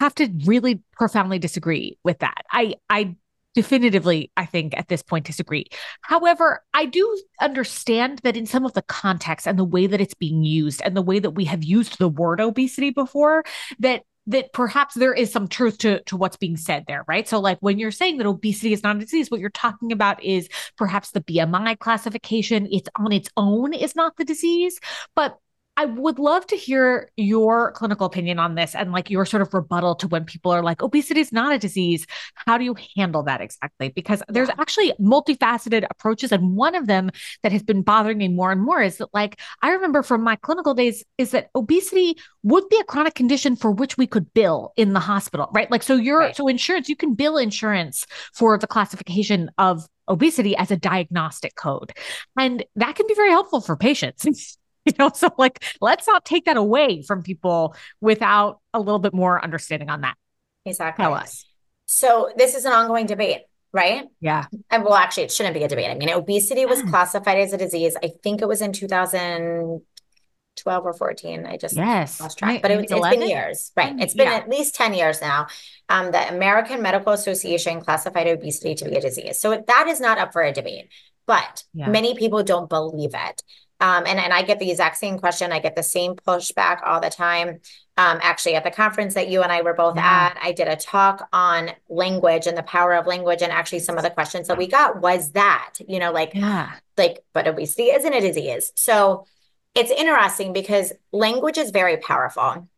have 0.00 0.14
to 0.16 0.28
really 0.44 0.82
profoundly 0.92 1.38
disagree 1.38 1.98
with 2.04 2.18
that. 2.20 2.44
I 2.50 2.74
I 2.88 3.16
definitively, 3.54 4.30
I 4.36 4.46
think, 4.46 4.76
at 4.76 4.88
this 4.88 5.02
point 5.02 5.26
disagree. 5.26 5.66
However, 6.00 6.64
I 6.72 6.86
do 6.86 7.20
understand 7.40 8.20
that 8.24 8.36
in 8.36 8.46
some 8.46 8.64
of 8.64 8.72
the 8.72 8.82
context 8.82 9.46
and 9.46 9.58
the 9.58 9.64
way 9.64 9.86
that 9.86 10.00
it's 10.00 10.14
being 10.14 10.42
used 10.42 10.80
and 10.82 10.96
the 10.96 11.02
way 11.02 11.18
that 11.18 11.32
we 11.32 11.44
have 11.44 11.62
used 11.62 11.98
the 11.98 12.08
word 12.08 12.40
obesity 12.40 12.90
before, 12.90 13.44
that 13.78 14.04
that 14.26 14.52
perhaps 14.52 14.94
there 14.94 15.12
is 15.12 15.32
some 15.32 15.48
truth 15.48 15.78
to, 15.78 16.02
to 16.04 16.16
what's 16.16 16.36
being 16.36 16.56
said 16.56 16.84
there, 16.86 17.04
right? 17.08 17.26
So, 17.28 17.40
like 17.40 17.58
when 17.60 17.78
you're 17.78 17.90
saying 17.90 18.18
that 18.18 18.26
obesity 18.26 18.72
is 18.72 18.82
not 18.82 18.96
a 18.96 19.00
disease, 19.00 19.30
what 19.30 19.40
you're 19.40 19.50
talking 19.50 19.92
about 19.92 20.22
is 20.22 20.48
perhaps 20.76 21.10
the 21.10 21.20
BMI 21.20 21.78
classification. 21.78 22.68
It's 22.70 22.88
on 22.96 23.12
its 23.12 23.28
own 23.36 23.72
is 23.72 23.96
not 23.96 24.16
the 24.16 24.24
disease, 24.24 24.78
but 25.16 25.38
I 25.76 25.86
would 25.86 26.18
love 26.18 26.46
to 26.48 26.56
hear 26.56 27.10
your 27.16 27.72
clinical 27.72 28.06
opinion 28.06 28.38
on 28.38 28.54
this 28.56 28.74
and 28.74 28.92
like 28.92 29.08
your 29.08 29.24
sort 29.24 29.40
of 29.40 29.54
rebuttal 29.54 29.94
to 29.96 30.08
when 30.08 30.24
people 30.24 30.52
are 30.52 30.62
like, 30.62 30.82
obesity 30.82 31.20
is 31.20 31.32
not 31.32 31.54
a 31.54 31.58
disease. 31.58 32.06
How 32.34 32.58
do 32.58 32.64
you 32.64 32.76
handle 32.94 33.22
that 33.22 33.40
exactly? 33.40 33.88
Because 33.88 34.22
there's 34.28 34.50
actually 34.58 34.92
multifaceted 35.00 35.86
approaches. 35.90 36.30
And 36.30 36.56
one 36.56 36.74
of 36.74 36.86
them 36.86 37.10
that 37.42 37.52
has 37.52 37.62
been 37.62 37.80
bothering 37.82 38.18
me 38.18 38.28
more 38.28 38.52
and 38.52 38.60
more 38.60 38.82
is 38.82 38.98
that, 38.98 39.08
like, 39.14 39.40
I 39.62 39.70
remember 39.70 40.02
from 40.02 40.22
my 40.22 40.36
clinical 40.36 40.74
days, 40.74 41.04
is 41.16 41.30
that 41.30 41.48
obesity 41.54 42.18
would 42.42 42.68
be 42.68 42.78
a 42.78 42.84
chronic 42.84 43.14
condition 43.14 43.56
for 43.56 43.70
which 43.70 43.96
we 43.96 44.06
could 44.06 44.32
bill 44.34 44.72
in 44.76 44.92
the 44.92 45.00
hospital, 45.00 45.48
right? 45.54 45.70
Like, 45.70 45.82
so 45.82 45.96
you're, 45.96 46.18
right. 46.18 46.36
so 46.36 46.48
insurance, 46.48 46.90
you 46.90 46.96
can 46.96 47.14
bill 47.14 47.38
insurance 47.38 48.06
for 48.34 48.58
the 48.58 48.66
classification 48.66 49.50
of 49.56 49.86
obesity 50.06 50.54
as 50.56 50.70
a 50.70 50.76
diagnostic 50.76 51.54
code. 51.54 51.92
And 52.36 52.64
that 52.76 52.94
can 52.94 53.06
be 53.06 53.14
very 53.14 53.30
helpful 53.30 53.62
for 53.62 53.76
patients. 53.76 54.58
you 54.84 54.92
know 54.98 55.10
so 55.14 55.32
like 55.38 55.64
let's 55.80 56.06
not 56.06 56.24
take 56.24 56.46
that 56.46 56.56
away 56.56 57.02
from 57.02 57.22
people 57.22 57.74
without 58.00 58.60
a 58.74 58.80
little 58.80 58.98
bit 58.98 59.14
more 59.14 59.42
understanding 59.42 59.90
on 59.90 60.02
that. 60.02 60.16
Exactly. 60.64 61.02
Tell 61.02 61.14
us. 61.14 61.44
So 61.86 62.30
this 62.36 62.54
is 62.54 62.64
an 62.64 62.72
ongoing 62.72 63.06
debate 63.06 63.42
right? 63.72 64.06
Yeah. 64.20 64.46
And 64.70 64.84
well 64.84 64.94
actually 64.94 65.24
it 65.24 65.32
shouldn't 65.32 65.54
be 65.54 65.64
a 65.64 65.68
debate. 65.68 65.90
I 65.90 65.94
mean 65.94 66.10
obesity 66.10 66.66
was 66.66 66.82
classified 66.82 67.38
as 67.38 67.52
a 67.52 67.58
disease. 67.58 67.96
I 68.02 68.10
think 68.22 68.42
it 68.42 68.48
was 68.48 68.60
in 68.60 68.72
2012 68.72 70.84
or 70.84 70.92
14 70.92 71.46
i 71.46 71.56
just 71.56 71.76
yes. 71.76 72.20
lost 72.20 72.38
track. 72.38 72.62
But 72.62 72.70
it, 72.70 72.90
has 72.90 73.00
been 73.00 73.22
years. 73.22 73.72
Right. 73.76 73.94
It's 73.98 74.14
been 74.14 74.28
yeah. 74.28 74.34
at 74.34 74.48
least 74.48 74.74
10 74.74 74.94
years 74.94 75.20
now 75.20 75.46
um, 75.88 76.12
the 76.12 76.28
american 76.28 76.82
medical 76.82 77.12
association 77.12 77.80
classified 77.80 78.26
obesity 78.26 78.74
to 78.76 78.84
be 78.84 78.96
a 78.96 79.00
disease. 79.00 79.40
So 79.40 79.62
that 79.66 79.88
is 79.88 80.00
not 80.00 80.18
up 80.18 80.32
for 80.32 80.42
a 80.42 80.52
debate. 80.52 80.88
But 81.26 81.64
yeah. 81.72 81.88
many 81.88 82.16
people 82.16 82.42
don't 82.42 82.68
believe 82.68 83.12
it 83.14 83.42
um, 83.82 84.04
and, 84.06 84.20
and 84.20 84.32
I 84.32 84.42
get 84.42 84.60
the 84.60 84.70
exact 84.70 84.96
same 84.96 85.18
question. 85.18 85.50
I 85.50 85.58
get 85.58 85.74
the 85.74 85.82
same 85.82 86.14
pushback 86.14 86.78
all 86.86 87.00
the 87.00 87.10
time. 87.10 87.58
Um, 87.96 88.20
actually, 88.22 88.54
at 88.54 88.62
the 88.62 88.70
conference 88.70 89.14
that 89.14 89.28
you 89.28 89.42
and 89.42 89.50
I 89.50 89.62
were 89.62 89.74
both 89.74 89.96
yeah. 89.96 90.30
at, 90.30 90.38
I 90.40 90.52
did 90.52 90.68
a 90.68 90.76
talk 90.76 91.28
on 91.32 91.72
language 91.88 92.46
and 92.46 92.56
the 92.56 92.62
power 92.62 92.94
of 92.94 93.08
language. 93.08 93.42
And 93.42 93.50
actually, 93.50 93.80
some 93.80 93.96
of 93.96 94.04
the 94.04 94.10
questions 94.10 94.46
that 94.46 94.56
we 94.56 94.68
got 94.68 95.00
was 95.00 95.32
that, 95.32 95.74
you 95.88 95.98
know, 95.98 96.12
like, 96.12 96.32
yeah. 96.32 96.70
like, 96.96 97.24
but 97.32 97.48
obesity 97.48 97.86
isn't 97.86 98.14
a 98.14 98.20
disease. 98.20 98.72
So 98.76 99.26
it's 99.74 99.90
interesting 99.90 100.52
because 100.52 100.92
language 101.10 101.58
is 101.58 101.72
very 101.72 101.96
powerful 101.96 102.68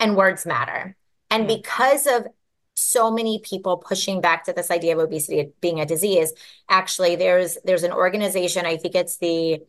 and 0.00 0.16
words 0.16 0.46
matter. 0.46 0.96
And 1.28 1.46
because 1.46 2.06
of 2.06 2.26
so 2.74 3.10
many 3.10 3.40
people 3.40 3.76
pushing 3.76 4.22
back 4.22 4.44
to 4.44 4.54
this 4.54 4.70
idea 4.70 4.94
of 4.94 5.00
obesity 5.00 5.52
being 5.60 5.80
a 5.80 5.86
disease, 5.86 6.32
actually, 6.66 7.16
there's 7.16 7.58
there's 7.62 7.82
an 7.82 7.92
organization. 7.92 8.64
I 8.64 8.78
think 8.78 8.94
it's 8.94 9.18
the 9.18 9.60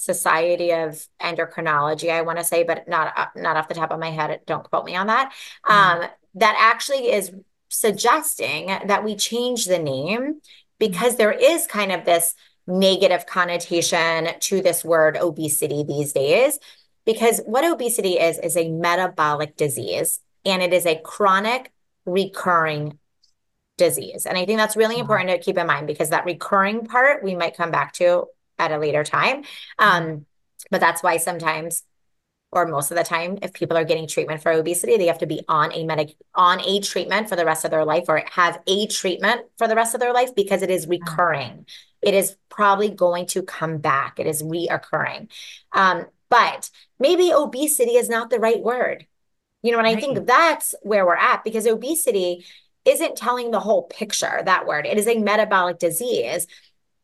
Society 0.00 0.72
of 0.72 1.06
Endocrinology, 1.20 2.10
I 2.10 2.22
want 2.22 2.38
to 2.38 2.44
say, 2.44 2.62
but 2.62 2.88
not 2.88 3.12
uh, 3.14 3.26
not 3.36 3.58
off 3.58 3.68
the 3.68 3.74
top 3.74 3.90
of 3.90 4.00
my 4.00 4.10
head. 4.10 4.40
Don't 4.46 4.64
quote 4.64 4.86
me 4.86 4.96
on 4.96 5.08
that. 5.08 5.30
Mm-hmm. 5.66 6.02
Um, 6.02 6.08
that 6.36 6.56
actually 6.58 7.12
is 7.12 7.30
suggesting 7.68 8.68
that 8.86 9.04
we 9.04 9.14
change 9.14 9.66
the 9.66 9.78
name 9.78 10.40
because 10.78 11.16
there 11.16 11.32
is 11.32 11.66
kind 11.66 11.92
of 11.92 12.06
this 12.06 12.34
negative 12.66 13.26
connotation 13.26 14.28
to 14.40 14.62
this 14.62 14.82
word 14.82 15.18
obesity 15.18 15.84
these 15.84 16.14
days. 16.14 16.58
Because 17.04 17.42
what 17.44 17.70
obesity 17.70 18.18
is, 18.18 18.38
is 18.38 18.56
a 18.56 18.70
metabolic 18.70 19.54
disease 19.56 20.20
and 20.46 20.62
it 20.62 20.72
is 20.72 20.86
a 20.86 20.98
chronic 20.98 21.72
recurring 22.06 22.98
disease. 23.76 24.24
And 24.24 24.38
I 24.38 24.46
think 24.46 24.56
that's 24.56 24.76
really 24.76 24.98
important 24.98 25.28
to 25.28 25.38
keep 25.38 25.58
in 25.58 25.66
mind 25.66 25.86
because 25.86 26.08
that 26.08 26.24
recurring 26.24 26.86
part 26.86 27.22
we 27.22 27.34
might 27.34 27.56
come 27.56 27.70
back 27.70 27.92
to 27.94 28.24
at 28.60 28.72
a 28.72 28.78
later 28.78 29.02
time. 29.02 29.44
Um, 29.78 30.26
but 30.70 30.80
that's 30.80 31.02
why 31.02 31.16
sometimes 31.16 31.82
or 32.52 32.66
most 32.66 32.90
of 32.90 32.96
the 32.96 33.04
time 33.04 33.38
if 33.42 33.52
people 33.52 33.76
are 33.76 33.84
getting 33.84 34.08
treatment 34.08 34.42
for 34.42 34.50
obesity 34.50 34.96
they 34.96 35.06
have 35.06 35.18
to 35.18 35.26
be 35.26 35.40
on 35.48 35.72
a 35.72 35.84
medic 35.84 36.16
on 36.34 36.60
a 36.60 36.80
treatment 36.80 37.28
for 37.28 37.36
the 37.36 37.44
rest 37.44 37.64
of 37.64 37.70
their 37.70 37.84
life 37.84 38.04
or 38.08 38.22
have 38.32 38.60
a 38.66 38.86
treatment 38.88 39.42
for 39.56 39.68
the 39.68 39.76
rest 39.76 39.94
of 39.94 40.00
their 40.00 40.12
life 40.12 40.34
because 40.34 40.62
it 40.62 40.70
is 40.70 40.86
recurring. 40.86 41.66
It 42.02 42.14
is 42.14 42.36
probably 42.48 42.90
going 42.90 43.26
to 43.26 43.42
come 43.42 43.78
back. 43.78 44.18
It 44.18 44.26
is 44.26 44.42
reoccurring. 44.42 45.30
Um, 45.72 46.06
but 46.28 46.70
maybe 46.98 47.32
obesity 47.32 47.92
is 47.92 48.08
not 48.08 48.30
the 48.30 48.40
right 48.40 48.62
word. 48.62 49.06
You 49.62 49.72
know 49.72 49.78
and 49.78 49.86
i 49.86 49.94
think 49.94 50.26
that's 50.26 50.74
where 50.80 51.04
we're 51.04 51.14
at 51.14 51.44
because 51.44 51.66
obesity 51.66 52.46
isn't 52.86 53.16
telling 53.16 53.50
the 53.50 53.60
whole 53.60 53.82
picture 53.84 54.40
that 54.44 54.66
word. 54.66 54.86
It 54.86 54.98
is 54.98 55.06
a 55.06 55.18
metabolic 55.18 55.78
disease 55.78 56.46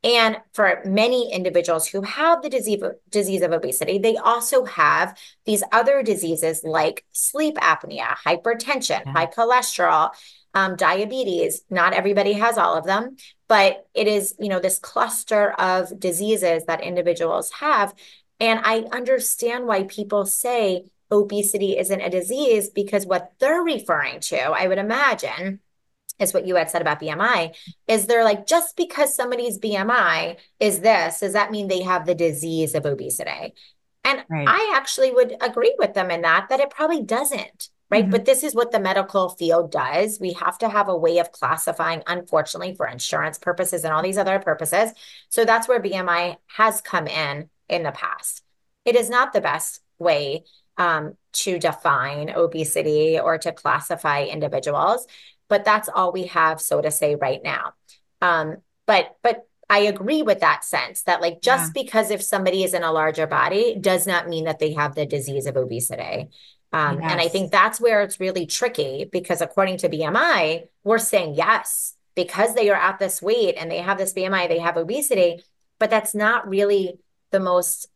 and 0.06 0.36
for 0.52 0.82
many 0.84 1.32
individuals 1.32 1.88
who 1.88 2.00
have 2.02 2.40
the 2.40 2.48
disease, 2.48 2.80
disease 3.10 3.42
of 3.42 3.50
obesity, 3.50 3.98
they 3.98 4.16
also 4.16 4.64
have 4.64 5.18
these 5.44 5.64
other 5.72 6.04
diseases 6.04 6.62
like 6.62 7.04
sleep 7.10 7.56
apnea, 7.56 8.14
hypertension, 8.24 9.04
yeah. 9.04 9.12
high 9.12 9.26
cholesterol, 9.26 10.10
um, 10.54 10.76
diabetes. 10.76 11.62
Not 11.70 11.92
everybody 11.92 12.34
has 12.34 12.56
all 12.56 12.76
of 12.76 12.84
them, 12.84 13.16
but 13.48 13.84
it 13.94 14.06
is, 14.06 14.36
you 14.38 14.48
know, 14.48 14.60
this 14.60 14.78
cluster 14.78 15.50
of 15.54 15.98
diseases 15.98 16.64
that 16.66 16.84
individuals 16.84 17.50
have. 17.50 17.92
And 18.38 18.60
I 18.62 18.84
understand 18.92 19.66
why 19.66 19.84
people 19.84 20.24
say 20.24 20.84
obesity 21.10 21.76
isn't 21.76 22.00
a 22.00 22.10
disease 22.10 22.70
because 22.70 23.06
what 23.06 23.32
they're 23.40 23.62
referring 23.62 24.20
to, 24.20 24.38
I 24.38 24.68
would 24.68 24.78
imagine, 24.78 25.58
is 26.18 26.32
what 26.32 26.46
you 26.46 26.56
had 26.56 26.70
said 26.70 26.82
about 26.82 27.00
BMI, 27.00 27.54
is 27.86 28.06
they're 28.06 28.24
like, 28.24 28.46
just 28.46 28.76
because 28.76 29.14
somebody's 29.14 29.58
BMI 29.58 30.36
is 30.60 30.80
this, 30.80 31.20
does 31.20 31.34
that 31.34 31.50
mean 31.50 31.68
they 31.68 31.82
have 31.82 32.06
the 32.06 32.14
disease 32.14 32.74
of 32.74 32.86
obesity? 32.86 33.54
And 34.04 34.24
right. 34.28 34.46
I 34.48 34.74
actually 34.76 35.10
would 35.10 35.36
agree 35.40 35.74
with 35.78 35.94
them 35.94 36.10
in 36.10 36.22
that, 36.22 36.46
that 36.48 36.60
it 36.60 36.70
probably 36.70 37.02
doesn't. 37.02 37.70
Right. 37.88 38.02
Mm-hmm. 38.02 38.10
But 38.10 38.24
this 38.24 38.42
is 38.42 38.52
what 38.52 38.72
the 38.72 38.80
medical 38.80 39.28
field 39.28 39.70
does. 39.70 40.18
We 40.20 40.32
have 40.32 40.58
to 40.58 40.68
have 40.68 40.88
a 40.88 40.96
way 40.96 41.18
of 41.18 41.30
classifying, 41.30 42.02
unfortunately, 42.08 42.74
for 42.74 42.88
insurance 42.88 43.38
purposes 43.38 43.84
and 43.84 43.94
all 43.94 44.02
these 44.02 44.18
other 44.18 44.40
purposes. 44.40 44.90
So 45.28 45.44
that's 45.44 45.68
where 45.68 45.80
BMI 45.80 46.36
has 46.56 46.80
come 46.80 47.06
in 47.06 47.48
in 47.68 47.84
the 47.84 47.92
past. 47.92 48.42
It 48.84 48.96
is 48.96 49.08
not 49.08 49.32
the 49.32 49.40
best 49.40 49.82
way 50.00 50.42
um, 50.76 51.16
to 51.32 51.58
define 51.58 52.30
obesity 52.30 53.20
or 53.20 53.38
to 53.38 53.52
classify 53.52 54.24
individuals 54.24 55.06
but 55.48 55.64
that's 55.64 55.88
all 55.88 56.12
we 56.12 56.24
have, 56.26 56.60
so 56.60 56.80
to 56.80 56.90
say, 56.90 57.14
right 57.14 57.42
now. 57.42 57.72
Um, 58.20 58.58
but 58.86 59.16
but 59.22 59.46
I 59.68 59.80
agree 59.80 60.22
with 60.22 60.40
that 60.40 60.64
sense 60.64 61.02
that 61.02 61.20
like 61.20 61.42
just 61.42 61.72
yeah. 61.74 61.82
because 61.82 62.10
if 62.10 62.22
somebody 62.22 62.62
is 62.62 62.74
in 62.74 62.84
a 62.84 62.92
larger 62.92 63.26
body 63.26 63.76
does 63.80 64.06
not 64.06 64.28
mean 64.28 64.44
that 64.44 64.58
they 64.58 64.72
have 64.74 64.94
the 64.94 65.06
disease 65.06 65.46
of 65.46 65.56
obesity. 65.56 66.28
Um, 66.72 67.00
yes. 67.00 67.12
And 67.12 67.20
I 67.20 67.28
think 67.28 67.50
that's 67.50 67.80
where 67.80 68.02
it's 68.02 68.20
really 68.20 68.46
tricky 68.46 69.08
because 69.10 69.40
according 69.40 69.78
to 69.78 69.88
BMI, 69.88 70.66
we're 70.84 70.98
saying 70.98 71.34
yes, 71.34 71.94
because 72.14 72.54
they 72.54 72.70
are 72.70 72.76
at 72.76 72.98
this 72.98 73.20
weight 73.20 73.56
and 73.58 73.70
they 73.70 73.78
have 73.78 73.98
this 73.98 74.12
BMI, 74.12 74.48
they 74.48 74.58
have 74.58 74.76
obesity, 74.76 75.42
but 75.78 75.90
that's 75.90 76.14
not 76.14 76.48
really 76.48 76.98
the 77.30 77.40
most 77.40 77.88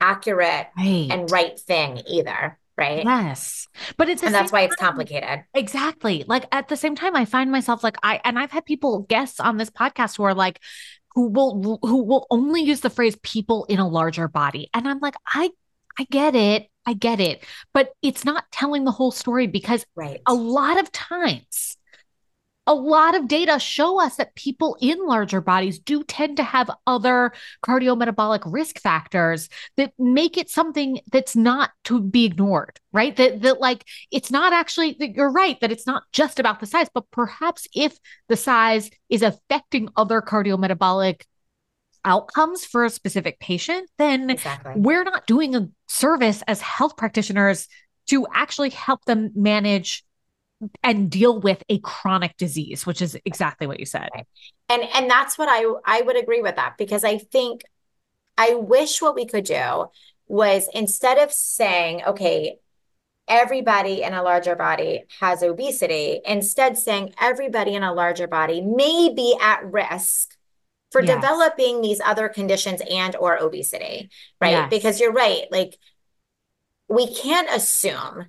accurate 0.00 0.68
right. 0.76 1.08
and 1.10 1.30
right 1.30 1.58
thing 1.58 2.02
either 2.06 2.58
right? 2.76 3.04
Yes. 3.04 3.68
But 3.96 4.08
it's 4.08 4.22
and 4.22 4.34
that's 4.34 4.52
why 4.52 4.62
it's 4.62 4.76
complicated. 4.76 5.44
Exactly. 5.54 6.24
Like 6.26 6.46
at 6.52 6.68
the 6.68 6.76
same 6.76 6.94
time, 6.94 7.16
I 7.16 7.24
find 7.24 7.50
myself 7.50 7.82
like 7.82 7.96
I 8.02 8.20
and 8.24 8.38
I've 8.38 8.50
had 8.50 8.64
people 8.64 9.00
guests 9.00 9.40
on 9.40 9.56
this 9.56 9.70
podcast 9.70 10.16
who 10.16 10.24
are 10.24 10.34
like 10.34 10.60
who 11.14 11.28
will 11.28 11.78
who 11.82 12.04
will 12.04 12.26
only 12.30 12.62
use 12.62 12.80
the 12.80 12.90
phrase 12.90 13.16
people 13.22 13.64
in 13.64 13.78
a 13.78 13.88
larger 13.88 14.28
body. 14.28 14.68
And 14.74 14.86
I'm 14.88 15.00
like, 15.00 15.14
I 15.26 15.50
I 15.98 16.06
get 16.10 16.34
it. 16.34 16.68
I 16.84 16.92
get 16.92 17.20
it. 17.20 17.42
But 17.72 17.90
it's 18.02 18.24
not 18.24 18.44
telling 18.52 18.84
the 18.84 18.92
whole 18.92 19.10
story 19.10 19.46
because 19.46 19.84
right. 19.96 20.20
a 20.26 20.34
lot 20.34 20.78
of 20.78 20.92
times 20.92 21.75
a 22.66 22.74
lot 22.74 23.14
of 23.14 23.28
data 23.28 23.58
show 23.58 24.00
us 24.00 24.16
that 24.16 24.34
people 24.34 24.76
in 24.80 24.98
larger 25.06 25.40
bodies 25.40 25.78
do 25.78 26.02
tend 26.02 26.36
to 26.38 26.42
have 26.42 26.70
other 26.86 27.32
cardiometabolic 27.64 28.40
risk 28.44 28.80
factors 28.80 29.48
that 29.76 29.92
make 29.98 30.36
it 30.36 30.50
something 30.50 30.98
that's 31.12 31.36
not 31.36 31.70
to 31.84 32.00
be 32.00 32.24
ignored, 32.24 32.80
right? 32.92 33.14
That 33.16 33.42
that 33.42 33.60
like 33.60 33.84
it's 34.10 34.30
not 34.30 34.52
actually 34.52 34.96
that 34.98 35.14
you're 35.14 35.30
right 35.30 35.60
that 35.60 35.70
it's 35.72 35.86
not 35.86 36.04
just 36.12 36.40
about 36.40 36.60
the 36.60 36.66
size, 36.66 36.88
but 36.92 37.10
perhaps 37.10 37.68
if 37.74 37.96
the 38.28 38.36
size 38.36 38.90
is 39.08 39.22
affecting 39.22 39.88
other 39.96 40.20
cardiometabolic 40.20 41.22
outcomes 42.04 42.64
for 42.64 42.84
a 42.84 42.90
specific 42.90 43.38
patient, 43.40 43.90
then 43.98 44.30
exactly. 44.30 44.74
we're 44.76 45.04
not 45.04 45.26
doing 45.26 45.54
a 45.54 45.68
service 45.88 46.42
as 46.46 46.60
health 46.60 46.96
practitioners 46.96 47.68
to 48.06 48.26
actually 48.32 48.70
help 48.70 49.04
them 49.04 49.30
manage 49.34 50.04
and 50.82 51.10
deal 51.10 51.38
with 51.40 51.62
a 51.68 51.78
chronic 51.80 52.36
disease 52.36 52.86
which 52.86 53.02
is 53.02 53.16
exactly 53.24 53.66
what 53.66 53.78
you 53.78 53.86
said 53.86 54.08
and 54.68 54.82
and 54.94 55.10
that's 55.10 55.36
what 55.36 55.48
i 55.50 55.64
i 55.84 56.00
would 56.02 56.16
agree 56.16 56.40
with 56.40 56.56
that 56.56 56.76
because 56.78 57.04
i 57.04 57.18
think 57.18 57.62
i 58.38 58.54
wish 58.54 59.02
what 59.02 59.14
we 59.14 59.26
could 59.26 59.44
do 59.44 59.86
was 60.26 60.68
instead 60.72 61.18
of 61.18 61.30
saying 61.30 62.02
okay 62.06 62.56
everybody 63.28 64.02
in 64.02 64.14
a 64.14 64.22
larger 64.22 64.56
body 64.56 65.02
has 65.20 65.42
obesity 65.42 66.20
instead 66.24 66.78
saying 66.78 67.12
everybody 67.20 67.74
in 67.74 67.82
a 67.82 67.92
larger 67.92 68.26
body 68.26 68.62
may 68.62 69.12
be 69.14 69.36
at 69.42 69.64
risk 69.70 70.36
for 70.90 71.02
yes. 71.02 71.14
developing 71.16 71.80
these 71.82 72.00
other 72.00 72.28
conditions 72.28 72.80
and 72.90 73.14
or 73.16 73.38
obesity 73.42 74.08
right 74.40 74.52
yes. 74.52 74.70
because 74.70 75.00
you're 75.00 75.12
right 75.12 75.46
like 75.50 75.76
we 76.88 77.12
can't 77.12 77.48
assume. 77.50 78.26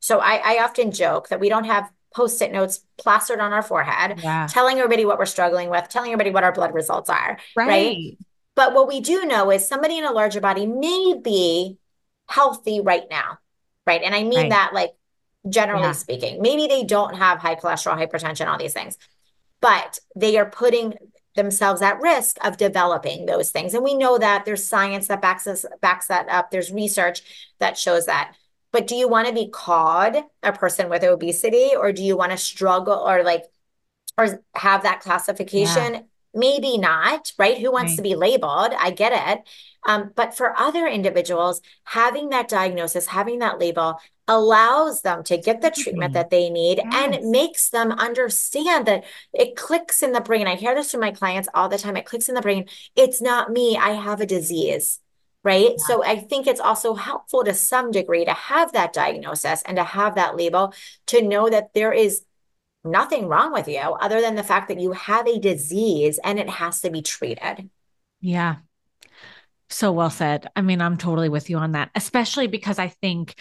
So 0.00 0.18
I, 0.18 0.40
I 0.44 0.64
often 0.64 0.90
joke 0.90 1.28
that 1.28 1.40
we 1.40 1.48
don't 1.48 1.64
have 1.64 1.90
post-it 2.14 2.52
notes 2.52 2.80
plastered 2.96 3.40
on 3.40 3.52
our 3.52 3.62
forehead, 3.62 4.20
yeah. 4.22 4.46
telling 4.48 4.78
everybody 4.78 5.04
what 5.04 5.18
we're 5.18 5.26
struggling 5.26 5.70
with, 5.70 5.88
telling 5.88 6.12
everybody 6.12 6.30
what 6.30 6.44
our 6.44 6.52
blood 6.52 6.72
results 6.74 7.10
are. 7.10 7.38
Right. 7.56 7.68
right. 7.68 8.18
But 8.54 8.74
what 8.74 8.88
we 8.88 9.00
do 9.00 9.24
know 9.24 9.50
is 9.50 9.68
somebody 9.68 9.98
in 9.98 10.04
a 10.04 10.12
larger 10.12 10.40
body 10.40 10.66
may 10.66 11.14
be 11.22 11.78
healthy 12.28 12.80
right 12.80 13.04
now. 13.10 13.38
Right. 13.86 14.02
And 14.02 14.14
I 14.14 14.22
mean 14.22 14.40
right. 14.40 14.50
that 14.50 14.74
like 14.74 14.90
generally 15.48 15.84
yeah. 15.84 15.92
speaking. 15.92 16.42
Maybe 16.42 16.66
they 16.66 16.84
don't 16.84 17.14
have 17.14 17.38
high 17.38 17.54
cholesterol, 17.54 17.96
hypertension, 17.96 18.48
all 18.48 18.58
these 18.58 18.72
things, 18.72 18.98
but 19.60 19.98
they 20.16 20.36
are 20.38 20.48
putting 20.50 20.94
themselves 21.36 21.82
at 21.82 22.00
risk 22.00 22.36
of 22.44 22.56
developing 22.56 23.26
those 23.26 23.50
things. 23.50 23.74
And 23.74 23.84
we 23.84 23.94
know 23.94 24.18
that 24.18 24.44
there's 24.44 24.64
science 24.64 25.06
that 25.06 25.22
backs 25.22 25.46
us 25.46 25.64
backs 25.80 26.08
that 26.08 26.28
up. 26.28 26.50
There's 26.50 26.72
research 26.72 27.22
that 27.60 27.78
shows 27.78 28.06
that. 28.06 28.34
But 28.72 28.86
do 28.86 28.94
you 28.94 29.08
want 29.08 29.28
to 29.28 29.34
be 29.34 29.48
called 29.48 30.16
a 30.42 30.52
person 30.52 30.88
with 30.88 31.02
obesity 31.02 31.70
or 31.76 31.92
do 31.92 32.02
you 32.02 32.16
want 32.16 32.32
to 32.32 32.38
struggle 32.38 32.94
or 32.94 33.22
like 33.22 33.44
or 34.16 34.42
have 34.54 34.82
that 34.82 35.00
classification? 35.00 35.94
Yeah. 35.94 36.00
Maybe 36.34 36.76
not, 36.76 37.32
right? 37.38 37.56
Who 37.56 37.72
wants 37.72 37.92
right. 37.92 37.96
to 37.96 38.02
be 38.02 38.14
labeled? 38.14 38.72
I 38.78 38.90
get 38.90 39.12
it. 39.14 39.48
Um, 39.86 40.12
but 40.14 40.36
for 40.36 40.56
other 40.58 40.86
individuals, 40.86 41.62
having 41.84 42.28
that 42.28 42.48
diagnosis, 42.48 43.06
having 43.06 43.38
that 43.38 43.58
label 43.58 43.98
allows 44.28 45.00
them 45.00 45.24
to 45.24 45.38
get 45.38 45.62
the 45.62 45.70
treatment 45.70 46.12
that 46.12 46.28
they 46.28 46.50
need 46.50 46.78
yes. 46.84 46.94
and 46.94 47.30
makes 47.30 47.70
them 47.70 47.90
understand 47.92 48.86
that 48.86 49.04
it 49.32 49.56
clicks 49.56 50.02
in 50.02 50.12
the 50.12 50.20
brain. 50.20 50.46
I 50.46 50.54
hear 50.54 50.74
this 50.74 50.90
from 50.90 51.00
my 51.00 51.12
clients 51.12 51.48
all 51.54 51.70
the 51.70 51.78
time. 51.78 51.96
It 51.96 52.04
clicks 52.04 52.28
in 52.28 52.34
the 52.34 52.42
brain. 52.42 52.66
It's 52.94 53.22
not 53.22 53.50
me. 53.50 53.78
I 53.78 53.92
have 53.92 54.20
a 54.20 54.26
disease. 54.26 55.00
Right. 55.48 55.70
Yeah. 55.70 55.76
So 55.86 56.04
I 56.04 56.16
think 56.16 56.46
it's 56.46 56.60
also 56.60 56.92
helpful 56.92 57.42
to 57.42 57.54
some 57.54 57.90
degree 57.90 58.26
to 58.26 58.34
have 58.34 58.72
that 58.72 58.92
diagnosis 58.92 59.62
and 59.62 59.78
to 59.78 59.84
have 59.84 60.16
that 60.16 60.36
label 60.36 60.74
to 61.06 61.22
know 61.22 61.48
that 61.48 61.72
there 61.72 61.90
is 61.90 62.22
nothing 62.84 63.28
wrong 63.28 63.54
with 63.54 63.66
you 63.66 63.78
other 63.78 64.20
than 64.20 64.34
the 64.34 64.42
fact 64.42 64.68
that 64.68 64.78
you 64.78 64.92
have 64.92 65.26
a 65.26 65.38
disease 65.38 66.20
and 66.22 66.38
it 66.38 66.50
has 66.50 66.82
to 66.82 66.90
be 66.90 67.00
treated. 67.00 67.70
Yeah. 68.20 68.56
So 69.70 69.90
well 69.92 70.10
said. 70.10 70.48
I 70.54 70.60
mean, 70.60 70.82
I'm 70.82 70.98
totally 70.98 71.30
with 71.30 71.48
you 71.48 71.56
on 71.56 71.72
that, 71.72 71.90
especially 71.94 72.46
because 72.46 72.78
I 72.78 72.88
think 72.88 73.34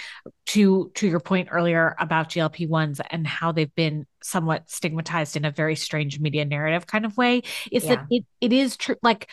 to 0.48 0.92
to 0.96 1.08
your 1.08 1.22
point 1.22 1.50
earlier 1.52 1.96
about 2.00 2.30
GLP-1s 2.30 3.02
and 3.10 3.26
how 3.26 3.52
they've 3.52 3.74
been 3.76 4.06
somewhat 4.22 4.70
stigmatized 4.70 5.38
in 5.38 5.46
a 5.46 5.52
very 5.52 5.76
strange 5.76 6.20
media 6.20 6.44
narrative 6.44 6.86
kind 6.86 7.06
of 7.06 7.16
way 7.16 7.44
is 7.72 7.86
yeah. 7.86 7.96
that 7.96 8.06
it 8.10 8.26
it 8.42 8.52
is 8.52 8.76
true 8.76 8.96
like 9.02 9.30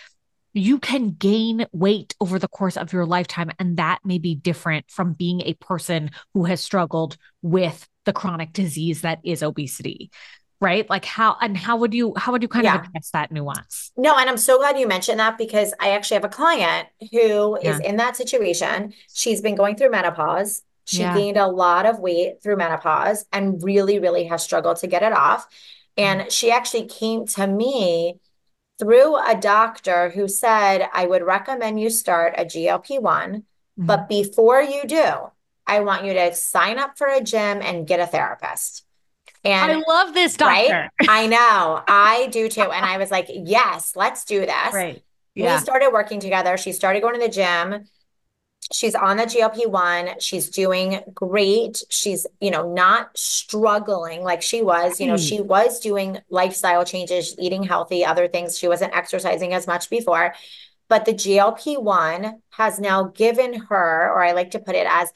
you 0.54 0.78
can 0.78 1.10
gain 1.10 1.66
weight 1.72 2.14
over 2.20 2.38
the 2.38 2.48
course 2.48 2.76
of 2.76 2.92
your 2.92 3.04
lifetime 3.04 3.50
and 3.58 3.76
that 3.76 3.98
may 4.04 4.18
be 4.18 4.34
different 4.34 4.90
from 4.90 5.12
being 5.12 5.42
a 5.42 5.54
person 5.54 6.10
who 6.32 6.44
has 6.44 6.62
struggled 6.62 7.16
with 7.42 7.86
the 8.04 8.12
chronic 8.12 8.52
disease 8.52 9.02
that 9.02 9.18
is 9.24 9.42
obesity 9.42 10.10
right 10.60 10.88
like 10.88 11.04
how 11.04 11.36
and 11.40 11.56
how 11.56 11.76
would 11.76 11.92
you 11.92 12.14
how 12.16 12.32
would 12.32 12.42
you 12.42 12.48
kind 12.48 12.64
yeah. 12.64 12.76
of 12.76 12.86
address 12.86 13.10
that 13.10 13.32
nuance 13.32 13.90
no 13.96 14.16
and 14.16 14.30
i'm 14.30 14.38
so 14.38 14.58
glad 14.58 14.78
you 14.78 14.86
mentioned 14.86 15.18
that 15.18 15.36
because 15.36 15.74
i 15.80 15.90
actually 15.90 16.14
have 16.14 16.24
a 16.24 16.28
client 16.28 16.88
who 17.12 17.58
yeah. 17.60 17.70
is 17.70 17.80
in 17.80 17.96
that 17.96 18.16
situation 18.16 18.92
she's 19.12 19.40
been 19.40 19.56
going 19.56 19.76
through 19.76 19.90
menopause 19.90 20.62
she 20.86 21.00
yeah. 21.00 21.14
gained 21.14 21.36
a 21.36 21.48
lot 21.48 21.86
of 21.86 21.98
weight 21.98 22.42
through 22.42 22.56
menopause 22.56 23.26
and 23.32 23.62
really 23.62 23.98
really 23.98 24.24
has 24.24 24.42
struggled 24.42 24.76
to 24.76 24.86
get 24.86 25.02
it 25.02 25.12
off 25.12 25.46
and 25.96 26.20
mm-hmm. 26.20 26.28
she 26.28 26.50
actually 26.50 26.86
came 26.86 27.26
to 27.26 27.46
me 27.46 28.18
through 28.78 29.16
a 29.16 29.34
doctor 29.34 30.10
who 30.10 30.28
said 30.28 30.88
i 30.92 31.06
would 31.06 31.22
recommend 31.22 31.80
you 31.80 31.90
start 31.90 32.34
a 32.36 32.44
glp-1 32.44 33.00
mm-hmm. 33.00 33.86
but 33.86 34.08
before 34.08 34.60
you 34.60 34.84
do 34.86 35.12
i 35.66 35.80
want 35.80 36.04
you 36.04 36.12
to 36.12 36.34
sign 36.34 36.78
up 36.78 36.96
for 36.98 37.06
a 37.06 37.20
gym 37.20 37.60
and 37.62 37.86
get 37.86 38.00
a 38.00 38.06
therapist 38.06 38.84
and 39.44 39.72
I 39.72 39.82
love 39.86 40.14
this 40.14 40.36
doctor. 40.38 40.52
Right? 40.52 40.90
I 41.08 41.26
know. 41.26 41.82
I 41.86 42.28
do 42.32 42.48
too. 42.48 42.62
And 42.62 42.84
I 42.84 42.96
was 42.96 43.10
like, 43.10 43.28
yes, 43.28 43.94
let's 43.94 44.24
do 44.24 44.40
this. 44.40 44.72
Right. 44.72 45.02
Yeah. 45.34 45.56
We 45.56 45.60
started 45.60 45.90
working 45.92 46.20
together. 46.20 46.56
She 46.56 46.72
started 46.72 47.02
going 47.02 47.14
to 47.14 47.20
the 47.20 47.28
gym. 47.28 47.84
She's 48.72 48.94
on 48.94 49.18
the 49.18 49.24
GLP 49.24 49.68
1. 49.68 50.20
She's 50.20 50.48
doing 50.48 51.00
great. 51.12 51.82
She's, 51.90 52.26
you 52.40 52.50
know, 52.50 52.72
not 52.72 53.16
struggling 53.16 54.22
like 54.22 54.40
she 54.40 54.62
was. 54.62 55.00
You 55.00 55.06
know, 55.06 55.16
she 55.16 55.40
was 55.40 55.80
doing 55.80 56.18
lifestyle 56.30 56.84
changes, 56.84 57.36
eating 57.38 57.62
healthy, 57.62 58.04
other 58.04 58.26
things. 58.26 58.58
She 58.58 58.68
wasn't 58.68 58.96
exercising 58.96 59.52
as 59.52 59.66
much 59.66 59.90
before. 59.90 60.34
But 60.88 61.04
the 61.04 61.12
GLP 61.12 61.82
1 61.82 62.40
has 62.50 62.78
now 62.78 63.04
given 63.04 63.54
her, 63.54 64.10
or 64.10 64.24
I 64.24 64.32
like 64.32 64.52
to 64.52 64.58
put 64.58 64.74
it 64.74 64.86
as, 64.88 65.10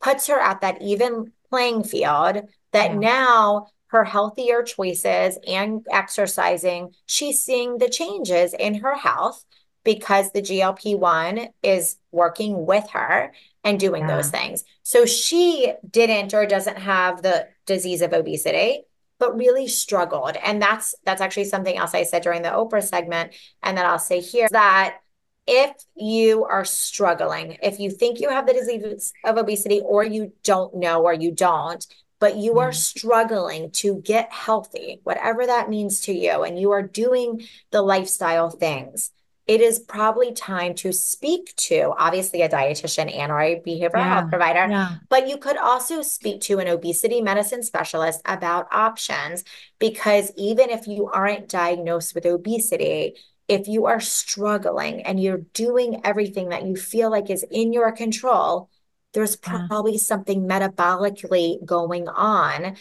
puts 0.00 0.26
her 0.28 0.38
at 0.38 0.62
that 0.62 0.80
even 0.80 1.32
playing 1.50 1.84
field 1.84 2.42
that 2.72 2.90
yeah. 2.92 2.98
now 2.98 3.66
her 3.88 4.04
healthier 4.04 4.62
choices 4.62 5.38
and 5.46 5.84
exercising, 5.90 6.92
she's 7.06 7.42
seeing 7.42 7.78
the 7.78 7.88
changes 7.88 8.52
in 8.52 8.74
her 8.76 8.94
health 8.94 9.44
because 9.86 10.32
the 10.32 10.42
GLP 10.42 10.98
1 10.98 11.48
is 11.62 11.96
working 12.12 12.66
with 12.66 12.90
her 12.90 13.32
and 13.64 13.80
doing 13.80 14.02
yeah. 14.02 14.16
those 14.16 14.28
things. 14.28 14.64
So 14.82 15.06
she 15.06 15.72
didn't 15.88 16.34
or 16.34 16.44
doesn't 16.44 16.76
have 16.76 17.22
the 17.22 17.48
disease 17.64 18.02
of 18.02 18.12
obesity 18.12 18.82
but 19.18 19.34
really 19.34 19.66
struggled 19.66 20.36
and 20.44 20.60
that's 20.60 20.94
that's 21.06 21.22
actually 21.22 21.46
something 21.46 21.74
else 21.74 21.94
I 21.94 22.02
said 22.02 22.20
during 22.20 22.42
the 22.42 22.50
Oprah 22.50 22.82
segment 22.82 23.32
and 23.62 23.78
that 23.78 23.86
I'll 23.86 23.98
say 23.98 24.20
here 24.20 24.46
that 24.50 24.98
if 25.46 25.72
you 25.94 26.44
are 26.44 26.66
struggling, 26.66 27.56
if 27.62 27.80
you 27.80 27.90
think 27.90 28.20
you 28.20 28.28
have 28.28 28.46
the 28.46 28.52
disease 28.52 29.12
of 29.24 29.38
obesity 29.38 29.80
or 29.80 30.04
you 30.04 30.32
don't 30.42 30.74
know 30.74 31.02
or 31.02 31.14
you 31.14 31.30
don't, 31.30 31.86
but 32.18 32.36
you 32.36 32.58
are 32.58 32.70
mm. 32.70 32.74
struggling 32.74 33.70
to 33.70 34.00
get 34.02 34.32
healthy, 34.32 35.00
whatever 35.04 35.46
that 35.46 35.68
means 35.68 36.00
to 36.02 36.12
you, 36.12 36.42
and 36.42 36.58
you 36.58 36.72
are 36.72 36.82
doing 36.82 37.46
the 37.70 37.82
lifestyle 37.82 38.50
things, 38.50 39.12
it 39.46 39.60
is 39.60 39.78
probably 39.78 40.32
time 40.32 40.74
to 40.74 40.92
speak 40.92 41.54
to 41.56 41.92
obviously 41.96 42.42
a 42.42 42.48
dietitian 42.48 43.14
and 43.14 43.30
or 43.30 43.40
a 43.40 43.60
behavioral 43.60 43.98
yeah, 43.98 44.14
health 44.14 44.30
provider 44.30 44.70
yeah. 44.70 44.96
but 45.08 45.28
you 45.28 45.36
could 45.36 45.56
also 45.56 46.02
speak 46.02 46.40
to 46.40 46.58
an 46.58 46.68
obesity 46.68 47.20
medicine 47.20 47.62
specialist 47.62 48.20
about 48.24 48.66
options 48.72 49.44
because 49.78 50.32
even 50.36 50.70
if 50.70 50.86
you 50.86 51.06
aren't 51.06 51.48
diagnosed 51.48 52.14
with 52.14 52.26
obesity 52.26 53.14
if 53.48 53.68
you 53.68 53.86
are 53.86 54.00
struggling 54.00 55.02
and 55.02 55.22
you're 55.22 55.42
doing 55.54 56.00
everything 56.04 56.48
that 56.48 56.66
you 56.66 56.74
feel 56.74 57.10
like 57.10 57.30
is 57.30 57.44
in 57.50 57.72
your 57.72 57.92
control 57.92 58.68
there's 59.16 59.36
probably 59.36 59.92
yeah. 59.92 59.98
something 59.98 60.46
metabolically 60.46 61.64
going 61.64 62.06
on 62.06 62.76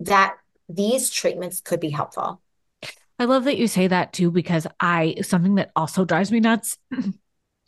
that 0.00 0.36
these 0.68 1.10
treatments 1.10 1.60
could 1.60 1.80
be 1.80 1.90
helpful. 1.90 2.40
I 3.18 3.24
love 3.24 3.44
that 3.44 3.58
you 3.58 3.66
say 3.66 3.88
that 3.88 4.12
too, 4.12 4.30
because 4.30 4.66
I, 4.80 5.16
something 5.22 5.56
that 5.56 5.70
also 5.74 6.04
drives 6.04 6.30
me 6.30 6.40
nuts. 6.40 6.78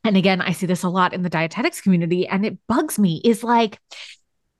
and 0.05 0.16
again, 0.16 0.40
I 0.40 0.53
see 0.53 0.66
this 0.66 0.84
a 0.84 0.88
lot 0.88 1.12
in 1.12 1.22
the 1.22 1.30
dietetics 1.30 1.80
community 1.80 2.26
and 2.26 2.46
it 2.46 2.59
bugs 2.68 2.98
me 2.98 3.20
is 3.24 3.42
like, 3.42 3.80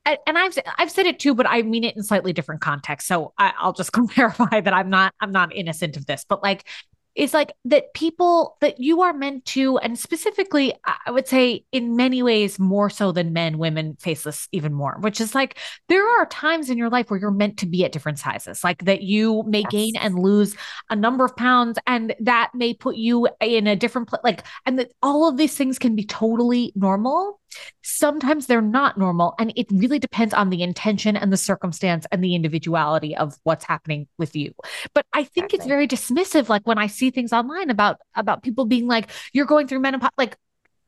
and 0.07 0.39
I've 0.39 0.59
I've 0.79 0.91
said 0.91 1.07
it 1.07 1.19
too, 1.19 1.35
but 1.35 1.47
I 1.49 1.63
mean 1.63 1.85
it 1.85 1.97
in 1.97 2.03
slightly 2.03 2.33
different 2.33 2.63
context. 2.63 3.07
So 3.07 3.33
I, 3.39 3.53
will 3.63 3.73
just 3.73 3.93
clarify 3.93 4.61
that 4.61 4.73
I'm 4.73 4.91
not 4.91 5.15
I'm 5.21 5.31
not 5.31 5.55
innocent 5.55 5.97
of 5.97 6.07
this. 6.07 6.25
But 6.29 6.43
like 6.43 6.67
is 7.15 7.35
like 7.35 7.53
that 7.65 7.93
people 7.95 8.57
that 8.61 8.79
you 8.79 9.03
are 9.03 9.13
meant 9.13 9.45
to, 9.45 9.79
and 9.79 9.99
specifically, 9.99 10.75
I 11.07 11.11
would 11.11 11.27
say 11.27 11.65
in 11.73 11.97
many 11.97 12.23
ways 12.23 12.59
more 12.59 12.89
so 12.89 13.11
than 13.11 13.33
men, 13.33 13.59
women 13.59 13.97
face 13.97 14.23
this 14.23 14.49
even 14.53 14.73
more, 14.73 14.97
which 15.01 15.21
is 15.21 15.35
like 15.35 15.59
there 15.89 16.07
are 16.07 16.27
times 16.27 16.71
in 16.71 16.79
your 16.79 16.89
life 16.89 17.11
where 17.11 17.19
you're 17.19 17.31
meant 17.31 17.57
to 17.59 17.67
be 17.67 17.85
at 17.85 17.93
different 17.93 18.19
sizes, 18.19 18.63
like 18.63 18.85
that 18.85 19.03
you 19.03 19.43
may 19.47 19.61
yes. 19.63 19.71
gain 19.71 19.97
and 19.97 20.19
lose 20.19 20.55
a 20.89 20.97
number 20.97 21.25
of 21.25 21.35
pounds, 21.37 21.79
and 21.87 22.15
that 22.21 22.51
may 22.55 22.75
put 22.75 22.97
you 22.97 23.29
in 23.41 23.67
a 23.67 23.75
different 23.75 24.09
place, 24.09 24.21
like, 24.23 24.45
and 24.67 24.79
that 24.79 24.93
all 25.03 25.29
of 25.29 25.37
these 25.37 25.57
things 25.57 25.79
can 25.79 25.97
be 25.97 26.05
totally 26.05 26.73
normal. 26.77 27.40
Sometimes 27.83 28.47
they're 28.47 28.61
not 28.63 28.99
normal. 28.99 29.35
And 29.39 29.53
it 29.57 29.67
really 29.71 29.99
depends 29.99 30.35
on 30.35 30.51
the 30.51 30.63
intention 30.63 31.17
and 31.17 31.33
the 31.33 31.37
circumstance 31.37 32.07
and 32.11 32.23
the 32.23 32.35
individuality 32.35 33.17
of 33.17 33.37
what's 33.45 33.65
happening 33.65 34.09
with 34.19 34.37
you. 34.37 34.55
But 34.95 35.07
I 35.13 35.25
think 35.25 35.53
exactly. 35.53 35.59
it's 35.59 35.67
very 35.67 35.89
dismissive. 35.89 36.49
Like 36.49 36.67
when 36.67 36.79
I 36.79 36.87
see 36.87 37.11
things 37.11 37.33
online 37.33 37.71
about 37.71 37.99
about 38.15 38.43
people 38.43 38.65
being 38.65 38.87
like, 38.87 39.11
you're 39.33 39.47
going 39.47 39.67
through 39.67 39.81
menopause, 39.81 40.11
like 40.19 40.37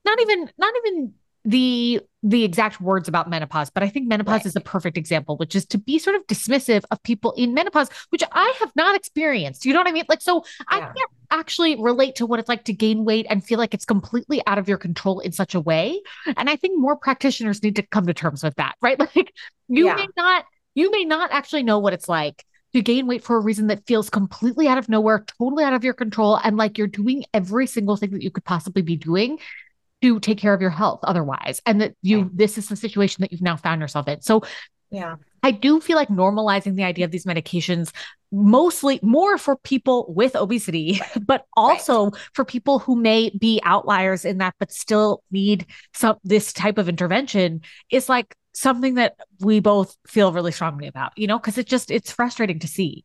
not 0.05 0.21
even 0.21 0.51
not 0.59 0.75
even 0.85 1.15
the 1.45 2.01
the 2.23 2.45
exact 2.45 2.81
words 2.81 3.09
about 3.09 3.29
menopause, 3.29 3.69
but 3.69 3.83
I 3.83 3.89
think 3.89 4.07
menopause 4.07 4.33
right. 4.33 4.47
is 4.47 4.55
a 4.55 4.61
perfect 4.61 4.97
example, 4.97 5.37
which 5.39 5.57
is 5.57 5.67
to 5.67 5.79
be 5.79 5.99
sort 5.99 6.15
of 6.15 6.25
dismissive 6.29 6.85
of 6.93 7.03
people 7.03 7.33
in 7.33 7.53
menopause, 7.53 7.89
which 8.11 8.23
I 8.31 8.55
have 8.61 8.71
not 8.77 8.95
experienced. 8.95 9.65
You 9.65 9.73
know 9.73 9.81
what 9.81 9.89
I 9.89 9.93
mean? 9.93 10.05
Like, 10.09 10.23
so 10.23 10.45
yeah. 10.71 10.77
I 10.77 10.81
can't 10.81 11.11
actually 11.33 11.83
relate 11.83 12.15
to 12.17 12.27
what 12.27 12.39
it's 12.39 12.49
like 12.49 12.65
to 12.67 12.73
gain 12.73 13.05
weight 13.05 13.27
and 13.29 13.45
feel 13.45 13.59
like 13.59 13.75
it's 13.75 13.85
completely 13.85 14.41
out 14.47 14.59
of 14.59 14.69
your 14.69 14.79
control 14.79 15.19
in 15.19 15.33
such 15.33 15.57
a 15.57 15.61
way. 15.61 16.01
And 16.37 16.49
I 16.49 16.55
think 16.55 16.79
more 16.79 16.95
practitioners 16.95 17.61
need 17.61 17.75
to 17.77 17.83
come 17.83 18.07
to 18.07 18.15
terms 18.15 18.45
with 18.45 18.55
that, 18.57 18.75
right? 18.81 18.99
Like, 19.15 19.35
you 19.69 19.87
yeah. 19.87 19.95
may 19.95 20.07
not, 20.17 20.45
you 20.75 20.91
may 20.91 21.05
not 21.05 21.33
actually 21.33 21.65
know 21.65 21.81
what 21.81 21.93
it's 21.93 22.09
like 22.09 22.45
to 22.73 22.81
gain 22.81 23.07
weight 23.07 23.23
for 23.23 23.37
a 23.37 23.41
reason 23.41 23.67
that 23.67 23.87
feels 23.87 24.09
completely 24.09 24.69
out 24.69 24.79
of 24.79 24.89
nowhere, 24.89 25.25
totally 25.39 25.65
out 25.65 25.75
of 25.75 25.85
your 25.85 25.93
control, 25.93 26.37
and 26.37 26.57
like 26.57 26.79
you're 26.79 26.87
doing 26.87 27.25
every 27.35 27.67
single 27.67 27.97
thing 27.97 28.11
that 28.11 28.23
you 28.23 28.31
could 28.31 28.45
possibly 28.45 28.83
be 28.83 28.97
doing 28.97 29.39
to 30.03 30.21
take 30.21 30.39
care 30.39 30.53
of 30.53 30.61
your 30.61 30.71
health 30.71 31.01
otherwise 31.05 31.63
and 31.67 31.81
that 31.81 31.95
you 32.03 32.31
this 32.35 32.59
is 32.59 32.69
the 32.69 32.77
situation 32.77 33.23
that 33.23 33.33
you've 33.33 33.43
now 33.43 33.57
found 33.57 33.81
yourself 33.81 34.09
in 34.09 34.21
so 34.21 34.43
yeah 34.91 35.17
I 35.43 35.51
do 35.51 35.81
feel 35.81 35.97
like 35.97 36.09
normalizing 36.09 36.77
the 36.77 36.85
idea 36.85 37.05
of 37.05 37.11
these 37.11 37.25
medications 37.25 37.91
mostly 38.31 38.99
more 39.03 39.37
for 39.37 39.57
people 39.57 40.07
with 40.09 40.35
obesity, 40.35 41.01
right. 41.01 41.27
but 41.27 41.47
also 41.57 42.11
right. 42.11 42.21
for 42.33 42.45
people 42.45 42.79
who 42.79 42.97
may 42.97 43.31
be 43.39 43.61
outliers 43.65 44.25
in 44.25 44.39
that, 44.39 44.55
but 44.59 44.73
still 44.73 45.23
need 45.31 45.67
some 45.93 46.17
this 46.25 46.53
type 46.53 46.79
of 46.79 46.89
intervention 46.89 47.61
is 47.91 48.09
like 48.09 48.35
something 48.55 48.95
that 48.95 49.17
we 49.41 49.61
both 49.61 49.97
feel 50.07 50.33
really 50.33 50.53
strongly 50.53 50.87
about, 50.87 51.13
you 51.17 51.27
know, 51.27 51.39
because 51.39 51.59
it 51.59 51.67
just 51.67 51.91
it's 51.91 52.13
frustrating 52.13 52.59
to 52.61 52.69
see. 52.69 53.05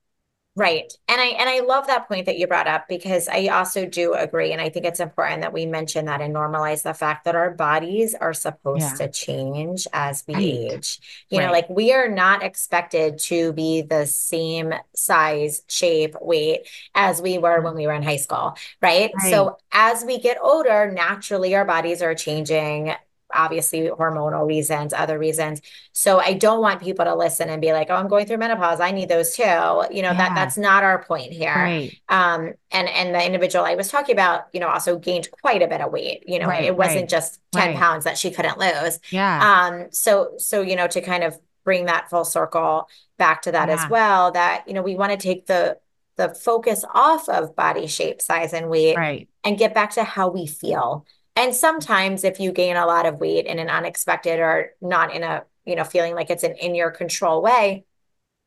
Right. 0.58 0.92
And 1.08 1.22
I 1.22 1.28
and 1.28 1.48
I 1.48 1.60
love 1.60 1.86
that 1.86 2.08
point 2.08 2.26
that 2.26 2.40
you 2.40 2.48
brought 2.48 2.68
up 2.68 2.88
because 2.90 3.28
I 3.28 3.46
also 3.50 3.86
do 3.86 4.14
agree 4.14 4.54
and 4.54 4.60
I 4.60 4.70
think 4.70 4.88
it's 4.88 5.00
important 5.00 5.42
that 5.42 5.54
we 5.54 5.68
mention 5.68 6.06
that 6.06 6.20
and 6.20 6.34
normalize 6.34 6.82
the 6.82 6.96
fact 6.96 7.26
that 7.26 7.36
our 7.36 7.52
bodies 7.52 8.16
are 8.16 8.34
supposed 8.34 8.82
yeah. 8.82 9.06
to 9.06 9.12
change 9.12 9.86
as 9.94 10.24
we 10.28 10.34
right. 10.34 10.44
age. 10.44 11.00
You 11.30 11.38
right. 11.38 11.46
know, 11.46 11.52
like 11.52 11.70
we 11.70 11.94
are 11.94 12.10
not 12.10 12.42
expected 12.42 13.20
to 13.20 13.54
be 13.54 13.84
the 13.84 14.08
same 14.08 14.74
size, 14.96 15.62
shape, 15.68 16.16
weight 16.22 16.68
as 16.96 17.22
we 17.22 17.38
were 17.38 17.62
when 17.62 17.76
we 17.76 17.86
were 17.86 17.94
in 17.94 18.02
high 18.02 18.18
school, 18.18 18.58
right? 18.82 19.12
right? 19.16 19.30
So 19.30 19.60
as 19.72 20.04
we 20.04 20.18
get 20.18 20.40
older, 20.42 20.92
naturally 20.92 21.54
our 21.54 21.66
bodies 21.66 22.02
are 22.02 22.16
changing 22.16 22.96
obviously 23.34 23.90
hormonal 23.90 24.48
reasons, 24.48 24.94
other 24.94 25.20
reasons. 25.20 25.62
So 25.92 26.20
I 26.20 26.34
don't 26.34 26.62
want 26.62 26.82
people 26.82 27.06
to 27.06 27.16
listen 27.16 27.50
and 27.50 27.62
be 27.62 27.74
like, 27.74 27.88
"Oh, 27.90 27.96
I'm 27.96 28.08
going 28.08 28.26
through 28.26 28.38
menopause. 28.38 28.80
I 28.80 28.92
need 28.92 29.10
those 29.10 29.36
too." 29.36 29.44
You 29.44 30.02
know, 30.02 30.12
yeah. 30.12 30.14
that 30.14 30.36
that's 30.36 30.58
not 30.58 30.84
our 30.84 31.04
point 31.04 31.32
here. 31.32 31.54
Right. 31.54 32.00
Um 32.10 32.54
and 32.72 32.88
and 32.88 33.14
the 33.14 33.26
individual 33.26 33.66
I 33.66 33.76
was 33.76 33.90
talking 33.90 34.14
about, 34.14 34.46
you 34.54 34.60
know, 34.60 34.68
also 34.68 34.98
gained 34.98 35.30
quite 35.32 35.62
a 35.62 35.68
bit 35.68 35.82
of 35.82 35.92
weight. 35.92 36.24
You 36.28 36.40
know, 36.40 36.48
right, 36.48 36.64
it 36.64 36.76
wasn't 36.76 37.02
right. 37.02 37.10
just 37.10 37.40
10 37.54 37.68
right. 37.68 37.78
pounds 37.78 38.04
that 38.06 38.18
she 38.18 38.32
couldn't 38.32 38.58
lose. 38.58 39.00
Yeah. 39.10 39.68
Um 39.68 39.88
so 39.92 40.34
so 40.38 40.62
you 40.62 40.76
know 40.76 40.88
to 40.88 41.02
kind 41.02 41.24
of 41.24 41.38
bring 41.64 41.86
that 41.86 42.10
full 42.10 42.24
circle 42.24 42.88
back 43.18 43.42
to 43.42 43.52
that 43.52 43.68
yeah. 43.68 43.76
as 43.76 43.90
well 43.90 44.32
that 44.32 44.64
you 44.68 44.74
know 44.74 44.82
we 44.82 44.96
want 44.96 45.12
to 45.12 45.18
take 45.18 45.48
the 45.48 45.78
the 46.18 46.34
focus 46.34 46.84
off 46.94 47.30
of 47.30 47.56
body 47.56 47.88
shape, 47.88 48.22
size, 48.22 48.52
and 48.52 48.70
weight, 48.70 48.98
right. 48.98 49.30
and 49.44 49.58
get 49.58 49.74
back 49.74 49.92
to 49.92 50.04
how 50.04 50.30
we 50.30 50.46
feel. 50.46 51.06
And 51.38 51.56
sometimes 51.56 52.24
if 52.24 52.40
you 52.40 52.52
gain 52.52 52.76
a 52.76 52.86
lot 52.86 53.06
of 53.06 53.20
weight 53.20 53.46
in 53.46 53.60
an 53.60 53.70
unexpected 53.70 54.40
or 54.40 54.72
not 54.82 55.14
in 55.14 55.24
a, 55.24 55.44
you 55.66 55.76
know, 55.76 55.84
feeling 55.84 56.16
like 56.16 56.32
it's 56.32 56.44
an 56.44 56.56
in 56.56 56.74
your 56.74 56.90
control 56.90 57.44
way, 57.44 57.86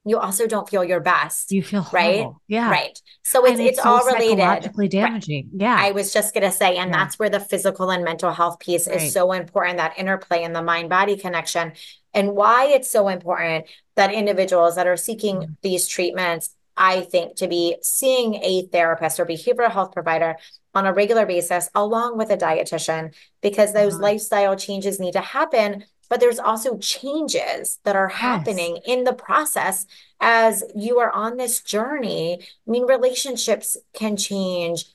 you 0.04 0.18
also 0.18 0.46
don't 0.46 0.68
feel 0.68 0.82
your 0.82 0.98
best. 0.98 1.52
You 1.52 1.62
feel 1.62 1.86
right. 1.92 2.26
Yeah. 2.48 2.68
Right. 2.68 3.00
So 3.22 3.44
it's, 3.44 3.60
it's, 3.60 3.78
it's, 3.78 3.86
all 3.86 4.00
so 4.00 4.12
related. 4.12 4.38
Psychologically 4.38 4.88
damaging. 4.88 5.50
Right. 5.52 5.62
Yeah. 5.62 5.76
I 5.78 5.92
was 5.92 6.12
just 6.12 6.34
going 6.34 6.42
to 6.44 6.50
say, 6.50 6.78
and 6.78 6.90
yeah. 6.90 6.96
that's 6.96 7.18
where 7.18 7.30
the 7.30 7.38
physical 7.38 7.90
and 7.90 8.02
mental 8.02 8.32
health 8.32 8.58
piece 8.58 8.88
right. 8.88 8.96
is 8.96 9.12
so 9.12 9.32
important 9.32 9.76
that 9.76 9.96
interplay 9.96 10.42
in 10.42 10.52
the 10.52 10.62
mind 10.62 10.88
body 10.88 11.16
connection 11.16 11.74
and 12.12 12.34
why 12.34 12.66
it's 12.66 12.90
so 12.90 13.08
important 13.08 13.66
that 13.94 14.12
individuals 14.12 14.74
that 14.74 14.88
are 14.88 14.96
seeking 14.96 15.36
mm-hmm. 15.36 15.52
these 15.62 15.86
treatments 15.86 16.56
I 16.80 17.02
think, 17.02 17.36
to 17.36 17.46
be 17.46 17.76
seeing 17.82 18.36
a 18.36 18.62
therapist 18.72 19.20
or 19.20 19.26
behavioral 19.26 19.70
health 19.70 19.92
provider 19.92 20.36
on 20.74 20.86
a 20.86 20.92
regular 20.92 21.26
basis, 21.26 21.68
along 21.74 22.16
with 22.16 22.30
a 22.30 22.36
dietitian, 22.36 23.14
because 23.42 23.72
those 23.72 23.94
uh-huh. 23.94 24.02
lifestyle 24.02 24.56
changes 24.56 25.00
need 25.00 25.12
to 25.12 25.20
happen. 25.20 25.84
But 26.08 26.20
there's 26.20 26.40
also 26.40 26.76
changes 26.78 27.78
that 27.84 27.94
are 27.94 28.08
yes. 28.10 28.18
happening 28.18 28.78
in 28.84 29.04
the 29.04 29.12
process 29.12 29.86
as 30.20 30.64
you 30.74 30.98
are 30.98 31.10
on 31.12 31.36
this 31.36 31.60
journey. 31.62 32.40
I 32.42 32.70
mean, 32.70 32.86
relationships 32.86 33.76
can 33.94 34.16
change. 34.16 34.86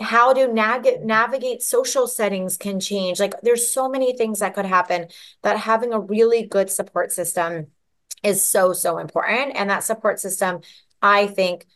How 0.00 0.32
to 0.32 0.46
navigate 0.48 1.62
social 1.62 2.06
settings 2.06 2.56
can 2.56 2.80
change. 2.80 3.20
Like 3.20 3.34
there's 3.42 3.72
so 3.72 3.88
many 3.88 4.16
things 4.16 4.40
that 4.40 4.54
could 4.54 4.66
happen 4.66 5.08
that 5.42 5.58
having 5.58 5.92
a 5.92 6.00
really 6.00 6.44
good 6.44 6.70
support 6.70 7.12
system 7.12 7.68
is 8.22 8.44
so 8.44 8.72
so 8.72 8.98
important 8.98 9.52
and 9.54 9.70
that 9.70 9.84
support 9.84 10.20
system 10.20 10.60
I 11.00 11.26
think 11.26 11.66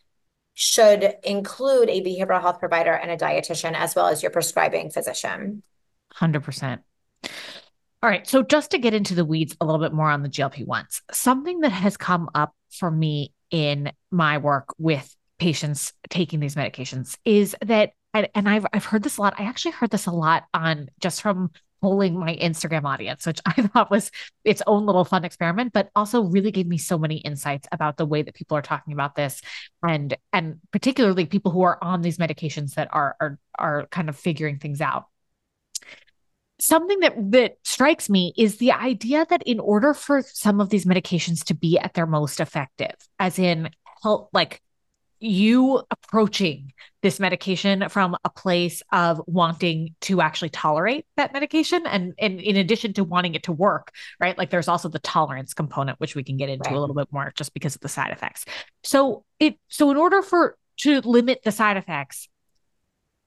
should 0.53 1.15
include 1.23 1.89
a 1.89 2.01
behavioral 2.01 2.41
health 2.41 2.59
provider 2.59 2.93
and 2.93 3.11
a 3.11 3.17
dietitian 3.17 3.73
as 3.73 3.95
well 3.95 4.07
as 4.07 4.21
your 4.21 4.31
prescribing 4.31 4.89
physician. 4.89 5.63
100%. 6.15 6.79
All 8.03 8.09
right. 8.09 8.27
So, 8.27 8.43
just 8.43 8.71
to 8.71 8.77
get 8.77 8.93
into 8.93 9.15
the 9.15 9.25
weeds 9.25 9.55
a 9.61 9.65
little 9.65 9.79
bit 9.79 9.93
more 9.93 10.09
on 10.09 10.23
the 10.23 10.29
GLP 10.29 10.67
1s, 10.67 11.01
something 11.11 11.61
that 11.61 11.71
has 11.71 11.95
come 11.97 12.29
up 12.35 12.53
for 12.69 12.91
me 12.91 13.33
in 13.49 13.91
my 14.11 14.37
work 14.39 14.73
with 14.77 15.15
patients 15.39 15.93
taking 16.09 16.39
these 16.39 16.55
medications 16.55 17.17
is 17.23 17.55
that, 17.61 17.91
and 18.13 18.47
I've, 18.47 18.65
I've 18.73 18.85
heard 18.85 19.03
this 19.03 19.17
a 19.17 19.21
lot. 19.21 19.35
I 19.39 19.43
actually 19.43 19.71
heard 19.71 19.89
this 19.89 20.05
a 20.05 20.11
lot 20.11 20.43
on 20.53 20.89
just 20.99 21.21
from 21.21 21.51
polling 21.83 22.17
my 22.17 22.33
Instagram 22.37 22.85
audience, 22.85 23.27
which 23.27 23.41
I 23.45 23.51
thought 23.51 23.91
was 23.91 24.09
its 24.45 24.61
own 24.65 24.85
little 24.85 25.03
fun 25.03 25.25
experiment, 25.25 25.73
but 25.73 25.89
also 25.97 26.21
really 26.21 26.49
gave 26.49 26.65
me 26.65 26.77
so 26.77 26.97
many 26.97 27.17
insights 27.17 27.67
about 27.73 27.97
the 27.97 28.05
way 28.05 28.21
that 28.21 28.35
people 28.35 28.55
are 28.55 28.61
talking 28.61 28.93
about 28.93 29.15
this 29.15 29.41
and 29.85 30.15
and 30.31 30.59
particularly 30.71 31.25
people 31.25 31.51
who 31.51 31.61
are 31.63 31.77
on 31.83 32.01
these 32.01 32.17
medications 32.17 32.75
that 32.75 32.87
are 32.93 33.17
are 33.19 33.37
are 33.59 33.87
kind 33.87 34.07
of 34.07 34.17
figuring 34.17 34.59
things 34.59 34.79
out. 34.79 35.07
Something 36.57 37.01
that 37.01 37.15
that 37.31 37.57
strikes 37.65 38.09
me 38.09 38.33
is 38.37 38.57
the 38.57 38.71
idea 38.71 39.25
that 39.29 39.43
in 39.43 39.59
order 39.59 39.93
for 39.93 40.21
some 40.21 40.61
of 40.61 40.69
these 40.69 40.85
medications 40.85 41.43
to 41.45 41.53
be 41.53 41.77
at 41.77 41.95
their 41.95 42.07
most 42.07 42.39
effective, 42.39 42.95
as 43.19 43.37
in 43.37 43.69
help 44.01 44.29
like 44.31 44.61
you 45.23 45.81
approaching 45.89 46.73
this 47.01 47.19
medication 47.19 47.87
from 47.89 48.15
a 48.25 48.29
place 48.29 48.83
of 48.91 49.21
wanting 49.25 49.95
to 50.01 50.21
actually 50.21 50.49
tolerate 50.49 51.05
that 51.15 51.31
medication 51.31 51.85
and, 51.87 52.13
and 52.19 52.41
in 52.41 52.57
addition 52.57 52.93
to 52.93 53.03
wanting 53.03 53.33
it 53.33 53.43
to 53.43 53.51
work 53.51 53.91
right 54.19 54.37
like 54.37 54.49
there's 54.49 54.67
also 54.67 54.89
the 54.89 54.99
tolerance 54.99 55.53
component 55.53 55.99
which 55.99 56.15
we 56.15 56.23
can 56.23 56.35
get 56.35 56.49
into 56.49 56.69
right. 56.69 56.75
a 56.75 56.79
little 56.79 56.95
bit 56.95 57.07
more 57.11 57.31
just 57.35 57.53
because 57.53 57.75
of 57.75 57.81
the 57.81 57.89
side 57.89 58.11
effects 58.11 58.45
so 58.83 59.23
it 59.39 59.57
so 59.69 59.91
in 59.91 59.97
order 59.97 60.21
for 60.21 60.57
to 60.77 60.99
limit 61.01 61.39
the 61.43 61.51
side 61.51 61.77
effects 61.77 62.27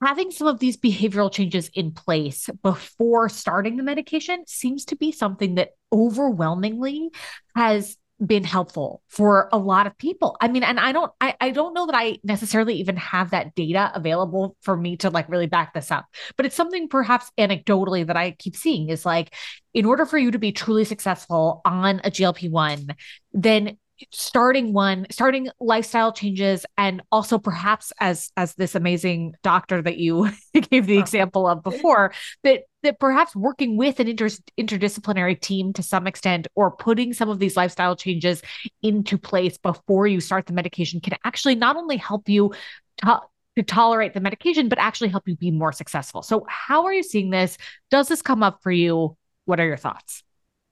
having 0.03 0.29
some 0.29 0.47
of 0.47 0.59
these 0.59 0.77
behavioral 0.77 1.31
changes 1.31 1.71
in 1.73 1.91
place 1.91 2.47
before 2.61 3.27
starting 3.27 3.75
the 3.75 3.83
medication 3.83 4.43
seems 4.45 4.85
to 4.85 4.95
be 4.95 5.11
something 5.11 5.55
that 5.55 5.71
overwhelmingly 5.91 7.09
has 7.55 7.97
been 8.25 8.43
helpful 8.43 9.01
for 9.07 9.47
a 9.51 9.57
lot 9.57 9.85
of 9.85 9.97
people. 9.97 10.37
I 10.41 10.47
mean, 10.47 10.63
and 10.63 10.79
I 10.79 10.91
don't 10.91 11.11
I, 11.21 11.35
I 11.39 11.51
don't 11.51 11.73
know 11.73 11.85
that 11.85 11.95
I 11.95 12.17
necessarily 12.23 12.75
even 12.75 12.97
have 12.97 13.31
that 13.31 13.53
data 13.55 13.91
available 13.93 14.55
for 14.61 14.75
me 14.75 14.97
to 14.97 15.09
like 15.09 15.29
really 15.29 15.47
back 15.47 15.73
this 15.73 15.91
up. 15.91 16.05
But 16.35 16.45
it's 16.45 16.55
something 16.55 16.87
perhaps 16.87 17.31
anecdotally 17.37 18.07
that 18.07 18.17
I 18.17 18.31
keep 18.31 18.55
seeing 18.55 18.89
is 18.89 19.05
like 19.05 19.33
in 19.73 19.85
order 19.85 20.05
for 20.05 20.17
you 20.17 20.31
to 20.31 20.39
be 20.39 20.51
truly 20.51 20.85
successful 20.85 21.61
on 21.63 22.01
a 22.03 22.09
GLP-1, 22.09 22.95
then 23.33 23.77
starting 24.11 24.73
one 24.73 25.05
starting 25.09 25.49
lifestyle 25.59 26.11
changes 26.11 26.65
and 26.77 27.01
also 27.11 27.37
perhaps 27.37 27.91
as 27.99 28.31
as 28.37 28.53
this 28.55 28.75
amazing 28.75 29.33
doctor 29.43 29.81
that 29.81 29.97
you 29.97 30.29
gave 30.53 30.85
the 30.85 30.95
uh-huh. 30.95 31.01
example 31.01 31.47
of 31.47 31.63
before 31.63 32.13
that 32.43 32.61
that 32.83 32.99
perhaps 32.99 33.35
working 33.35 33.75
with 33.75 33.99
an 33.99 34.07
inter- 34.07 34.27
interdisciplinary 34.57 35.39
team 35.39 35.73
to 35.73 35.81
some 35.81 36.07
extent 36.07 36.47
or 36.55 36.71
putting 36.71 37.11
some 37.13 37.29
of 37.29 37.39
these 37.39 37.57
lifestyle 37.57 37.95
changes 37.95 38.41
into 38.81 39.17
place 39.17 39.57
before 39.57 40.05
you 40.07 40.19
start 40.19 40.45
the 40.45 40.53
medication 40.53 41.01
can 41.01 41.17
actually 41.23 41.55
not 41.55 41.75
only 41.75 41.97
help 41.97 42.29
you 42.29 42.53
to, 42.97 43.19
to 43.55 43.63
tolerate 43.63 44.13
the 44.13 44.19
medication 44.19 44.69
but 44.69 44.77
actually 44.77 45.09
help 45.09 45.27
you 45.27 45.35
be 45.35 45.51
more 45.51 45.71
successful. 45.71 46.21
So 46.21 46.45
how 46.47 46.85
are 46.85 46.93
you 46.93 47.03
seeing 47.03 47.31
this? 47.31 47.57
Does 47.89 48.07
this 48.07 48.21
come 48.21 48.43
up 48.43 48.61
for 48.61 48.71
you? 48.71 49.17
What 49.45 49.59
are 49.59 49.65
your 49.65 49.77
thoughts? 49.77 50.23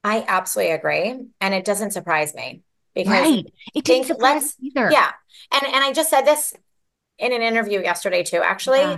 I 0.03 0.23
absolutely 0.28 0.73
agree. 0.73 1.19
And 1.41 1.53
it 1.55 1.65
doesn't 1.65 1.91
surprise 1.91 2.36
me 2.36 2.61
because 2.95 3.11
right. 3.11 3.53
it 3.73 3.83
didn't 3.83 4.07
surprise 4.07 4.55
either. 4.59 4.89
Yeah. 4.91 5.11
And 5.51 5.63
and 5.65 5.83
I 5.83 5.93
just 5.93 6.09
said 6.09 6.23
this 6.23 6.53
in 7.19 7.33
an 7.33 7.41
interview 7.41 7.81
yesterday 7.81 8.23
too. 8.23 8.41
Actually, 8.43 8.79
yeah. 8.79 8.97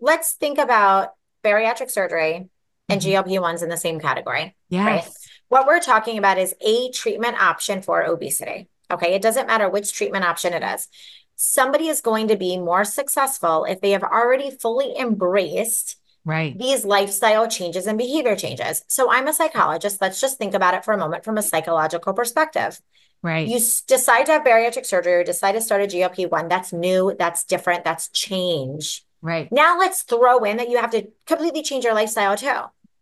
let's 0.00 0.32
think 0.32 0.58
about 0.58 1.10
bariatric 1.44 1.90
surgery 1.90 2.48
and 2.88 3.00
mm-hmm. 3.00 3.28
GLP-1s 3.28 3.62
in 3.62 3.68
the 3.68 3.76
same 3.76 4.00
category. 4.00 4.56
Yes. 4.68 4.86
Right? 4.86 5.14
What 5.48 5.66
we're 5.66 5.80
talking 5.80 6.18
about 6.18 6.38
is 6.38 6.54
a 6.60 6.90
treatment 6.92 7.40
option 7.40 7.82
for 7.82 8.02
obesity. 8.04 8.68
Okay. 8.90 9.14
It 9.14 9.22
doesn't 9.22 9.46
matter 9.46 9.68
which 9.68 9.92
treatment 9.92 10.24
option 10.24 10.52
it 10.52 10.62
is. 10.62 10.88
Somebody 11.36 11.88
is 11.88 12.00
going 12.00 12.28
to 12.28 12.36
be 12.36 12.58
more 12.58 12.84
successful 12.84 13.64
if 13.64 13.80
they 13.80 13.92
have 13.92 14.04
already 14.04 14.50
fully 14.50 14.96
embraced 14.96 15.96
right 16.24 16.58
these 16.58 16.84
lifestyle 16.84 17.48
changes 17.48 17.86
and 17.86 17.96
behavior 17.96 18.36
changes 18.36 18.84
so 18.88 19.10
i'm 19.10 19.26
a 19.26 19.32
psychologist 19.32 20.00
let's 20.00 20.20
just 20.20 20.36
think 20.36 20.54
about 20.54 20.74
it 20.74 20.84
for 20.84 20.92
a 20.92 20.98
moment 20.98 21.24
from 21.24 21.38
a 21.38 21.42
psychological 21.42 22.12
perspective 22.12 22.78
Right. 23.22 23.46
You 23.46 23.60
decide 23.86 24.26
to 24.26 24.32
have 24.32 24.44
bariatric 24.44 24.86
surgery 24.86 25.12
or 25.14 25.24
decide 25.24 25.52
to 25.52 25.60
start 25.60 25.82
a 25.82 25.86
GLP 25.86 26.30
1. 26.30 26.48
That's 26.48 26.72
new. 26.72 27.14
That's 27.18 27.44
different. 27.44 27.84
That's 27.84 28.08
change. 28.08 29.04
Right. 29.20 29.50
Now 29.52 29.78
let's 29.78 30.02
throw 30.02 30.44
in 30.44 30.56
that 30.56 30.70
you 30.70 30.78
have 30.78 30.90
to 30.92 31.06
completely 31.26 31.62
change 31.62 31.84
your 31.84 31.94
lifestyle 31.94 32.36
too. 32.36 32.48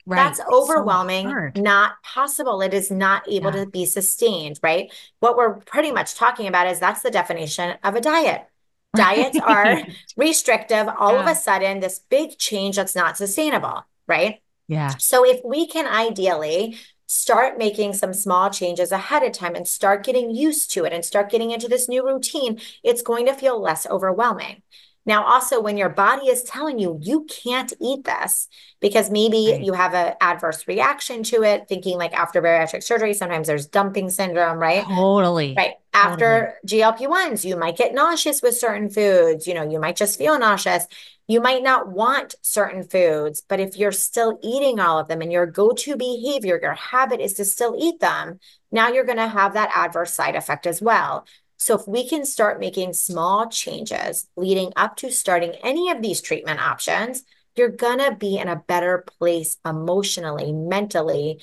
Right. 0.07 0.16
That's 0.16 0.41
overwhelming, 0.51 1.29
so 1.29 1.61
not 1.61 2.03
possible. 2.03 2.62
It 2.62 2.73
is 2.73 2.91
not 2.91 3.29
able 3.29 3.55
yeah. 3.55 3.64
to 3.64 3.71
be 3.71 3.85
sustained, 3.85 4.59
right? 4.62 4.91
What 5.21 5.37
we're 5.37 5.57
pretty 5.57 5.93
much 5.93 6.14
talking 6.14 6.47
about 6.47 6.66
is 6.66 6.81
that's 6.81 7.03
the 7.03 7.11
definition 7.11 7.77
of 7.85 7.95
a 7.95 8.01
diet. 8.01 8.47
Diets 8.97 9.39
are 9.39 9.83
restrictive. 10.16 10.89
All 10.99 11.12
yeah. 11.12 11.21
of 11.21 11.27
a 11.27 11.35
sudden, 11.35 11.81
this 11.81 12.01
big 12.09 12.39
change 12.39 12.77
that's 12.77 12.97
not 12.97 13.19
sustainable. 13.19 13.85
right? 14.07 14.41
Yeah. 14.66 14.89
So 14.99 15.27
if 15.27 15.41
we 15.45 15.66
can 15.66 15.87
ideally 15.87 16.79
start 17.09 17.56
making 17.59 17.94
some 17.94 18.12
small 18.12 18.50
changes 18.50 18.92
ahead 18.92 19.22
of 19.22 19.32
time 19.32 19.54
and 19.54 19.66
start 19.66 20.04
getting 20.04 20.30
used 20.30 20.70
to 20.70 20.84
it 20.84 20.92
and 20.92 21.04
start 21.04 21.30
getting 21.30 21.50
into 21.50 21.66
this 21.66 21.88
new 21.88 22.06
routine, 22.06 22.61
it's 22.84 23.02
going 23.02 23.26
to 23.26 23.34
feel 23.34 23.61
less 23.61 23.86
overwhelming. 23.86 24.62
Now, 25.06 25.24
also, 25.24 25.59
when 25.62 25.78
your 25.78 25.88
body 25.88 26.26
is 26.26 26.42
telling 26.42 26.78
you 26.78 26.98
you 27.00 27.26
can't 27.30 27.72
eat 27.80 28.04
this 28.04 28.46
because 28.78 29.11
maybe 29.11 29.52
right. 29.52 29.62
you 29.62 29.72
have 29.72 29.94
an 29.94 30.12
adverse 30.20 30.68
reaction 30.68 31.22
to 31.24 31.44
it, 31.44 31.66
thinking 31.66 31.96
like 31.96 32.12
after 32.12 32.42
bariatric 32.42 32.82
surgery, 32.82 33.14
sometimes 33.14 33.46
there's 33.46 33.66
dumping 33.66 34.11
syndrome, 34.11 34.59
right? 34.59 34.84
Totally. 34.84 35.54
Right. 35.56 35.76
After 35.94 36.59
totally. 36.62 36.82
GLP 36.82 37.09
1s, 37.09 37.42
you 37.42 37.56
might 37.56 37.78
get 37.78 37.94
nauseous 37.94 38.42
with 38.42 38.59
certain 38.59 38.90
foods. 38.90 39.46
You 39.46 39.54
know, 39.54 39.68
you 39.68 39.80
might 39.80 39.96
just 39.96 40.18
feel 40.18 40.38
nauseous. 40.38 40.86
You 41.29 41.43
might 41.43 41.62
not 41.62 41.89
want 41.89 42.35
certain 42.41 42.83
foods, 42.83 43.43
but 43.47 43.61
if 43.61 43.76
you're 43.76 43.93
still 43.93 44.39
eating 44.43 44.81
all 44.81 44.99
of 44.99 45.09
them 45.09 45.20
and 45.20 45.31
your 45.31 45.45
go 45.45 45.72
to 45.72 45.95
behavior, 45.95 46.59
your 46.61 46.72
habit 46.72 47.20
is 47.20 47.35
to 47.35 47.45
still 47.45 47.76
eat 47.79 48.01
them, 48.01 48.41
now 48.72 48.89
you're 48.89 49.05
going 49.05 49.18
to 49.18 49.29
have 49.29 49.53
that 49.53 49.70
adverse 49.74 50.14
side 50.14 50.37
effect 50.37 50.66
as 50.66 50.81
well. 50.81 51.26
So, 51.59 51.79
if 51.79 51.87
we 51.87 52.09
can 52.09 52.24
start 52.24 52.61
making 52.61 52.95
small 52.95 53.51
changes 53.51 54.26
leading 54.37 54.72
up 54.74 54.97
to 54.97 55.11
starting 55.11 55.53
any 55.62 55.91
of 55.91 56.01
these 56.01 56.22
treatment 56.22 56.61
options, 56.61 57.24
you're 57.57 57.68
going 57.68 57.99
to 57.99 58.16
be 58.16 58.39
in 58.39 58.49
a 58.49 58.62
better 58.66 59.05
place 59.18 59.59
emotionally, 59.66 60.53
mentally, 60.53 61.43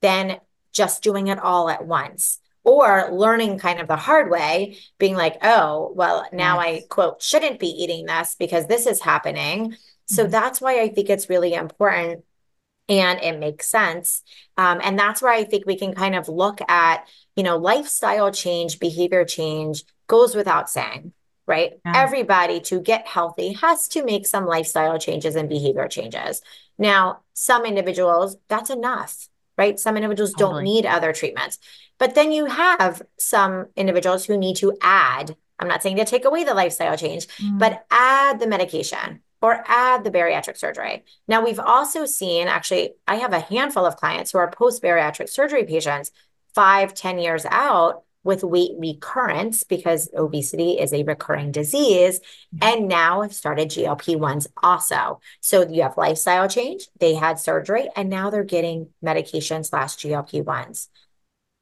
than 0.00 0.40
just 0.72 1.02
doing 1.02 1.26
it 1.26 1.38
all 1.38 1.68
at 1.68 1.84
once 1.84 2.38
or 2.68 3.08
learning 3.10 3.58
kind 3.58 3.80
of 3.80 3.88
the 3.88 3.96
hard 3.96 4.30
way, 4.30 4.78
being 4.98 5.14
like, 5.14 5.38
oh, 5.42 5.92
well, 5.94 6.26
now 6.32 6.60
yes. 6.60 6.84
I 6.84 6.86
quote, 6.88 7.22
shouldn't 7.22 7.58
be 7.58 7.68
eating 7.68 8.06
this 8.06 8.36
because 8.38 8.66
this 8.66 8.86
is 8.86 9.00
happening. 9.00 9.70
Mm-hmm. 9.70 10.14
So, 10.14 10.26
that's 10.26 10.60
why 10.60 10.82
I 10.82 10.88
think 10.88 11.08
it's 11.08 11.30
really 11.30 11.54
important 11.54 12.24
and 12.88 13.20
it 13.20 13.38
makes 13.38 13.68
sense. 13.68 14.22
Um, 14.56 14.80
and 14.82 14.98
that's 14.98 15.20
where 15.20 15.32
I 15.32 15.44
think 15.44 15.66
we 15.66 15.78
can 15.78 15.94
kind 15.94 16.14
of 16.14 16.28
look 16.28 16.60
at, 16.68 17.06
you 17.36 17.42
know, 17.42 17.56
lifestyle 17.56 18.32
change, 18.32 18.78
behavior 18.78 19.24
change 19.24 19.84
goes 20.06 20.34
without 20.34 20.70
saying, 20.70 21.12
right? 21.46 21.72
Yeah. 21.84 21.92
Everybody 21.94 22.60
to 22.62 22.80
get 22.80 23.06
healthy 23.06 23.52
has 23.54 23.88
to 23.88 24.04
make 24.04 24.26
some 24.26 24.46
lifestyle 24.46 24.98
changes 24.98 25.36
and 25.36 25.48
behavior 25.48 25.88
changes. 25.88 26.40
Now, 26.78 27.20
some 27.34 27.66
individuals, 27.66 28.36
that's 28.48 28.70
enough, 28.70 29.28
right? 29.58 29.78
Some 29.78 29.96
individuals 29.96 30.32
totally. 30.32 30.64
don't 30.64 30.64
need 30.64 30.86
other 30.86 31.12
treatments. 31.12 31.58
But 31.98 32.14
then 32.14 32.32
you 32.32 32.46
have 32.46 33.02
some 33.18 33.66
individuals 33.76 34.24
who 34.24 34.38
need 34.38 34.56
to 34.56 34.78
add, 34.80 35.36
I'm 35.58 35.68
not 35.68 35.82
saying 35.82 35.96
to 35.96 36.04
take 36.04 36.24
away 36.24 36.44
the 36.44 36.54
lifestyle 36.54 36.96
change, 36.96 37.26
mm. 37.26 37.58
but 37.58 37.84
add 37.90 38.38
the 38.38 38.46
medication 38.46 39.20
or 39.42 39.62
add 39.66 40.04
the 40.04 40.10
bariatric 40.10 40.56
surgery. 40.56 41.04
Now, 41.26 41.44
we've 41.44 41.60
also 41.60 42.06
seen 42.06 42.48
actually, 42.48 42.92
I 43.06 43.16
have 43.16 43.32
a 43.32 43.40
handful 43.40 43.84
of 43.84 43.96
clients 43.96 44.30
who 44.30 44.38
are 44.38 44.50
post 44.50 44.82
bariatric 44.82 45.28
surgery 45.28 45.64
patients 45.64 46.12
five, 46.54 46.94
ten 46.94 47.18
years 47.18 47.44
out 47.44 48.04
with 48.24 48.42
weight 48.42 48.72
recurrence 48.78 49.64
because 49.64 50.10
obesity 50.16 50.72
is 50.72 50.92
a 50.92 51.02
recurring 51.04 51.52
disease 51.52 52.20
mm-hmm. 52.54 52.58
and 52.62 52.88
now 52.88 53.22
have 53.22 53.34
started 53.34 53.68
GLP-1s 53.68 54.46
also. 54.62 55.20
So 55.40 55.66
you 55.68 55.82
have 55.82 55.96
lifestyle 55.96 56.48
change, 56.48 56.88
they 56.98 57.14
had 57.14 57.38
surgery 57.38 57.88
and 57.96 58.10
now 58.10 58.30
they're 58.30 58.44
getting 58.44 58.88
medication 59.00 59.64
slash 59.64 59.96
GLP-1s. 59.96 60.88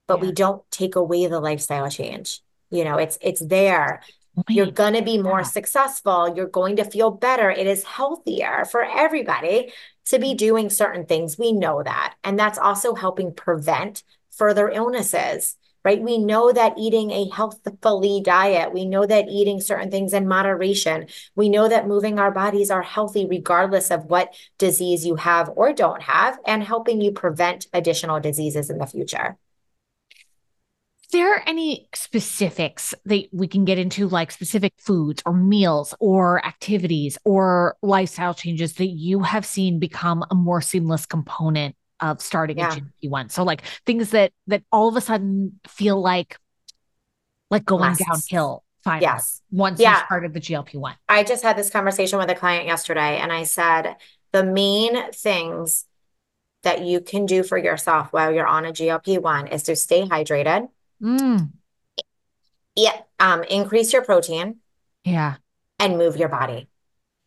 But 0.09 0.19
yeah. 0.19 0.27
we 0.27 0.33
don't 0.33 0.63
take 0.71 0.97
away 0.97 1.27
the 1.27 1.41
lifestyle 1.41 1.91
change. 1.91 2.41
You 2.71 2.85
know, 2.85 2.99
it's 2.99 3.19
it's 3.21 3.45
there. 3.45 4.03
You're 4.49 4.71
going 4.71 4.95
to 4.95 5.03
be 5.03 5.19
more 5.19 5.41
yeah. 5.41 5.45
successful. 5.45 6.35
You're 6.37 6.47
going 6.47 6.77
to 6.77 6.85
feel 6.85 7.11
better. 7.11 7.51
It 7.51 7.67
is 7.67 7.85
healthier 7.85 8.67
for 8.67 8.85
everybody 8.85 9.73
to 10.07 10.19
be 10.19 10.35
doing 10.35 10.69
certain 10.69 11.07
things. 11.07 11.39
We 11.39 11.53
know 11.53 11.83
that. 11.83 12.15
And 12.23 12.39
that's 12.39 12.59
also 12.59 12.95
helping 12.95 13.33
prevent 13.33 14.03
further 14.31 14.69
illnesses, 14.69 15.57
right? 15.87 16.03
We 16.03 16.19
know 16.19 16.51
that 16.51 16.75
eating 16.77 17.13
a 17.13 17.29
healthfully 17.29 18.21
diet, 18.21 18.75
we 18.75 18.87
know 18.87 19.07
that 19.07 19.29
eating 19.29 19.61
certain 19.61 19.89
things 19.89 20.13
in 20.13 20.27
moderation, 20.27 21.07
we 21.37 21.49
know 21.49 21.69
that 21.69 21.87
moving 21.87 22.19
our 22.19 22.33
bodies 22.33 22.73
are 22.73 22.83
healthy 22.83 23.25
regardless 23.31 23.93
of 23.93 24.07
what 24.07 24.35
disease 24.59 25.07
you 25.07 25.15
have 25.15 25.49
or 25.55 25.73
don't 25.73 26.03
have, 26.03 26.41
and 26.45 26.65
helping 26.65 27.01
you 27.01 27.13
prevent 27.13 27.69
additional 27.73 28.19
diseases 28.19 28.69
in 28.69 28.79
the 28.79 28.87
future 28.87 29.39
there 31.13 31.49
any 31.49 31.89
specifics 31.95 32.93
that 33.05 33.29
we 33.33 33.47
can 33.47 33.65
get 33.65 33.79
into, 33.79 34.09
like 34.09 34.33
specific 34.33 34.75
foods 34.77 35.23
or 35.25 35.33
meals 35.33 35.95
or 36.01 36.45
activities 36.45 37.17
or 37.25 37.77
lifestyle 37.81 38.35
changes 38.35 38.73
that 38.75 38.89
you 38.89 39.21
have 39.21 39.47
seen 39.47 39.79
become 39.79 40.25
a 40.33 40.35
more 40.35 40.61
seamless 40.61 41.07
component 41.07 41.77
of 42.01 42.21
starting 42.21 42.59
yeah. 42.59 42.75
a 42.75 42.81
GLP-1? 43.09 43.31
So 43.31 43.43
like 43.43 43.63
things 43.85 44.11
that 44.11 44.33
that 44.47 44.63
all 44.71 44.89
of 44.89 44.97
a 44.97 45.01
sudden 45.01 45.59
feel 45.67 46.01
like 46.01 46.37
like 47.51 47.65
going 47.65 47.95
downhill. 47.95 48.63
Finally, 48.83 49.03
yes. 49.03 49.43
Once 49.51 49.81
yeah. 49.81 49.99
you 49.99 50.05
started 50.05 50.33
the 50.33 50.41
GLP-1. 50.41 50.95
I 51.09 51.25
just 51.25 51.43
had 51.43 51.57
this 51.57 51.71
conversation 51.71 52.21
with 52.21 52.31
a 52.31 52.37
client 52.37 52.67
yesterday 52.67 53.19
and 53.19 53.33
I 53.33 53.43
said 53.43 53.97
the 54.31 54.45
main 54.45 55.11
things 55.13 55.87
that 56.63 56.85
you 56.85 57.01
can 57.01 57.27
do 57.27 57.43
for 57.43 57.59
yourself 57.59 58.13
while 58.13 58.33
you're 58.33 58.47
on 58.47 58.65
a 58.65 58.73
GLP-1 58.73 59.53
is 59.53 59.65
to 59.65 59.75
stay 59.75 60.03
hydrated 60.03 60.69
Mm. 61.03 61.53
Yeah. 62.75 63.01
Um, 63.19 63.43
increase 63.45 63.93
your 63.93 64.03
protein. 64.03 64.57
Yeah. 65.05 65.37
And 65.79 65.99
move 65.99 66.17
your 66.17 66.29
body. 66.29 66.69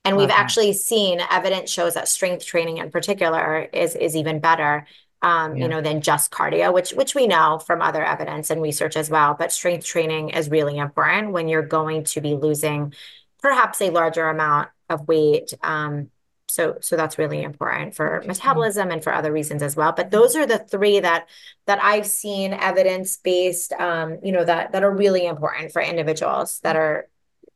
And 0.05 0.17
we've 0.17 0.29
that. 0.29 0.39
actually 0.39 0.73
seen 0.73 1.21
evidence 1.29 1.69
shows 1.69 1.93
that 1.93 2.07
strength 2.07 2.45
training 2.45 2.77
in 2.77 2.89
particular 2.89 3.67
is 3.73 3.95
is 3.95 4.15
even 4.15 4.39
better 4.39 4.87
um, 5.21 5.57
yeah. 5.57 5.63
you 5.63 5.69
know, 5.69 5.81
than 5.81 6.01
just 6.01 6.31
cardio, 6.31 6.73
which 6.73 6.91
which 6.91 7.13
we 7.13 7.27
know 7.27 7.59
from 7.59 7.81
other 7.81 8.03
evidence 8.03 8.49
and 8.49 8.61
research 8.61 8.95
as 8.95 9.09
well. 9.09 9.35
But 9.37 9.51
strength 9.51 9.85
training 9.85 10.29
is 10.29 10.49
really 10.49 10.77
important 10.77 11.31
when 11.31 11.47
you're 11.47 11.61
going 11.61 12.05
to 12.05 12.21
be 12.21 12.35
losing 12.35 12.93
perhaps 13.41 13.81
a 13.81 13.89
larger 13.89 14.29
amount 14.29 14.69
of 14.89 15.07
weight 15.07 15.53
um, 15.61 16.09
so 16.49 16.77
so 16.81 16.95
that's 16.95 17.17
really 17.17 17.43
important 17.43 17.95
for 17.95 18.23
metabolism 18.25 18.91
and 18.91 19.03
for 19.03 19.13
other 19.13 19.31
reasons 19.31 19.61
as 19.61 19.75
well 19.75 19.91
but 19.91 20.11
those 20.11 20.35
are 20.35 20.45
the 20.45 20.57
three 20.57 20.99
that 20.99 21.29
that 21.67 21.81
i've 21.83 22.07
seen 22.07 22.53
evidence 22.53 23.17
based 23.17 23.71
um 23.73 24.17
you 24.23 24.31
know 24.31 24.43
that 24.43 24.71
that 24.71 24.83
are 24.83 24.91
really 24.91 25.25
important 25.25 25.71
for 25.71 25.81
individuals 25.81 26.59
that 26.61 26.75
are 26.75 27.07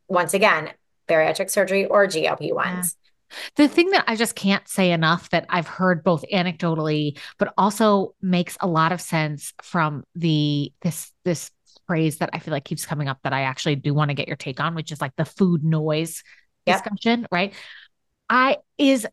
once 0.08 0.34
again 0.34 0.70
bariatric 1.14 1.50
surgery 1.50 1.86
or 1.86 2.08
glp-1s 2.08 2.52
yeah. 2.56 2.82
The 3.56 3.68
thing 3.68 3.90
that 3.92 4.04
I 4.08 4.16
just 4.16 4.36
can't 4.36 4.68
say 4.68 4.92
enough 4.92 5.30
that 5.32 5.48
I've 5.50 5.68
heard 5.68 6.04
both 6.04 6.24
anecdotally, 6.32 7.18
but 7.40 7.52
also 7.58 8.14
makes 8.22 8.58
a 8.60 8.68
lot 8.68 8.92
of 8.92 9.02
sense 9.02 9.54
from 9.64 10.04
the 10.14 10.72
this 10.84 11.12
this 11.26 11.50
phrase 11.88 12.18
that 12.20 12.30
I 12.34 12.40
feel 12.40 12.52
like 12.52 12.66
keeps 12.66 12.86
coming 12.86 13.08
up 13.08 13.20
that 13.24 13.34
I 13.34 13.42
actually 13.42 13.76
do 13.76 13.94
want 13.94 14.10
to 14.10 14.16
get 14.16 14.28
your 14.28 14.38
take 14.38 14.60
on, 14.60 14.76
which 14.76 14.92
is 14.92 15.02
like 15.02 15.16
the 15.16 15.26
food 15.26 15.64
noise 15.64 16.24
yep. 16.66 16.84
discussion, 16.84 17.28
right? 17.32 17.54
I 18.30 18.58
is 18.78 19.08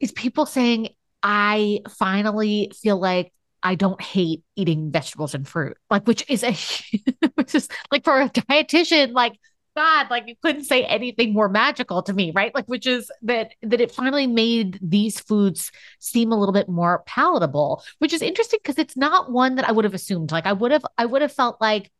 is 0.00 0.12
people 0.12 0.46
saying 0.46 0.90
I 1.22 1.80
finally 1.88 2.72
feel 2.80 2.98
like 2.98 3.32
I 3.62 3.76
don't 3.76 4.00
hate 4.00 4.42
eating 4.56 4.90
vegetables 4.90 5.34
and 5.34 5.46
fruit, 5.46 5.76
like 5.90 6.06
which 6.06 6.24
is 6.28 6.42
a 6.42 6.52
which 7.34 7.54
is 7.54 7.68
like 7.90 8.04
for 8.04 8.20
a 8.20 8.28
dietitian, 8.28 9.12
like 9.12 9.34
God, 9.74 10.10
like 10.10 10.24
you 10.26 10.34
couldn't 10.42 10.64
say 10.64 10.84
anything 10.84 11.32
more 11.32 11.48
magical 11.48 12.02
to 12.02 12.12
me, 12.12 12.30
right? 12.34 12.54
Like 12.54 12.66
which 12.66 12.86
is 12.86 13.10
that 13.22 13.52
that 13.62 13.80
it 13.80 13.90
finally 13.90 14.26
made 14.26 14.78
these 14.82 15.18
foods 15.18 15.72
seem 15.98 16.30
a 16.30 16.38
little 16.38 16.52
bit 16.52 16.68
more 16.68 17.02
palatable, 17.06 17.82
which 17.98 18.12
is 18.12 18.20
interesting 18.20 18.60
because 18.62 18.78
it's 18.78 18.96
not 18.96 19.32
one 19.32 19.54
that 19.54 19.66
I 19.68 19.72
would 19.72 19.84
have 19.84 19.94
assumed. 19.94 20.30
Like 20.30 20.46
I 20.46 20.52
would 20.52 20.72
have 20.72 20.84
I 20.98 21.06
would 21.06 21.22
have 21.22 21.32
felt 21.32 21.58
like 21.60 21.90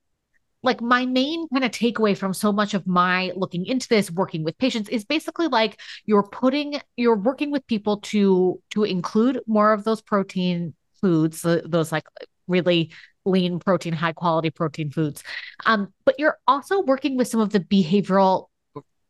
like 0.62 0.80
my 0.80 1.06
main 1.06 1.48
kind 1.48 1.64
of 1.64 1.70
takeaway 1.70 2.16
from 2.16 2.34
so 2.34 2.52
much 2.52 2.74
of 2.74 2.86
my 2.86 3.32
looking 3.36 3.66
into 3.66 3.88
this 3.88 4.10
working 4.10 4.44
with 4.44 4.58
patients 4.58 4.88
is 4.88 5.04
basically 5.04 5.48
like 5.48 5.80
you're 6.04 6.22
putting 6.22 6.80
you're 6.96 7.16
working 7.16 7.50
with 7.50 7.66
people 7.66 7.98
to 7.98 8.60
to 8.70 8.84
include 8.84 9.40
more 9.46 9.72
of 9.72 9.84
those 9.84 10.02
protein 10.02 10.74
foods 11.00 11.42
those 11.42 11.90
like 11.90 12.04
really 12.46 12.92
lean 13.24 13.58
protein 13.58 13.92
high 13.92 14.12
quality 14.12 14.50
protein 14.50 14.90
foods. 14.90 15.22
Um 15.64 15.92
but 16.04 16.18
you're 16.18 16.38
also 16.46 16.82
working 16.82 17.16
with 17.16 17.28
some 17.28 17.40
of 17.40 17.50
the 17.50 17.60
behavioral 17.60 18.46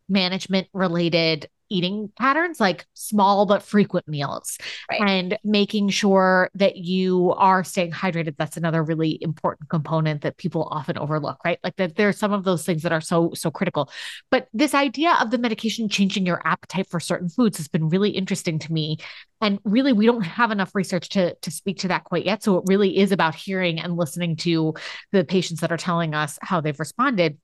management 0.08 0.68
related 0.72 1.48
eating 1.72 2.10
patterns, 2.18 2.60
like 2.60 2.86
small 2.94 3.46
but 3.46 3.62
frequent 3.62 4.06
meals, 4.06 4.58
right. 4.90 5.00
and 5.00 5.38
making 5.42 5.88
sure 5.88 6.50
that 6.54 6.76
you 6.76 7.32
are 7.36 7.64
staying 7.64 7.92
hydrated. 7.92 8.36
That's 8.36 8.56
another 8.56 8.82
really 8.82 9.18
important 9.20 9.68
component 9.68 10.22
that 10.22 10.36
people 10.36 10.68
often 10.70 10.98
overlook, 10.98 11.38
right? 11.44 11.58
Like 11.64 11.76
that 11.76 11.96
there's 11.96 12.18
some 12.18 12.32
of 12.32 12.44
those 12.44 12.64
things 12.64 12.82
that 12.82 12.92
are 12.92 13.00
so, 13.00 13.32
so 13.34 13.50
critical. 13.50 13.90
But 14.30 14.48
this 14.52 14.74
idea 14.74 15.16
of 15.20 15.30
the 15.30 15.38
medication 15.38 15.88
changing 15.88 16.26
your 16.26 16.42
appetite 16.44 16.88
for 16.90 17.00
certain 17.00 17.28
foods 17.28 17.56
has 17.56 17.68
been 17.68 17.88
really 17.88 18.10
interesting 18.10 18.58
to 18.60 18.72
me. 18.72 18.98
And 19.40 19.58
really, 19.64 19.92
we 19.92 20.06
don't 20.06 20.22
have 20.22 20.52
enough 20.52 20.74
research 20.74 21.08
to, 21.10 21.34
to 21.34 21.50
speak 21.50 21.78
to 21.78 21.88
that 21.88 22.04
quite 22.04 22.24
yet. 22.24 22.42
So 22.42 22.58
it 22.58 22.64
really 22.66 22.98
is 22.98 23.10
about 23.10 23.34
hearing 23.34 23.80
and 23.80 23.96
listening 23.96 24.36
to 24.36 24.74
the 25.10 25.24
patients 25.24 25.60
that 25.60 25.72
are 25.72 25.76
telling 25.76 26.14
us 26.14 26.38
how 26.42 26.60
they've 26.60 26.78
responded. 26.78 27.38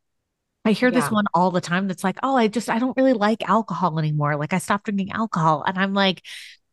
I 0.69 0.73
hear 0.73 0.91
yeah. 0.91 1.01
this 1.01 1.11
one 1.11 1.25
all 1.33 1.51
the 1.51 1.63
time 1.63 1.89
that's 1.89 2.05
like, 2.05 2.19
oh, 2.23 2.37
I 2.37 2.49
just, 2.49 2.69
I 2.69 2.79
don't 2.79 2.97
really 2.97 3.15
like 3.15 3.49
alcohol 3.49 3.99
anymore. 3.99 4.37
Like 4.37 4.53
I 4.53 4.59
stopped 4.59 4.85
drinking 4.85 5.13
alcohol. 5.13 5.65
And 5.67 5.79
I'm 5.79 5.95
like, 5.95 6.23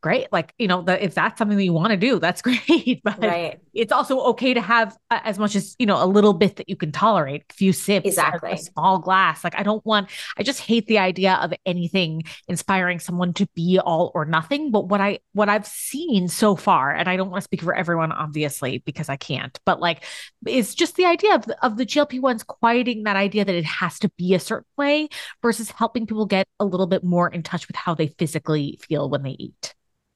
great. 0.06 0.32
Like, 0.32 0.54
you 0.60 0.68
know, 0.68 0.84
the, 0.84 1.04
if 1.04 1.16
that's 1.16 1.40
something 1.40 1.58
that 1.58 1.64
you 1.64 1.74
want 1.74 1.90
to 1.90 1.98
do, 1.98 2.20
that's 2.20 2.40
great. 2.50 3.02
But 3.04 3.18
right. 3.18 3.60
it's 3.74 3.92
also 3.92 4.20
okay 4.26 4.54
to 4.54 4.62
have 4.62 4.96
uh, 5.10 5.20
as 5.24 5.40
much 5.40 5.56
as, 5.56 5.76
you 5.80 5.88
know, 5.88 6.02
a 6.02 6.06
little 6.06 6.34
bit 6.34 6.58
that 6.58 6.70
you 6.70 6.76
can 6.76 6.92
tolerate, 6.92 7.44
a 7.50 7.54
few 7.56 7.74
sips, 7.74 8.06
exactly. 8.06 8.52
a, 8.52 8.54
a 8.54 8.58
small 8.58 9.00
glass. 9.00 9.44
Like, 9.44 9.58
I 9.58 9.64
don't 9.64 9.84
want, 9.84 10.12
I 10.38 10.44
just 10.44 10.62
hate 10.62 10.86
the 10.86 11.00
idea 11.00 11.34
of 11.42 11.54
anything 11.66 12.22
inspiring 12.48 13.00
someone 13.00 13.34
to 13.34 13.48
be 13.56 13.80
all 13.80 14.12
or 14.14 14.26
nothing. 14.26 14.70
But 14.70 14.90
what 14.90 15.02
I, 15.02 15.22
what 15.34 15.50
I've 15.50 15.66
seen 15.66 16.28
so 16.28 16.56
far, 16.56 16.92
and 16.94 17.10
I 17.10 17.18
don't 17.18 17.32
want 17.32 17.42
to 17.42 17.46
speak 17.46 17.64
for 17.64 17.74
everyone, 17.74 18.12
obviously, 18.12 18.84
because 18.86 19.10
I 19.10 19.16
can't, 19.16 19.60
but 19.66 19.80
like, 19.80 20.04
it's 20.46 20.76
just 20.76 20.98
the 20.98 21.06
idea 21.06 21.34
of, 21.34 21.46
of 21.64 21.78
the 21.78 21.86
GLP 21.86 22.22
ones 22.22 22.44
quieting 22.44 23.06
that 23.06 23.16
idea 23.16 23.44
that 23.44 23.56
it 23.56 23.66
has 23.66 23.98
to 24.00 24.12
be 24.20 24.36
a 24.36 24.40
certain 24.40 24.68
way 24.78 25.10
versus 25.42 25.72
helping 25.72 26.06
people 26.06 26.28
get 26.28 26.48
a 26.60 26.66
little 26.66 26.86
bit 26.86 27.04
more 27.04 27.28
in 27.28 27.42
touch 27.42 27.68
with 27.68 27.76
how 27.76 27.96
they 27.96 28.10
physically 28.20 28.78
feel 28.88 29.10
when 29.10 29.24
they 29.24 29.32
eat. 29.40 29.74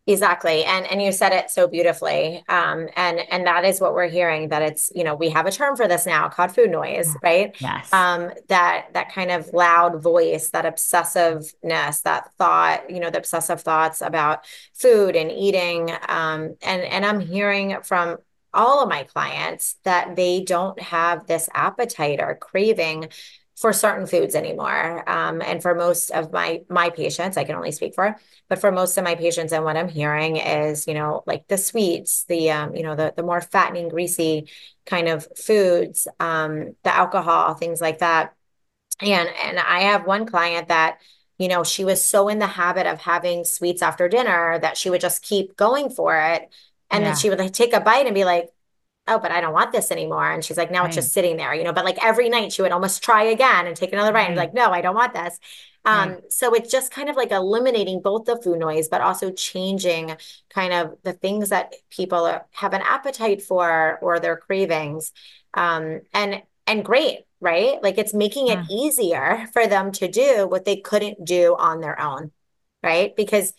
Exactly. 0.10 0.64
And 0.66 0.88
and 0.88 1.02
you 1.04 1.12
said 1.12 1.34
it 1.34 1.52
so 1.52 1.68
beautifully. 1.68 2.44
Um, 2.50 2.90
and 2.96 3.20
and 3.32 3.46
that 3.46 3.64
is 3.64 3.80
what 3.80 3.94
we're 3.94 4.08
hearing 4.08 4.50
that 4.50 4.64
it's, 4.64 4.92
you 4.96 5.04
know, 5.04 5.14
we 5.14 5.30
have 5.30 5.46
a 5.46 5.52
term 5.52 5.76
for 5.76 5.88
this 5.88 6.08
now 6.08 6.28
called 6.30 6.52
food 6.52 6.72
noise, 6.72 7.16
right? 7.22 7.56
Yes. 7.62 7.94
Um, 7.94 8.32
that 8.48 8.88
that 8.94 9.14
kind 9.14 9.30
of 9.30 9.54
loud 9.54 10.02
voice, 10.02 10.50
that 10.50 10.66
obsessiveness, 10.66 12.02
that 12.02 12.34
thought, 12.40 12.90
you 12.90 13.00
know, 13.00 13.12
the 13.12 13.20
obsessive 13.20 13.62
thoughts 13.62 14.02
about 14.02 14.46
food 14.74 15.16
and 15.16 15.32
eating. 15.32 15.92
Um, 16.08 16.56
and 16.64 16.82
and 16.82 17.06
I'm 17.06 17.20
hearing 17.20 17.78
from 17.84 18.18
all 18.52 18.82
of 18.82 18.90
my 18.90 19.04
clients 19.04 19.76
that 19.84 20.16
they 20.16 20.42
don't 20.42 20.82
have 20.82 21.28
this 21.28 21.50
appetite 21.54 22.20
or 22.20 22.34
craving 22.34 23.10
for 23.60 23.74
certain 23.74 24.08
foods 24.08 24.36
anymore. 24.36 25.08
Um, 25.10 25.42
and 25.42 25.62
for 25.62 25.76
most 25.76 26.12
of 26.12 26.32
my 26.32 26.62
my 26.70 26.90
patients, 26.90 27.36
I 27.36 27.44
can 27.44 27.56
only 27.56 27.74
speak 27.74 27.94
for, 27.94 28.16
but 28.48 28.60
for 28.60 28.72
most 28.72 28.98
of 28.98 29.04
my 29.04 29.16
patients, 29.16 29.52
and 29.52 29.66
what 29.66 29.76
I'm 29.76 29.90
hearing 29.90 30.38
is, 30.38 30.88
you 30.88 30.94
know, 30.94 31.24
like 31.28 31.48
the 31.50 31.58
sweets, 31.58 32.24
the 32.24 32.52
um, 32.52 32.76
you 32.76 32.84
know, 32.84 32.96
the 32.96 33.14
the 33.16 33.24
more 33.24 33.42
fattening, 33.42 33.90
greasy 33.90 34.50
kind 34.86 35.10
of 35.10 35.28
foods, 35.38 36.08
um, 36.22 36.76
the 36.84 36.96
alcohol, 36.96 37.54
things 37.54 37.82
like 37.82 38.00
that. 38.00 38.34
And 39.02 39.30
and 39.44 39.60
I 39.60 39.82
have 39.82 40.06
one 40.06 40.26
client 40.26 40.70
that 40.70 41.00
you 41.38 41.48
know, 41.48 41.64
she 41.64 41.86
was 41.86 42.04
so 42.04 42.28
in 42.28 42.40
the 42.40 42.48
habit 42.48 42.86
of 42.86 43.00
having 43.00 43.46
sweets 43.46 43.82
after 43.82 44.10
dinner 44.10 44.60
that 44.60 44.76
she 44.76 44.90
would 44.90 45.00
just 45.00 45.24
keep 45.24 45.56
going 45.56 45.90
for 45.90 46.14
it. 46.16 46.50
And 46.92 47.02
yeah. 47.02 47.10
then 47.10 47.18
she 47.18 47.30
would 47.30 47.40
like 47.40 47.54
take 47.54 47.74
a 47.74 47.80
bite 47.80 48.06
and 48.06 48.14
be 48.14 48.26
like, 48.26 48.50
oh, 49.10 49.20
but 49.20 49.32
I 49.32 49.42
don't 49.42 49.54
want 49.54 49.72
this 49.72 49.92
anymore. 49.92 50.32
And 50.32 50.44
she's 50.44 50.58
like, 50.58 50.72
now 50.72 50.82
right. 50.82 50.88
it's 50.88 50.96
just 50.96 51.14
sitting 51.14 51.38
there, 51.38 51.54
you 51.54 51.64
know, 51.64 51.74
but 51.74 51.86
like 51.86 52.04
every 52.04 52.30
night 52.30 52.54
she 52.54 52.62
would 52.62 52.72
almost 52.72 53.04
try 53.04 53.24
again 53.24 53.68
and 53.68 53.76
take 53.76 53.92
another 53.92 54.12
bite 54.12 54.20
right. 54.20 54.26
and 54.28 54.36
be 54.36 54.40
like, 54.40 54.54
no, 54.54 54.72
I 54.72 54.82
don't 54.82 54.96
want 54.96 55.14
this. 55.14 55.40
Um, 55.86 56.10
right. 56.10 56.32
so 56.32 56.54
it's 56.54 56.72
just 56.72 56.92
kind 56.92 57.10
of 57.10 57.16
like 57.16 57.32
eliminating 57.32 58.02
both 58.02 58.26
the 58.26 58.38
food 58.38 58.60
noise, 58.60 58.88
but 58.90 59.02
also 59.02 59.32
changing 59.32 60.16
kind 60.50 60.74
of 60.74 60.98
the 61.04 61.14
things 61.14 61.50
that 61.50 61.74
people 61.90 62.26
are, 62.26 62.46
have 62.52 62.74
an 62.74 62.82
appetite 62.82 63.42
for 63.42 63.98
or 64.02 64.20
their 64.20 64.38
cravings. 64.38 65.12
Um, 65.54 66.02
and, 66.14 66.44
and 66.68 66.86
great, 66.86 67.22
right? 67.40 67.82
Like 67.82 67.98
it's 67.98 68.14
making 68.14 68.48
yeah. 68.48 68.62
it 68.62 68.72
easier 68.72 69.48
for 69.54 69.68
them 69.68 69.92
to 69.94 70.08
do 70.08 70.48
what 70.48 70.66
they 70.66 70.78
couldn't 70.78 71.26
do 71.26 71.56
on 71.58 71.82
their 71.82 72.00
own. 72.00 72.32
Right. 72.84 73.16
Because 73.16 73.54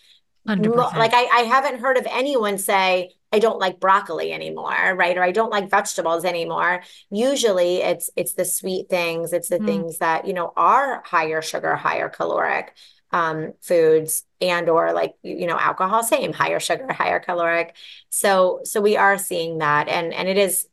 100%. 0.48 0.96
like 0.96 1.12
I, 1.12 1.24
I 1.24 1.40
haven't 1.42 1.80
heard 1.80 1.96
of 1.96 2.06
anyone 2.10 2.58
say, 2.58 3.12
I 3.32 3.38
don't 3.38 3.60
like 3.60 3.78
broccoli 3.78 4.32
anymore, 4.32 4.94
right? 4.96 5.16
Or 5.16 5.22
I 5.22 5.30
don't 5.30 5.50
like 5.50 5.70
vegetables 5.70 6.24
anymore. 6.24 6.82
Usually 7.10 7.76
it's 7.76 8.10
it's 8.16 8.34
the 8.34 8.44
sweet 8.44 8.88
things, 8.88 9.32
it's 9.32 9.48
the 9.48 9.58
mm. 9.58 9.66
things 9.66 9.98
that, 9.98 10.26
you 10.26 10.32
know, 10.32 10.52
are 10.56 11.02
higher 11.04 11.40
sugar, 11.40 11.76
higher 11.76 12.08
caloric 12.08 12.74
um, 13.12 13.54
foods 13.60 14.24
and 14.40 14.68
or 14.68 14.92
like 14.92 15.14
you 15.22 15.46
know 15.46 15.58
alcohol 15.58 16.02
same 16.02 16.32
higher 16.32 16.60
sugar 16.60 16.92
higher 16.92 17.18
caloric 17.20 17.74
so 18.08 18.60
so 18.64 18.80
we 18.80 18.96
are 18.96 19.18
seeing 19.18 19.58
that 19.58 19.88
and 19.88 20.14
and 20.14 20.28
it 20.28 20.38
is 20.38 20.66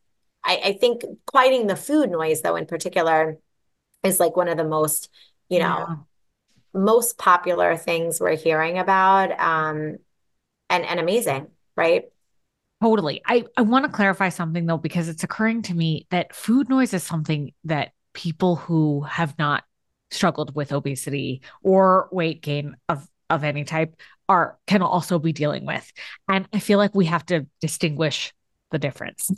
I, 0.43 0.61
I 0.65 0.73
think 0.73 1.01
quieting 1.25 1.67
the 1.67 1.75
food 1.75 2.11
noise 2.11 2.41
though 2.41 2.55
in 2.55 2.65
particular 2.65 3.37
is 4.03 4.19
like 4.19 4.35
one 4.35 4.47
of 4.47 4.57
the 4.57 4.63
most 4.63 5.09
you 5.49 5.59
know 5.59 5.85
yeah. 5.89 5.95
most 6.73 7.17
popular 7.17 7.75
things 7.75 8.21
we're 8.21 8.37
hearing 8.37 8.77
about 8.77 9.31
um 9.39 9.97
and 10.69 10.85
and 10.85 10.99
amazing 10.99 11.47
right 11.75 12.05
Totally. 12.81 13.21
I, 13.25 13.45
I 13.55 13.61
want 13.61 13.85
to 13.85 13.91
clarify 13.91 14.29
something 14.29 14.65
though, 14.65 14.77
because 14.77 15.09
it's 15.09 15.23
occurring 15.23 15.63
to 15.63 15.73
me 15.73 16.05
that 16.11 16.35
food 16.35 16.69
noise 16.69 16.93
is 16.93 17.03
something 17.03 17.53
that 17.63 17.91
people 18.13 18.55
who 18.55 19.01
have 19.01 19.37
not 19.39 19.63
struggled 20.11 20.55
with 20.55 20.71
obesity 20.71 21.41
or 21.63 22.07
weight 22.11 22.41
gain 22.41 22.75
of, 22.87 23.07
of 23.29 23.43
any 23.43 23.63
type 23.63 23.95
are 24.29 24.57
can 24.67 24.81
also 24.81 25.19
be 25.19 25.33
dealing 25.33 25.65
with. 25.65 25.91
And 26.27 26.47
I 26.53 26.59
feel 26.59 26.77
like 26.77 26.93
we 26.93 27.05
have 27.05 27.25
to 27.27 27.47
distinguish 27.61 28.33
the 28.71 28.79
difference. 28.79 29.31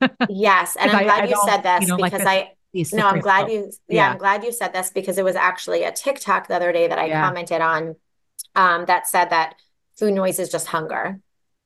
yes. 0.28 0.76
And 0.78 0.90
I'm 0.90 1.04
glad 1.04 1.24
I, 1.24 1.26
you 1.28 1.42
said 1.44 1.62
this 1.62 1.82
you 1.82 1.88
know, 1.88 1.96
because 1.96 2.24
like 2.24 2.44
I 2.44 2.52
no, 2.92 3.08
I'm 3.08 3.20
glad 3.20 3.50
you 3.50 3.70
yeah, 3.88 3.94
yeah, 3.96 4.10
I'm 4.12 4.18
glad 4.18 4.44
you 4.44 4.52
said 4.52 4.72
this 4.72 4.90
because 4.90 5.18
it 5.18 5.24
was 5.24 5.36
actually 5.36 5.84
a 5.84 5.92
TikTok 5.92 6.48
the 6.48 6.54
other 6.54 6.72
day 6.72 6.88
that 6.88 6.98
I 6.98 7.06
yeah. 7.06 7.24
commented 7.24 7.60
on 7.60 7.96
um, 8.54 8.84
that 8.86 9.06
said 9.06 9.30
that 9.30 9.54
food 9.96 10.14
noise 10.14 10.38
is 10.38 10.50
just 10.50 10.66
hunger. 10.66 11.20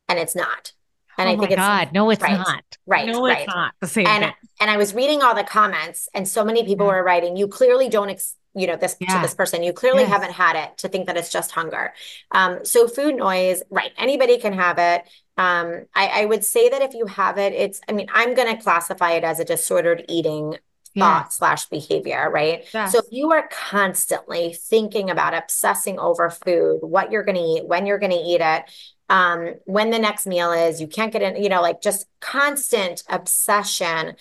And 0.08 0.18
it's 0.18 0.34
not. 0.34 0.72
And 1.18 1.28
oh 1.28 1.32
I 1.32 1.36
think 1.36 1.50
it's 1.50 1.56
God, 1.56 1.92
no, 1.92 2.10
it's 2.10 2.22
right, 2.22 2.38
not. 2.38 2.64
Right. 2.86 3.06
No, 3.06 3.26
right. 3.26 3.38
it's 3.38 3.46
not 3.46 3.74
the 3.80 3.86
same. 3.86 4.06
And 4.06 4.24
thing. 4.24 4.32
and 4.60 4.70
I 4.70 4.76
was 4.76 4.94
reading 4.94 5.22
all 5.22 5.34
the 5.34 5.44
comments, 5.44 6.08
and 6.14 6.26
so 6.26 6.44
many 6.44 6.64
people 6.64 6.86
yeah. 6.86 6.94
were 6.94 7.04
writing, 7.04 7.36
"You 7.36 7.48
clearly 7.48 7.88
don't." 7.88 8.10
Ex- 8.10 8.36
you 8.54 8.66
know 8.66 8.76
this 8.76 8.96
yeah. 9.00 9.14
to 9.14 9.22
this 9.22 9.34
person 9.34 9.62
you 9.62 9.72
clearly 9.72 10.02
yes. 10.02 10.10
haven't 10.10 10.32
had 10.32 10.56
it 10.56 10.76
to 10.76 10.86
think 10.86 11.06
that 11.06 11.16
it's 11.16 11.32
just 11.32 11.52
hunger 11.52 11.94
um, 12.32 12.62
so 12.66 12.86
food 12.86 13.14
noise 13.14 13.62
right 13.70 13.92
anybody 13.96 14.38
can 14.38 14.52
have 14.52 14.76
it 14.78 15.04
um, 15.38 15.86
I, 15.94 16.08
I 16.20 16.24
would 16.26 16.44
say 16.44 16.68
that 16.68 16.82
if 16.82 16.92
you 16.92 17.06
have 17.06 17.38
it 17.38 17.54
it's 17.54 17.80
i 17.88 17.92
mean 17.92 18.08
i'm 18.12 18.34
going 18.34 18.54
to 18.54 18.62
classify 18.62 19.12
it 19.12 19.24
as 19.24 19.40
a 19.40 19.44
disordered 19.46 20.04
eating 20.06 20.58
thought 20.98 21.32
slash 21.32 21.66
behavior, 21.66 22.30
right? 22.30 22.66
Yes. 22.72 22.92
So 22.92 22.98
if 22.98 23.06
you 23.10 23.32
are 23.32 23.48
constantly 23.50 24.52
thinking 24.52 25.10
about 25.10 25.34
obsessing 25.34 25.98
over 25.98 26.30
food, 26.30 26.80
what 26.82 27.10
you're 27.10 27.24
going 27.24 27.36
to 27.36 27.42
eat, 27.42 27.66
when 27.66 27.86
you're 27.86 27.98
going 27.98 28.12
to 28.12 28.18
eat 28.18 28.40
it, 28.40 28.64
um, 29.12 29.56
when 29.66 29.90
the 29.90 29.98
next 29.98 30.26
meal 30.26 30.52
is, 30.52 30.80
you 30.80 30.86
can't 30.86 31.12
get 31.12 31.20
in, 31.20 31.42
you 31.42 31.50
know, 31.50 31.60
like 31.60 31.82
just 31.82 32.06
constant 32.20 33.02
obsession, 33.10 34.16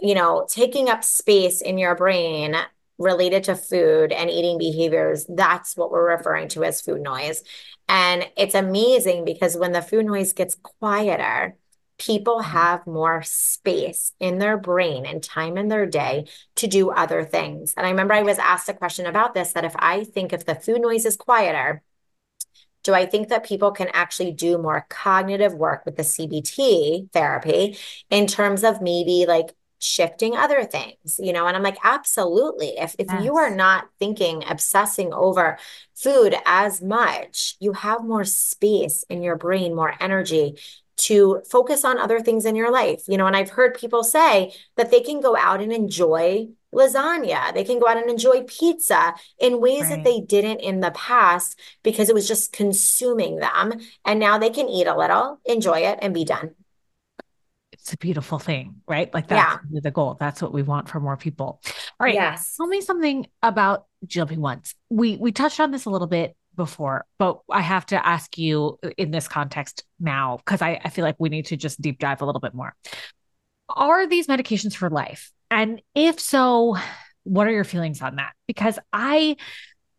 you 0.00 0.16
know, 0.16 0.48
taking 0.50 0.88
up 0.88 1.04
space 1.04 1.60
in 1.60 1.78
your 1.78 1.94
brain 1.94 2.56
related 2.98 3.44
to 3.44 3.54
food 3.54 4.10
and 4.10 4.28
eating 4.28 4.58
behaviors. 4.58 5.24
That's 5.28 5.76
what 5.76 5.92
we're 5.92 6.16
referring 6.16 6.48
to 6.48 6.64
as 6.64 6.80
food 6.80 7.02
noise. 7.02 7.44
And 7.88 8.28
it's 8.36 8.56
amazing 8.56 9.24
because 9.24 9.56
when 9.56 9.70
the 9.70 9.80
food 9.80 10.06
noise 10.06 10.32
gets 10.32 10.56
quieter, 10.56 11.54
people 11.98 12.40
mm-hmm. 12.40 12.50
have 12.50 12.84
more 12.84 13.22
space 13.22 14.10
in 14.18 14.38
their 14.38 14.56
brain 14.56 15.06
and 15.06 15.22
time 15.22 15.56
in 15.56 15.68
their 15.68 15.86
day 15.86 16.26
to 16.56 16.66
do 16.66 16.90
other 16.90 17.22
things. 17.22 17.74
And 17.76 17.86
I 17.86 17.90
remember 17.90 18.14
I 18.14 18.22
was 18.22 18.38
asked 18.38 18.68
a 18.68 18.74
question 18.74 19.06
about 19.06 19.34
this 19.34 19.52
that 19.52 19.64
if 19.64 19.74
I 19.76 20.02
think 20.02 20.32
if 20.32 20.44
the 20.44 20.56
food 20.56 20.80
noise 20.80 21.06
is 21.06 21.16
quieter, 21.16 21.84
do 22.82 22.94
I 22.94 23.06
think 23.06 23.28
that 23.28 23.44
people 23.44 23.70
can 23.70 23.88
actually 23.92 24.32
do 24.32 24.58
more 24.58 24.86
cognitive 24.88 25.54
work 25.54 25.84
with 25.84 25.96
the 25.96 26.02
CBT 26.02 27.12
therapy 27.12 27.78
in 28.10 28.26
terms 28.26 28.64
of 28.64 28.82
maybe 28.82 29.24
like 29.26 29.54
shifting 29.78 30.36
other 30.36 30.64
things, 30.64 31.18
you 31.18 31.32
know? 31.32 31.46
And 31.46 31.56
I'm 31.56 31.62
like, 31.62 31.78
absolutely. 31.84 32.78
If 32.78 32.94
if 32.98 33.06
yes. 33.08 33.24
you 33.24 33.36
are 33.36 33.54
not 33.54 33.88
thinking, 33.98 34.44
obsessing 34.48 35.12
over 35.12 35.58
food 35.94 36.36
as 36.44 36.80
much, 36.80 37.56
you 37.60 37.72
have 37.72 38.04
more 38.04 38.24
space 38.24 39.04
in 39.08 39.22
your 39.22 39.36
brain, 39.36 39.74
more 39.74 39.94
energy 40.00 40.58
to 40.96 41.42
focus 41.50 41.84
on 41.84 41.98
other 41.98 42.20
things 42.20 42.44
in 42.44 42.54
your 42.54 42.70
life. 42.70 43.02
You 43.08 43.16
know, 43.16 43.26
and 43.26 43.36
I've 43.36 43.50
heard 43.50 43.74
people 43.74 44.04
say 44.04 44.54
that 44.76 44.90
they 44.90 45.00
can 45.00 45.20
go 45.20 45.36
out 45.36 45.60
and 45.60 45.72
enjoy 45.72 46.48
lasagna. 46.74 47.54
They 47.54 47.64
can 47.64 47.78
go 47.78 47.88
out 47.88 47.96
and 47.96 48.10
enjoy 48.10 48.42
pizza 48.42 49.14
in 49.38 49.60
ways 49.60 49.82
right. 49.82 49.90
that 49.90 50.04
they 50.04 50.20
didn't 50.20 50.60
in 50.60 50.80
the 50.80 50.90
past 50.92 51.58
because 51.82 52.08
it 52.08 52.14
was 52.14 52.28
just 52.28 52.52
consuming 52.52 53.36
them. 53.36 53.74
And 54.04 54.18
now 54.18 54.38
they 54.38 54.50
can 54.50 54.68
eat 54.68 54.86
a 54.86 54.96
little, 54.96 55.40
enjoy 55.44 55.80
it, 55.80 55.98
and 56.02 56.14
be 56.14 56.24
done. 56.24 56.54
It's 57.72 57.92
a 57.92 57.96
beautiful 57.96 58.38
thing, 58.38 58.76
right? 58.86 59.12
Like 59.12 59.26
that's 59.26 59.60
yeah. 59.70 59.80
the 59.82 59.90
goal. 59.90 60.16
That's 60.18 60.40
what 60.40 60.52
we 60.52 60.62
want 60.62 60.88
for 60.88 61.00
more 61.00 61.16
people. 61.16 61.60
All 61.98 62.04
right. 62.06 62.14
Yes. 62.14 62.56
Tell 62.56 62.68
me 62.68 62.80
something 62.80 63.26
about 63.42 63.86
jumping 64.06 64.40
once. 64.40 64.74
We 64.88 65.16
we 65.16 65.32
touched 65.32 65.58
on 65.58 65.72
this 65.72 65.84
a 65.84 65.90
little 65.90 66.06
bit 66.06 66.36
before, 66.54 67.06
but 67.18 67.40
I 67.50 67.60
have 67.60 67.86
to 67.86 68.06
ask 68.06 68.38
you 68.38 68.78
in 68.96 69.10
this 69.10 69.26
context 69.26 69.84
now 69.98 70.36
because 70.36 70.62
I, 70.62 70.80
I 70.84 70.90
feel 70.90 71.04
like 71.04 71.16
we 71.18 71.28
need 71.28 71.46
to 71.46 71.56
just 71.56 71.80
deep 71.80 71.98
dive 71.98 72.22
a 72.22 72.26
little 72.26 72.40
bit 72.40 72.54
more. 72.54 72.74
Are 73.68 74.06
these 74.06 74.26
medications 74.26 74.76
for 74.76 74.90
life? 74.90 75.32
And 75.52 75.82
if 75.94 76.18
so, 76.18 76.76
what 77.24 77.46
are 77.46 77.52
your 77.52 77.62
feelings 77.62 78.00
on 78.00 78.16
that? 78.16 78.32
Because 78.48 78.78
I 78.92 79.36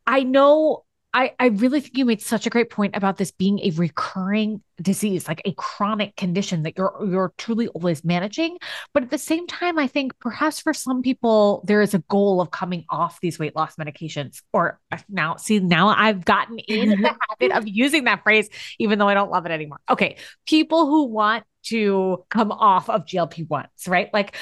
I 0.06 0.24
know 0.24 0.84
I, 1.16 1.34
I 1.40 1.46
really 1.50 1.80
think 1.80 1.96
you 1.96 2.06
made 2.06 2.24
such 2.24 2.48
a 2.48 2.50
great 2.50 2.72
point 2.72 2.96
about 2.96 3.18
this 3.18 3.30
being 3.30 3.60
a 3.60 3.70
recurring 3.70 4.64
disease, 4.82 5.28
like 5.28 5.44
a 5.46 5.54
chronic 5.54 6.16
condition 6.16 6.64
that 6.64 6.76
you're 6.76 6.98
you're 7.08 7.34
truly 7.38 7.68
always 7.68 8.04
managing. 8.04 8.58
But 8.96 9.04
at 9.04 9.12
the 9.12 9.20
same 9.20 9.46
time, 9.46 9.78
I 9.78 9.86
think 9.86 10.18
perhaps 10.18 10.60
for 10.60 10.74
some 10.74 11.04
people 11.04 11.64
there 11.68 11.84
is 11.84 11.94
a 11.94 12.00
goal 12.00 12.42
of 12.42 12.50
coming 12.50 12.84
off 12.90 13.20
these 13.22 13.38
weight 13.38 13.56
loss 13.56 13.76
medications. 13.76 14.42
Or 14.54 14.80
now, 15.08 15.36
see, 15.36 15.60
now 15.60 15.90
I've 15.90 16.26
gotten 16.26 16.58
in 16.58 17.00
the 17.04 17.16
habit 17.30 17.56
of 17.56 17.68
using 17.68 18.06
that 18.06 18.24
phrase, 18.24 18.50
even 18.80 18.98
though 18.98 19.08
I 19.08 19.14
don't 19.14 19.30
love 19.30 19.46
it 19.46 19.52
anymore. 19.52 19.82
Okay, 19.88 20.18
people 20.48 20.88
who 20.88 21.04
want 21.04 21.44
to 21.66 22.26
come 22.32 22.52
off 22.52 22.90
of 22.90 23.06
GLP 23.06 23.48
ones, 23.48 23.70
right? 23.88 24.12
Like, 24.12 24.36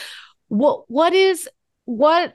what 0.51 0.83
what 0.91 1.13
is 1.13 1.47
what 1.85 2.33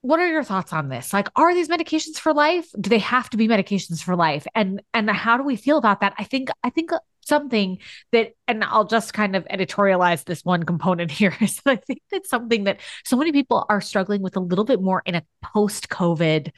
what 0.00 0.18
are 0.18 0.26
your 0.26 0.42
thoughts 0.42 0.72
on 0.72 0.88
this? 0.88 1.12
Like 1.12 1.28
are 1.36 1.54
these 1.54 1.68
medications 1.68 2.18
for 2.18 2.32
life? 2.32 2.66
Do 2.80 2.88
they 2.88 2.98
have 2.98 3.28
to 3.30 3.36
be 3.36 3.46
medications 3.46 4.02
for 4.02 4.16
life? 4.16 4.46
And 4.54 4.82
and 4.94 5.10
how 5.10 5.36
do 5.36 5.44
we 5.44 5.56
feel 5.56 5.76
about 5.76 6.00
that? 6.00 6.14
I 6.18 6.24
think 6.24 6.48
i 6.64 6.70
think 6.70 6.90
something 7.24 7.78
that 8.10 8.32
and 8.48 8.64
i'll 8.64 8.84
just 8.84 9.14
kind 9.14 9.36
of 9.36 9.44
editorialize 9.44 10.24
this 10.24 10.44
one 10.44 10.64
component 10.64 11.08
here 11.20 11.36
is 11.40 11.60
that 11.64 11.70
i 11.70 11.76
think 11.76 12.00
that's 12.10 12.28
something 12.28 12.64
that 12.64 12.80
so 13.04 13.16
many 13.16 13.30
people 13.30 13.64
are 13.68 13.80
struggling 13.80 14.22
with 14.22 14.36
a 14.36 14.40
little 14.40 14.64
bit 14.64 14.82
more 14.82 15.02
in 15.06 15.14
a 15.14 15.22
post 15.40 15.88
covid 15.88 16.50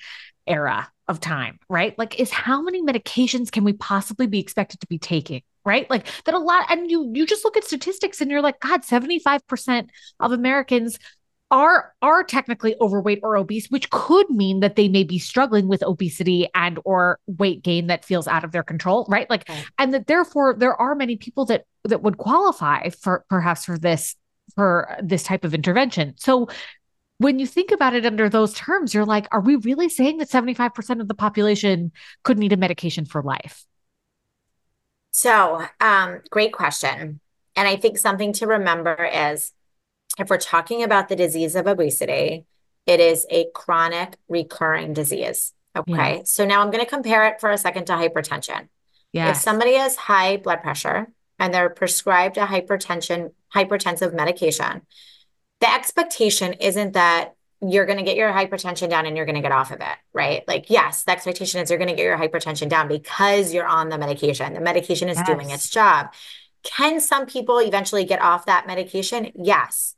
era 0.47 0.91
of 1.07 1.21
time 1.21 1.59
right? 1.69 1.99
Like 1.99 2.19
is 2.19 2.31
how 2.31 2.63
many 2.63 2.83
medications 2.83 3.51
can 3.53 3.65
we 3.65 3.75
possibly 3.75 4.27
be 4.27 4.41
expected 4.41 4.81
to 4.81 4.87
be 4.87 4.99
taking 4.99 5.43
right? 5.65 5.89
Like 5.89 6.07
that 6.25 6.35
a 6.35 6.39
lot 6.39 6.67
and 6.71 6.91
you 6.91 7.11
you 7.15 7.27
just 7.27 7.45
look 7.45 7.57
at 7.57 7.65
statistics 7.65 8.21
and 8.21 8.31
you're 8.31 8.43
like 8.43 8.61
god 8.61 8.83
75% 8.83 9.89
of 10.21 10.33
americans 10.33 10.99
are 11.51 11.95
are 12.03 12.25
technically 12.25 12.75
overweight 12.81 13.21
or 13.23 13.37
obese 13.37 13.69
which 13.69 13.89
could 13.91 14.29
mean 14.31 14.61
that 14.61 14.77
they 14.77 14.89
may 14.89 15.05
be 15.05 15.19
struggling 15.19 15.69
with 15.69 15.83
obesity 15.83 16.49
and 16.55 16.79
or 16.85 17.19
weight 17.27 17.63
gain 17.63 17.87
that 17.87 18.05
feels 18.05 18.27
out 18.27 18.45
of 18.45 18.53
their 18.53 18.63
control 18.63 19.07
right? 19.09 19.29
Like 19.31 19.49
okay. 19.49 19.63
and 19.79 19.95
that 19.95 20.07
therefore 20.07 20.57
there 20.59 20.75
are 20.75 20.95
many 20.95 21.17
people 21.17 21.45
that 21.47 21.65
that 21.85 22.03
would 22.03 22.19
qualify 22.19 22.89
for 22.89 23.25
perhaps 23.29 23.67
for 23.67 23.79
this 23.79 24.17
for 24.55 24.97
this 25.03 25.23
type 25.23 25.45
of 25.45 25.55
intervention. 25.55 26.15
So 26.17 26.49
when 27.19 27.39
you 27.39 27.47
think 27.47 27.71
about 27.71 27.95
it 27.95 28.05
under 28.05 28.29
those 28.29 28.55
terms 28.55 28.95
you're 28.95 29.05
like 29.05 29.29
are 29.31 29.41
we 29.41 29.57
really 29.57 29.89
saying 29.89 30.17
that 30.19 30.31
75% 30.31 31.01
of 31.01 31.09
the 31.09 31.15
population 31.15 31.93
could 32.25 32.39
need 32.39 32.53
a 32.53 32.57
medication 32.57 33.05
for 33.05 33.23
life 33.23 33.65
so 35.17 35.65
um 35.81 36.21
great 36.31 36.53
question 36.53 37.21
and 37.55 37.69
i 37.69 37.77
think 37.77 37.97
something 37.97 38.33
to 38.33 38.47
remember 38.47 39.05
is 39.05 39.53
if 40.19 40.31
we're 40.31 40.39
talking 40.39 40.83
about 40.83 41.09
the 41.09 41.17
disease 41.17 41.57
of 41.57 41.67
obesity, 41.67 42.47
it 42.87 43.01
is 43.01 43.27
a 43.31 43.47
chronic 43.55 44.17
recurring 44.29 44.93
disease. 44.93 45.53
Okay. 45.77 46.17
Yeah. 46.17 46.23
So 46.25 46.45
now 46.45 46.61
I'm 46.61 46.71
going 46.71 46.85
to 46.85 46.91
compare 46.91 47.27
it 47.27 47.41
for 47.41 47.51
a 47.51 47.59
second 47.59 47.87
to 47.87 47.95
hypertension. 47.95 48.69
Yes. 49.13 49.37
If 49.37 49.43
somebody 49.43 49.75
has 49.75 49.97
high 49.97 50.37
blood 50.37 50.63
pressure 50.63 51.09
and 51.39 51.53
they're 51.53 51.71
prescribed 51.71 52.37
a 52.37 52.47
hypertension, 52.47 53.33
hypertensive 53.55 54.15
medication, 54.15 54.83
the 55.61 55.73
expectation 55.73 56.53
isn't 56.55 56.93
that 56.93 57.35
you're 57.67 57.87
going 57.87 57.99
to 57.99 58.05
get 58.05 58.17
your 58.17 58.33
hypertension 58.33 58.91
down 58.91 59.07
and 59.07 59.17
you're 59.17 59.27
going 59.27 59.37
to 59.37 59.41
get 59.41 59.53
off 59.53 59.71
of 59.71 59.81
it, 59.81 59.97
right? 60.13 60.47
Like, 60.47 60.69
yes, 60.69 61.05
the 61.05 61.13
expectation 61.13 61.61
is 61.61 61.71
you're 61.71 61.79
going 61.79 61.89
to 61.89 61.95
get 61.95 62.05
your 62.05 62.19
hypertension 62.19 62.69
down 62.69 62.89
because 62.89 63.55
you're 63.55 63.67
on 63.67 63.89
the 63.89 63.99
medication. 63.99 64.53
The 64.55 64.61
medication 64.61 65.09
is 65.09 65.17
yes. 65.17 65.27
doing 65.27 65.51
its 65.51 65.71
job. 65.71 66.13
Can 66.63 67.01
some 67.01 67.27
people 67.27 67.59
eventually 67.59 68.05
get 68.05 68.21
off 68.21 68.47
that 68.47 68.67
medication? 68.67 69.31
Yes. 69.35 69.95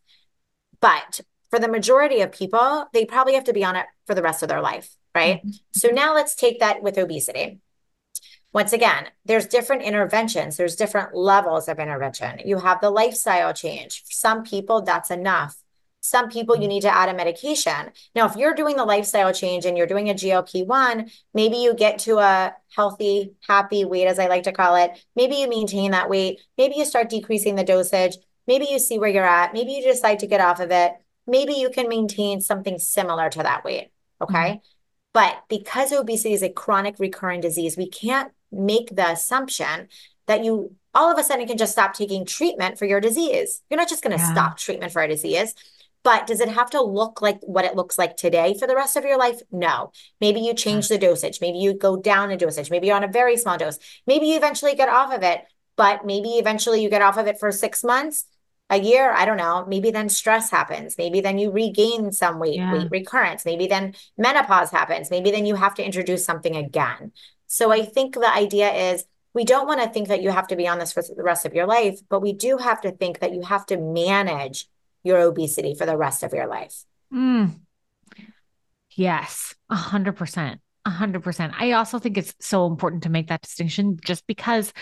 But 0.81 1.21
for 1.51 1.59
the 1.59 1.69
majority 1.69 2.21
of 2.21 2.33
people, 2.33 2.87
they 2.93 3.05
probably 3.05 3.35
have 3.35 3.45
to 3.45 3.53
be 3.53 3.65
on 3.65 3.77
it 3.77 3.87
for 4.07 4.15
the 4.15 4.23
rest 4.23 4.43
of 4.43 4.49
their 4.49 4.61
life, 4.61 4.95
right? 5.15 5.39
Mm-hmm. 5.39 5.51
So 5.73 5.89
now 5.89 6.15
let's 6.15 6.35
take 6.35 6.61
that 6.61 6.83
with 6.83 6.99
obesity. 6.99 7.61
Once 8.53 8.73
again, 8.73 9.07
there's 9.25 9.47
different 9.47 9.83
interventions, 9.83 10.57
there's 10.57 10.77
different 10.77 11.15
levels 11.15 11.69
of 11.69 11.79
intervention. 11.79 12.41
You 12.45 12.59
have 12.59 12.81
the 12.81 12.91
lifestyle 12.91 13.53
change. 13.53 14.03
For 14.05 14.13
some 14.13 14.45
people, 14.45 14.83
that's 14.83 15.11
enough. 15.11 15.57
Some 16.09 16.29
people, 16.29 16.57
you 16.57 16.69
need 16.69 16.83
to 16.83 16.95
add 16.95 17.09
a 17.09 17.15
medication. 17.15 17.91
Now, 18.15 18.27
if 18.27 18.37
you're 18.37 18.55
doing 18.55 18.77
the 18.77 18.85
lifestyle 18.85 19.33
change 19.33 19.65
and 19.65 19.77
you're 19.77 19.87
doing 19.87 20.09
a 20.09 20.15
GLP 20.15 20.67
1, 20.67 21.11
maybe 21.35 21.57
you 21.57 21.75
get 21.75 21.99
to 22.01 22.19
a 22.19 22.55
healthy, 22.75 23.33
happy 23.47 23.85
weight, 23.85 24.07
as 24.07 24.19
I 24.19 24.29
like 24.29 24.45
to 24.45 24.53
call 24.53 24.77
it. 24.77 24.93
Maybe 25.17 25.37
you 25.37 25.49
maintain 25.49 25.91
that 25.91 26.09
weight. 26.09 26.41
Maybe 26.57 26.77
you 26.77 26.85
start 26.85 27.11
decreasing 27.11 27.57
the 27.57 27.65
dosage. 27.65 28.17
Maybe 28.47 28.67
you 28.71 28.79
see 28.79 28.99
where 28.99 29.11
you're 29.11 29.25
at. 29.25 29.53
Maybe 29.53 29.73
you 29.73 29.83
decide 29.83 30.21
to 30.21 30.27
get 30.27 30.41
off 30.41 30.61
of 30.61 30.71
it. 30.71 30.93
Maybe 31.27 31.55
you 31.55 31.71
can 31.71 31.89
maintain 31.89 32.41
something 32.41 32.79
similar 32.79 33.29
to 33.31 33.43
that 33.43 33.65
weight. 33.65 33.91
Okay. 34.21 34.35
Mm-hmm. 34.35 34.59
But 35.13 35.43
because 35.49 35.93
obesity 35.93 36.35
is 36.35 36.43
a 36.43 36.51
chronic 36.51 36.97
recurring 36.99 37.41
disease, 37.41 37.77
we 37.77 37.89
can't 37.89 38.33
make 38.53 38.95
the 38.95 39.11
assumption 39.11 39.89
that 40.27 40.45
you 40.45 40.77
all 40.95 41.13
of 41.13 41.19
a 41.19 41.25
sudden 41.25 41.47
can 41.47 41.59
just 41.59 41.73
stop 41.73 41.93
taking 41.93 42.25
treatment 42.25 42.79
for 42.79 42.87
your 42.87 43.01
disease. 43.01 43.63
You're 43.69 43.79
not 43.79 43.89
just 43.89 44.03
going 44.03 44.17
to 44.17 44.23
yeah. 44.23 44.33
stop 44.33 44.57
treatment 44.57 44.93
for 44.93 45.03
a 45.03 45.09
disease. 45.09 45.55
But 46.07 46.29
does 46.29 46.39
it 46.39 46.51
have 46.51 46.71
to 46.71 46.81
look 46.81 47.21
like 47.21 47.41
what 47.43 47.65
it 47.65 47.75
looks 47.75 47.99
like 47.99 48.17
today 48.17 48.55
for 48.57 48.69
the 48.69 48.77
rest 48.77 48.97
of 48.97 49.05
your 49.05 49.19
life? 49.19 49.41
No. 49.51 49.91
Maybe 50.21 50.39
you 50.39 50.53
mm. 50.53 50.57
change 50.57 50.87
the 50.87 50.99
dosage. 50.99 51.41
Maybe 51.41 51.59
you 51.59 51.75
go 51.75 51.97
down 51.97 52.31
a 52.31 52.37
dosage. 52.37 52.71
Maybe 52.71 52.87
you're 52.87 52.95
on 52.95 53.03
a 53.03 53.09
very 53.09 53.37
small 53.37 53.59
dose. 53.59 53.81
Maybe 54.07 54.27
you 54.27 54.37
eventually 54.37 54.77
get 54.77 54.89
off 54.89 55.13
of 55.13 55.25
it, 55.25 55.41
but 55.75 56.07
maybe 56.07 56.29
eventually 56.35 56.81
you 56.81 56.91
get 56.91 57.03
off 57.03 57.19
of 57.19 57.27
it 57.27 57.41
for 57.41 57.51
six 57.51 57.83
months 57.83 58.27
a 58.71 58.79
year, 58.79 59.13
I 59.13 59.25
don't 59.25 59.37
know, 59.37 59.65
maybe 59.67 59.91
then 59.91 60.09
stress 60.09 60.49
happens. 60.49 60.95
Maybe 60.97 61.21
then 61.21 61.39
you 61.39 61.51
regain 61.51 62.13
some 62.13 62.39
weight, 62.39 62.55
yeah. 62.55 62.73
weight 62.73 62.89
recurrence. 62.89 63.45
Maybe 63.45 63.67
then 63.67 63.95
menopause 64.17 64.71
happens. 64.71 65.11
Maybe 65.11 65.33
then 65.33 65.45
you 65.45 65.57
have 65.57 65.75
to 65.75 65.85
introduce 65.85 66.25
something 66.25 66.55
again. 66.55 67.11
So 67.49 67.73
I 67.73 67.85
think 67.85 68.15
the 68.15 68.33
idea 68.33 68.73
is 68.73 69.05
we 69.35 69.45
don't 69.45 69.67
want 69.67 69.83
to 69.83 69.89
think 69.89 70.07
that 70.07 70.23
you 70.23 70.31
have 70.31 70.47
to 70.49 70.57
be 70.57 70.69
on 70.69 70.79
this 70.79 70.93
for 70.93 71.03
the 71.03 71.25
rest 71.25 71.47
of 71.47 71.55
your 71.55 71.67
life, 71.67 71.99
but 72.09 72.23
we 72.23 72.33
do 72.33 72.59
have 72.59 72.81
to 72.83 72.93
think 72.93 73.19
that 73.19 73.33
you 73.33 73.43
have 73.43 73.67
to 73.67 73.77
manage 73.77 74.69
your 75.07 75.21
obesity 75.21 75.75
for 75.75 75.87
the 75.87 75.97
rest 75.97 76.23
of 76.23 76.33
your 76.33 76.47
life. 76.49 76.85
Mm. 77.15 77.61
Yes, 78.91 79.55
a 79.71 79.77
hundred 79.77 80.17
percent. 80.17 80.61
A 80.85 80.91
hundred 80.91 81.23
percent. 81.23 81.55
I 81.59 81.73
also 81.73 81.99
think 81.99 82.19
it's 82.19 82.35
so 82.41 82.67
important 82.67 83.05
to 83.05 83.09
make 83.09 83.29
that 83.29 83.43
distinction 83.43 83.99
just 84.05 84.27
because, 84.27 84.73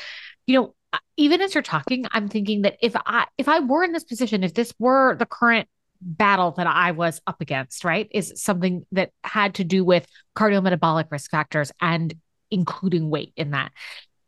you 0.47 0.59
know, 0.59 0.75
even 1.17 1.41
as 1.41 1.55
you're 1.55 1.63
talking, 1.63 2.07
I'm 2.13 2.29
thinking 2.29 2.63
that 2.63 2.77
if 2.81 2.95
I 2.97 3.27
if 3.37 3.49
I 3.49 3.61
were 3.61 3.85
in 3.85 3.93
this 3.93 4.05
position, 4.05 4.45
if 4.45 4.55
this 4.55 4.73
were 4.79 5.17
the 5.17 5.27
current 5.27 5.69
battle 6.01 6.53
that 6.53 6.67
I 6.67 6.93
was 6.93 7.21
up 7.27 7.41
against, 7.41 7.85
right, 7.85 8.09
is 8.11 8.33
something 8.37 8.87
that 8.93 9.11
had 9.23 9.55
to 9.57 9.65
do 9.65 9.85
with 9.85 10.07
cardiometabolic 10.37 11.11
risk 11.11 11.31
factors 11.31 11.73
and 11.81 12.15
including 12.51 13.11
weight 13.11 13.33
in 13.37 13.51
that, 13.51 13.73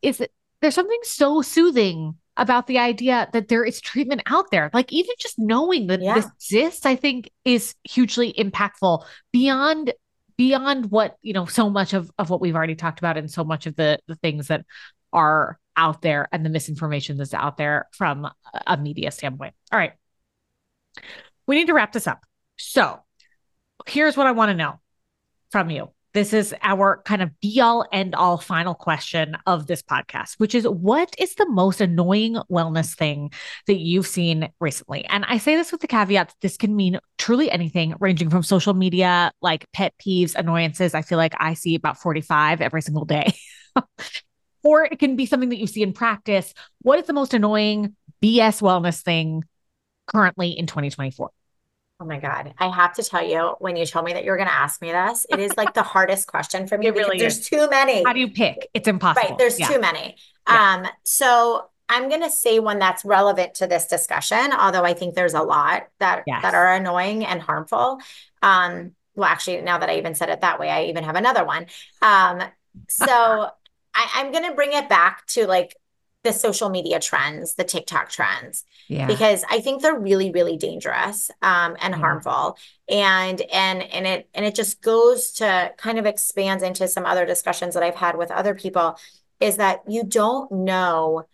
is 0.02 0.22
there's 0.60 0.74
something 0.74 1.00
so 1.02 1.42
soothing 1.42 2.16
about 2.36 2.66
the 2.66 2.78
idea 2.78 3.28
that 3.32 3.48
there 3.48 3.64
is 3.64 3.80
treatment 3.80 4.22
out 4.26 4.50
there. 4.50 4.70
Like 4.74 4.92
even 4.92 5.14
just 5.18 5.38
knowing 5.38 5.86
that 5.88 6.02
yeah. 6.02 6.14
this 6.14 6.26
exists, 6.26 6.86
I 6.86 6.96
think 6.96 7.30
is 7.44 7.74
hugely 7.84 8.32
impactful 8.32 9.04
beyond 9.32 9.92
beyond 10.36 10.90
what 10.90 11.16
you 11.22 11.32
know 11.32 11.46
so 11.46 11.70
much 11.70 11.94
of 11.94 12.10
of 12.18 12.28
what 12.28 12.40
we've 12.40 12.54
already 12.54 12.74
talked 12.74 12.98
about 12.98 13.16
and 13.16 13.30
so 13.30 13.42
much 13.42 13.66
of 13.66 13.74
the 13.76 13.98
the 14.06 14.16
things 14.16 14.48
that 14.48 14.64
are 15.12 15.58
out 15.76 16.02
there 16.02 16.28
and 16.32 16.44
the 16.44 16.50
misinformation 16.50 17.16
that's 17.16 17.34
out 17.34 17.56
there 17.56 17.86
from 17.92 18.28
a 18.66 18.76
media 18.76 19.10
standpoint. 19.10 19.54
All 19.72 19.78
right. 19.78 19.92
We 21.46 21.56
need 21.56 21.66
to 21.66 21.74
wrap 21.74 21.92
this 21.92 22.06
up. 22.06 22.24
So 22.56 23.00
here's 23.86 24.16
what 24.16 24.26
I 24.26 24.32
want 24.32 24.50
to 24.50 24.54
know 24.54 24.80
from 25.50 25.70
you. 25.70 25.90
This 26.16 26.32
is 26.32 26.54
our 26.62 27.02
kind 27.04 27.20
of 27.20 27.38
be 27.40 27.60
all 27.60 27.84
end 27.92 28.14
all 28.14 28.38
final 28.38 28.74
question 28.74 29.36
of 29.44 29.66
this 29.66 29.82
podcast, 29.82 30.36
which 30.38 30.54
is 30.54 30.66
what 30.66 31.14
is 31.18 31.34
the 31.34 31.46
most 31.46 31.82
annoying 31.82 32.38
wellness 32.50 32.96
thing 32.96 33.30
that 33.66 33.80
you've 33.80 34.06
seen 34.06 34.48
recently? 34.58 35.04
And 35.04 35.26
I 35.26 35.36
say 35.36 35.56
this 35.56 35.70
with 35.70 35.82
the 35.82 35.86
caveat 35.86 36.28
that 36.28 36.36
this 36.40 36.56
can 36.56 36.74
mean 36.74 37.00
truly 37.18 37.50
anything, 37.50 37.96
ranging 38.00 38.30
from 38.30 38.42
social 38.42 38.72
media, 38.72 39.30
like 39.42 39.70
pet 39.74 39.92
peeves, 40.00 40.34
annoyances. 40.34 40.94
I 40.94 41.02
feel 41.02 41.18
like 41.18 41.34
I 41.38 41.52
see 41.52 41.74
about 41.74 41.98
45 41.98 42.62
every 42.62 42.80
single 42.80 43.04
day. 43.04 43.34
or 44.64 44.84
it 44.84 44.98
can 44.98 45.16
be 45.16 45.26
something 45.26 45.50
that 45.50 45.58
you 45.58 45.66
see 45.66 45.82
in 45.82 45.92
practice. 45.92 46.54
What 46.80 46.98
is 46.98 47.06
the 47.06 47.12
most 47.12 47.34
annoying 47.34 47.94
BS 48.22 48.62
wellness 48.62 49.02
thing 49.02 49.44
currently 50.06 50.52
in 50.52 50.66
2024? 50.66 51.28
Oh 51.98 52.04
my 52.04 52.18
God. 52.18 52.52
I 52.58 52.68
have 52.68 52.94
to 52.94 53.02
tell 53.02 53.26
you, 53.26 53.54
when 53.58 53.74
you 53.76 53.86
told 53.86 54.04
me 54.04 54.12
that 54.12 54.24
you 54.24 54.30
were 54.30 54.36
going 54.36 54.48
to 54.48 54.54
ask 54.54 54.82
me 54.82 54.92
this, 54.92 55.24
it 55.30 55.40
is 55.40 55.56
like 55.56 55.72
the 55.72 55.82
hardest 55.94 56.26
question 56.26 56.66
for 56.66 56.76
me. 56.76 56.88
It 56.88 56.94
really 56.94 57.18
there's 57.18 57.38
is. 57.38 57.48
too 57.48 57.68
many. 57.70 58.04
How 58.04 58.12
do 58.12 58.20
you 58.20 58.30
pick? 58.30 58.68
It's 58.74 58.86
impossible. 58.86 59.30
Right. 59.30 59.38
There's 59.38 59.58
yeah. 59.58 59.68
too 59.68 59.80
many. 59.80 60.16
Yeah. 60.46 60.74
Um, 60.74 60.86
so 61.04 61.70
I'm 61.88 62.08
going 62.10 62.22
to 62.22 62.30
say 62.30 62.58
one 62.58 62.78
that's 62.78 63.04
relevant 63.04 63.54
to 63.54 63.66
this 63.66 63.86
discussion, 63.86 64.52
although 64.52 64.84
I 64.84 64.92
think 64.92 65.14
there's 65.14 65.34
a 65.34 65.42
lot 65.42 65.88
that, 66.00 66.24
yes. 66.26 66.42
that 66.42 66.54
are 66.54 66.74
annoying 66.74 67.24
and 67.24 67.40
harmful. 67.40 68.00
Um, 68.42 68.92
well, 69.14 69.28
actually, 69.28 69.62
now 69.62 69.78
that 69.78 69.88
I 69.88 69.96
even 69.96 70.14
said 70.14 70.28
it 70.28 70.42
that 70.42 70.60
way, 70.60 70.68
I 70.68 70.84
even 70.84 71.04
have 71.04 71.16
another 71.16 71.46
one. 71.46 71.66
Um, 72.02 72.42
so 72.88 73.06
I, 73.94 74.10
I'm 74.16 74.32
going 74.32 74.44
to 74.44 74.54
bring 74.54 74.74
it 74.74 74.90
back 74.90 75.24
to 75.28 75.46
like 75.46 75.74
the 76.26 76.32
social 76.32 76.68
media 76.68 76.98
trends, 76.98 77.54
the 77.54 77.64
TikTok 77.64 78.10
trends, 78.10 78.64
yeah. 78.88 79.06
because 79.06 79.44
I 79.48 79.60
think 79.60 79.80
they're 79.80 79.98
really, 79.98 80.32
really 80.32 80.56
dangerous 80.56 81.30
um, 81.40 81.76
and 81.80 81.94
yeah. 81.94 82.00
harmful. 82.00 82.58
And 82.88 83.40
and 83.40 83.82
and 83.82 84.06
it 84.06 84.28
and 84.34 84.44
it 84.44 84.54
just 84.54 84.82
goes 84.82 85.32
to 85.34 85.72
kind 85.78 85.98
of 85.98 86.06
expands 86.06 86.62
into 86.62 86.88
some 86.88 87.06
other 87.06 87.24
discussions 87.26 87.74
that 87.74 87.82
I've 87.82 87.94
had 87.94 88.18
with 88.18 88.30
other 88.30 88.54
people, 88.54 88.98
is 89.40 89.58
that 89.58 89.80
you 89.88 90.02
don't 90.04 90.50
know 90.50 91.26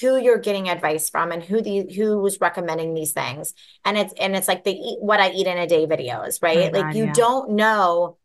who 0.00 0.16
you're 0.16 0.38
getting 0.38 0.68
advice 0.68 1.10
from 1.10 1.32
and 1.32 1.42
who 1.42 1.60
the 1.60 1.92
who 1.94 2.18
was 2.18 2.40
recommending 2.40 2.94
these 2.94 3.12
things. 3.12 3.54
And 3.84 3.98
it's 3.98 4.14
and 4.14 4.36
it's 4.36 4.48
like 4.48 4.64
the 4.64 4.76
what 5.00 5.20
I 5.20 5.30
eat 5.30 5.46
in 5.46 5.58
a 5.58 5.66
day 5.66 5.86
videos, 5.86 6.42
right? 6.42 6.70
Oh, 6.72 6.78
like 6.78 6.86
God, 6.86 6.94
you 6.94 7.04
yeah. 7.06 7.12
don't 7.12 7.50
know 7.50 8.16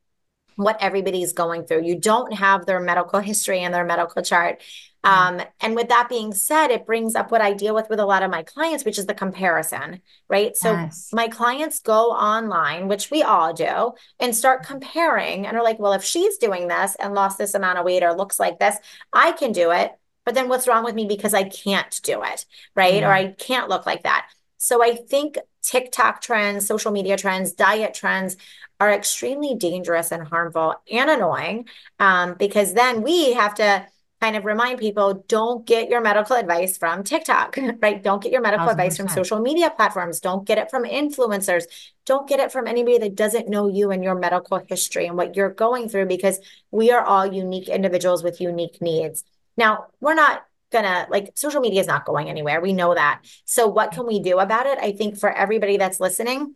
what 0.57 0.77
everybody's 0.81 1.33
going 1.33 1.65
through. 1.65 1.85
You 1.85 1.97
don't 1.97 2.33
have 2.33 2.65
their 2.65 2.79
medical 2.79 3.19
history 3.19 3.61
and 3.61 3.73
their 3.73 3.85
medical 3.85 4.21
chart. 4.21 4.61
Um, 5.03 5.41
and 5.61 5.75
with 5.75 5.87
that 5.87 6.09
being 6.09 6.33
said, 6.33 6.69
it 6.69 6.85
brings 6.85 7.15
up 7.15 7.31
what 7.31 7.39
I 7.39 7.53
deal 7.53 7.73
with 7.73 7.89
with 7.89 7.99
a 7.99 8.05
lot 8.05 8.23
of 8.23 8.31
my 8.31 8.43
clients, 8.43 8.83
which 8.83 8.99
is 8.99 9.05
the 9.05 9.13
comparison, 9.13 10.01
right? 10.27 10.57
So 10.57 10.73
yes. 10.73 11.11
my 11.13 11.29
clients 11.29 11.79
go 11.79 12.11
online, 12.11 12.89
which 12.89 13.09
we 13.09 13.23
all 13.23 13.53
do, 13.53 13.93
and 14.19 14.35
start 14.35 14.65
comparing 14.65 15.47
and 15.47 15.55
are 15.55 15.63
like, 15.63 15.79
well, 15.79 15.93
if 15.93 16.03
she's 16.03 16.37
doing 16.37 16.67
this 16.67 16.95
and 16.95 17.13
lost 17.13 17.37
this 17.37 17.53
amount 17.53 17.77
of 17.77 17.85
weight 17.85 18.03
or 18.03 18.13
looks 18.13 18.37
like 18.37 18.59
this, 18.59 18.75
I 19.13 19.31
can 19.31 19.53
do 19.53 19.71
it. 19.71 19.91
But 20.25 20.35
then 20.35 20.49
what's 20.49 20.67
wrong 20.67 20.83
with 20.83 20.95
me 20.95 21.05
because 21.05 21.33
I 21.33 21.43
can't 21.43 22.01
do 22.03 22.21
it, 22.23 22.45
right? 22.75 23.01
Or 23.01 23.13
I 23.13 23.31
can't 23.31 23.69
look 23.69 23.85
like 23.85 24.03
that. 24.03 24.27
So 24.57 24.83
I 24.83 24.95
think 24.95 25.37
TikTok 25.61 26.21
trends, 26.21 26.65
social 26.65 26.91
media 26.91 27.17
trends, 27.17 27.53
diet 27.53 27.93
trends 27.93 28.37
are 28.79 28.91
extremely 28.91 29.55
dangerous 29.55 30.11
and 30.11 30.27
harmful 30.27 30.75
and 30.91 31.09
annoying 31.09 31.67
um, 31.99 32.35
because 32.37 32.73
then 32.73 33.01
we 33.01 33.33
have 33.33 33.55
to 33.55 33.85
kind 34.19 34.35
of 34.35 34.45
remind 34.45 34.79
people 34.79 35.25
don't 35.27 35.65
get 35.65 35.89
your 35.89 36.01
medical 36.01 36.35
advice 36.35 36.77
from 36.77 37.03
TikTok, 37.03 37.57
right? 37.81 38.01
Don't 38.01 38.21
get 38.21 38.31
your 38.31 38.41
medical 38.41 38.65
100%. 38.65 38.71
advice 38.71 38.97
from 38.97 39.07
social 39.07 39.39
media 39.39 39.69
platforms. 39.69 40.19
Don't 40.19 40.45
get 40.45 40.57
it 40.57 40.71
from 40.71 40.85
influencers. 40.85 41.65
Don't 42.05 42.27
get 42.27 42.39
it 42.39 42.51
from 42.51 42.65
anybody 42.65 42.97
that 42.97 43.15
doesn't 43.15 43.47
know 43.47 43.67
you 43.67 43.91
and 43.91 44.03
your 44.03 44.15
medical 44.15 44.59
history 44.67 45.05
and 45.05 45.17
what 45.17 45.35
you're 45.35 45.51
going 45.51 45.87
through 45.87 46.07
because 46.07 46.39
we 46.71 46.91
are 46.91 47.03
all 47.03 47.31
unique 47.31 47.69
individuals 47.69 48.23
with 48.23 48.41
unique 48.41 48.81
needs. 48.81 49.23
Now, 49.55 49.87
we're 49.99 50.15
not 50.15 50.46
gonna 50.71 51.07
like 51.09 51.31
social 51.35 51.61
media 51.61 51.81
is 51.81 51.87
not 51.87 52.05
going 52.05 52.29
anywhere. 52.29 52.61
We 52.61 52.73
know 52.73 52.93
that. 52.93 53.21
So, 53.45 53.67
what 53.67 53.91
can 53.91 54.05
we 54.05 54.19
do 54.19 54.39
about 54.39 54.65
it? 54.65 54.77
I 54.79 54.91
think 54.91 55.17
for 55.17 55.31
everybody 55.31 55.77
that's 55.77 55.99
listening, 55.99 56.55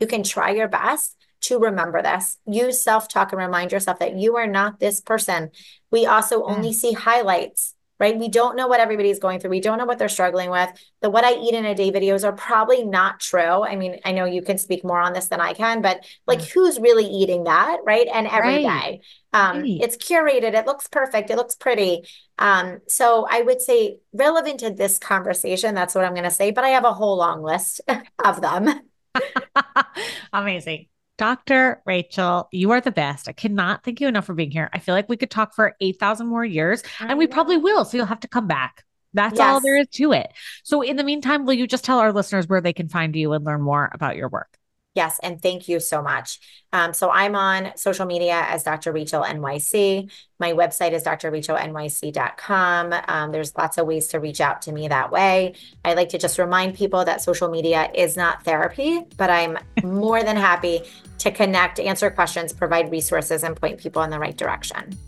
you 0.00 0.06
can 0.06 0.22
try 0.22 0.50
your 0.50 0.68
best 0.68 1.16
to 1.42 1.58
remember 1.58 2.02
this. 2.02 2.38
Use 2.46 2.82
self 2.82 3.08
talk 3.08 3.32
and 3.32 3.40
remind 3.40 3.72
yourself 3.72 3.98
that 3.98 4.16
you 4.16 4.36
are 4.36 4.46
not 4.46 4.80
this 4.80 5.00
person. 5.00 5.50
We 5.90 6.06
also 6.06 6.44
only 6.44 6.70
mm. 6.70 6.74
see 6.74 6.92
highlights, 6.92 7.74
right? 8.02 8.18
We 8.18 8.28
don't 8.28 8.56
know 8.56 8.66
what 8.66 8.80
everybody's 8.80 9.20
going 9.20 9.38
through. 9.38 9.50
We 9.50 9.60
don't 9.60 9.78
know 9.78 9.84
what 9.84 9.96
they're 9.96 10.08
struggling 10.08 10.50
with. 10.50 10.68
The 11.02 11.08
what 11.08 11.24
I 11.24 11.34
eat 11.34 11.54
in 11.54 11.64
a 11.64 11.72
day 11.72 11.92
videos 11.92 12.24
are 12.24 12.32
probably 12.32 12.84
not 12.84 13.20
true. 13.20 13.62
I 13.62 13.76
mean, 13.76 14.00
I 14.04 14.10
know 14.10 14.24
you 14.24 14.42
can 14.42 14.58
speak 14.58 14.82
more 14.82 15.00
on 15.00 15.12
this 15.12 15.28
than 15.28 15.40
I 15.40 15.52
can, 15.52 15.82
but 15.82 16.04
like 16.26 16.40
mm. 16.40 16.50
who's 16.50 16.80
really 16.80 17.06
eating 17.06 17.44
that, 17.44 17.78
right? 17.86 18.08
And 18.12 18.26
every 18.26 18.64
right. 18.64 19.00
day, 19.00 19.00
Um, 19.32 19.60
right. 19.60 19.78
It's 19.80 19.96
curated. 19.96 20.54
It 20.54 20.66
looks 20.66 20.88
perfect. 20.88 21.30
It 21.30 21.36
looks 21.36 21.54
pretty. 21.54 22.08
Um, 22.38 22.80
so 22.88 23.24
I 23.30 23.42
would 23.42 23.60
say 23.60 23.98
relevant 24.12 24.60
to 24.60 24.70
this 24.70 24.98
conversation, 24.98 25.76
that's 25.76 25.94
what 25.94 26.04
I'm 26.04 26.14
going 26.14 26.24
to 26.24 26.30
say, 26.30 26.50
but 26.50 26.64
I 26.64 26.70
have 26.70 26.84
a 26.84 26.92
whole 26.92 27.16
long 27.18 27.44
list 27.44 27.80
of 28.24 28.40
them. 28.40 28.68
Amazing. 30.32 30.86
Dr. 31.22 31.80
Rachel, 31.86 32.48
you 32.50 32.72
are 32.72 32.80
the 32.80 32.90
best. 32.90 33.28
I 33.28 33.32
cannot 33.32 33.84
thank 33.84 34.00
you 34.00 34.08
enough 34.08 34.24
for 34.24 34.34
being 34.34 34.50
here. 34.50 34.68
I 34.72 34.80
feel 34.80 34.92
like 34.92 35.08
we 35.08 35.16
could 35.16 35.30
talk 35.30 35.54
for 35.54 35.76
8,000 35.80 36.26
more 36.26 36.44
years 36.44 36.82
and 36.98 37.16
we 37.16 37.28
probably 37.28 37.56
will. 37.56 37.84
So 37.84 37.96
you'll 37.96 38.06
have 38.06 38.18
to 38.20 38.28
come 38.28 38.48
back. 38.48 38.82
That's 39.14 39.38
yes. 39.38 39.40
all 39.40 39.60
there 39.60 39.76
is 39.76 39.86
to 39.92 40.10
it. 40.14 40.32
So, 40.64 40.82
in 40.82 40.96
the 40.96 41.04
meantime, 41.04 41.46
will 41.46 41.52
you 41.52 41.68
just 41.68 41.84
tell 41.84 42.00
our 42.00 42.12
listeners 42.12 42.48
where 42.48 42.60
they 42.60 42.72
can 42.72 42.88
find 42.88 43.14
you 43.14 43.34
and 43.34 43.44
learn 43.44 43.60
more 43.60 43.88
about 43.94 44.16
your 44.16 44.30
work? 44.30 44.58
Yes, 44.94 45.18
and 45.22 45.40
thank 45.40 45.68
you 45.68 45.80
so 45.80 46.02
much. 46.02 46.38
Um, 46.72 46.92
so 46.92 47.10
I'm 47.10 47.34
on 47.34 47.72
social 47.76 48.04
media 48.04 48.44
as 48.48 48.62
Dr. 48.62 48.92
Rachel 48.92 49.22
NYC. 49.22 50.10
My 50.38 50.52
website 50.52 50.92
is 50.92 51.04
drrachelnyc.com. 51.04 52.94
Um, 53.08 53.32
there's 53.32 53.56
lots 53.56 53.78
of 53.78 53.86
ways 53.86 54.08
to 54.08 54.20
reach 54.20 54.40
out 54.40 54.62
to 54.62 54.72
me 54.72 54.88
that 54.88 55.10
way. 55.10 55.54
I 55.84 55.94
like 55.94 56.10
to 56.10 56.18
just 56.18 56.38
remind 56.38 56.74
people 56.74 57.04
that 57.04 57.22
social 57.22 57.48
media 57.48 57.90
is 57.94 58.16
not 58.16 58.44
therapy, 58.44 59.00
but 59.16 59.30
I'm 59.30 59.58
more 59.82 60.22
than 60.22 60.36
happy 60.36 60.82
to 61.18 61.30
connect, 61.30 61.80
answer 61.80 62.10
questions, 62.10 62.52
provide 62.52 62.90
resources, 62.90 63.44
and 63.44 63.56
point 63.56 63.78
people 63.78 64.02
in 64.02 64.10
the 64.10 64.18
right 64.18 64.36
direction. 64.36 64.98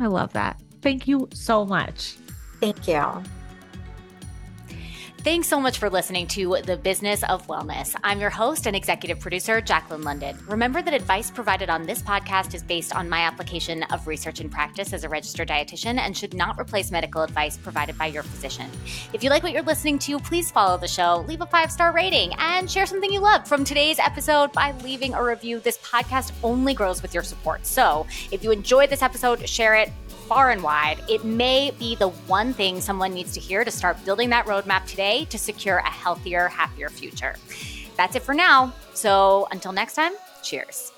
I 0.00 0.06
love 0.06 0.32
that. 0.32 0.60
Thank 0.82 1.06
you 1.06 1.28
so 1.32 1.64
much. 1.64 2.16
Thank 2.60 2.88
you. 2.88 3.22
Thanks 5.22 5.48
so 5.48 5.58
much 5.58 5.78
for 5.78 5.90
listening 5.90 6.28
to 6.28 6.58
The 6.64 6.76
Business 6.76 7.24
of 7.24 7.44
Wellness. 7.48 7.96
I'm 8.04 8.20
your 8.20 8.30
host 8.30 8.68
and 8.68 8.76
executive 8.76 9.18
producer, 9.18 9.60
Jaclyn 9.60 10.04
London. 10.04 10.38
Remember 10.46 10.80
that 10.80 10.94
advice 10.94 11.28
provided 11.28 11.68
on 11.68 11.82
this 11.82 12.00
podcast 12.00 12.54
is 12.54 12.62
based 12.62 12.94
on 12.94 13.08
my 13.08 13.22
application 13.22 13.82
of 13.84 14.06
research 14.06 14.38
and 14.38 14.50
practice 14.50 14.92
as 14.92 15.02
a 15.02 15.08
registered 15.08 15.48
dietitian 15.48 15.98
and 15.98 16.16
should 16.16 16.34
not 16.34 16.58
replace 16.58 16.92
medical 16.92 17.22
advice 17.22 17.56
provided 17.56 17.98
by 17.98 18.06
your 18.06 18.22
physician. 18.22 18.70
If 19.12 19.24
you 19.24 19.28
like 19.28 19.42
what 19.42 19.50
you're 19.50 19.62
listening 19.62 19.98
to, 20.00 20.20
please 20.20 20.52
follow 20.52 20.78
the 20.78 20.86
show, 20.86 21.24
leave 21.26 21.40
a 21.40 21.46
five 21.46 21.72
star 21.72 21.92
rating, 21.92 22.32
and 22.38 22.70
share 22.70 22.86
something 22.86 23.12
you 23.12 23.20
love 23.20 23.46
from 23.46 23.64
today's 23.64 23.98
episode 23.98 24.52
by 24.52 24.72
leaving 24.84 25.14
a 25.14 25.22
review. 25.22 25.58
This 25.58 25.78
podcast 25.78 26.30
only 26.44 26.74
grows 26.74 27.02
with 27.02 27.12
your 27.12 27.24
support. 27.24 27.66
So 27.66 28.06
if 28.30 28.44
you 28.44 28.52
enjoyed 28.52 28.88
this 28.88 29.02
episode, 29.02 29.46
share 29.48 29.74
it 29.74 29.90
far 30.28 30.50
and 30.50 30.62
wide, 30.62 31.02
it 31.08 31.24
may 31.24 31.72
be 31.78 31.96
the 31.96 32.08
one 32.28 32.52
thing 32.52 32.82
someone 32.82 33.14
needs 33.14 33.32
to 33.32 33.40
hear 33.40 33.64
to 33.64 33.70
start 33.70 34.04
building 34.04 34.28
that 34.28 34.44
roadmap 34.44 34.84
today 34.84 35.24
to 35.30 35.38
secure 35.38 35.78
a 35.78 35.88
healthier, 35.88 36.48
happier 36.48 36.90
future. 36.90 37.34
That's 37.96 38.14
it 38.14 38.22
for 38.22 38.34
now. 38.34 38.74
So 38.92 39.48
until 39.50 39.72
next 39.72 39.94
time, 39.94 40.12
cheers. 40.42 40.92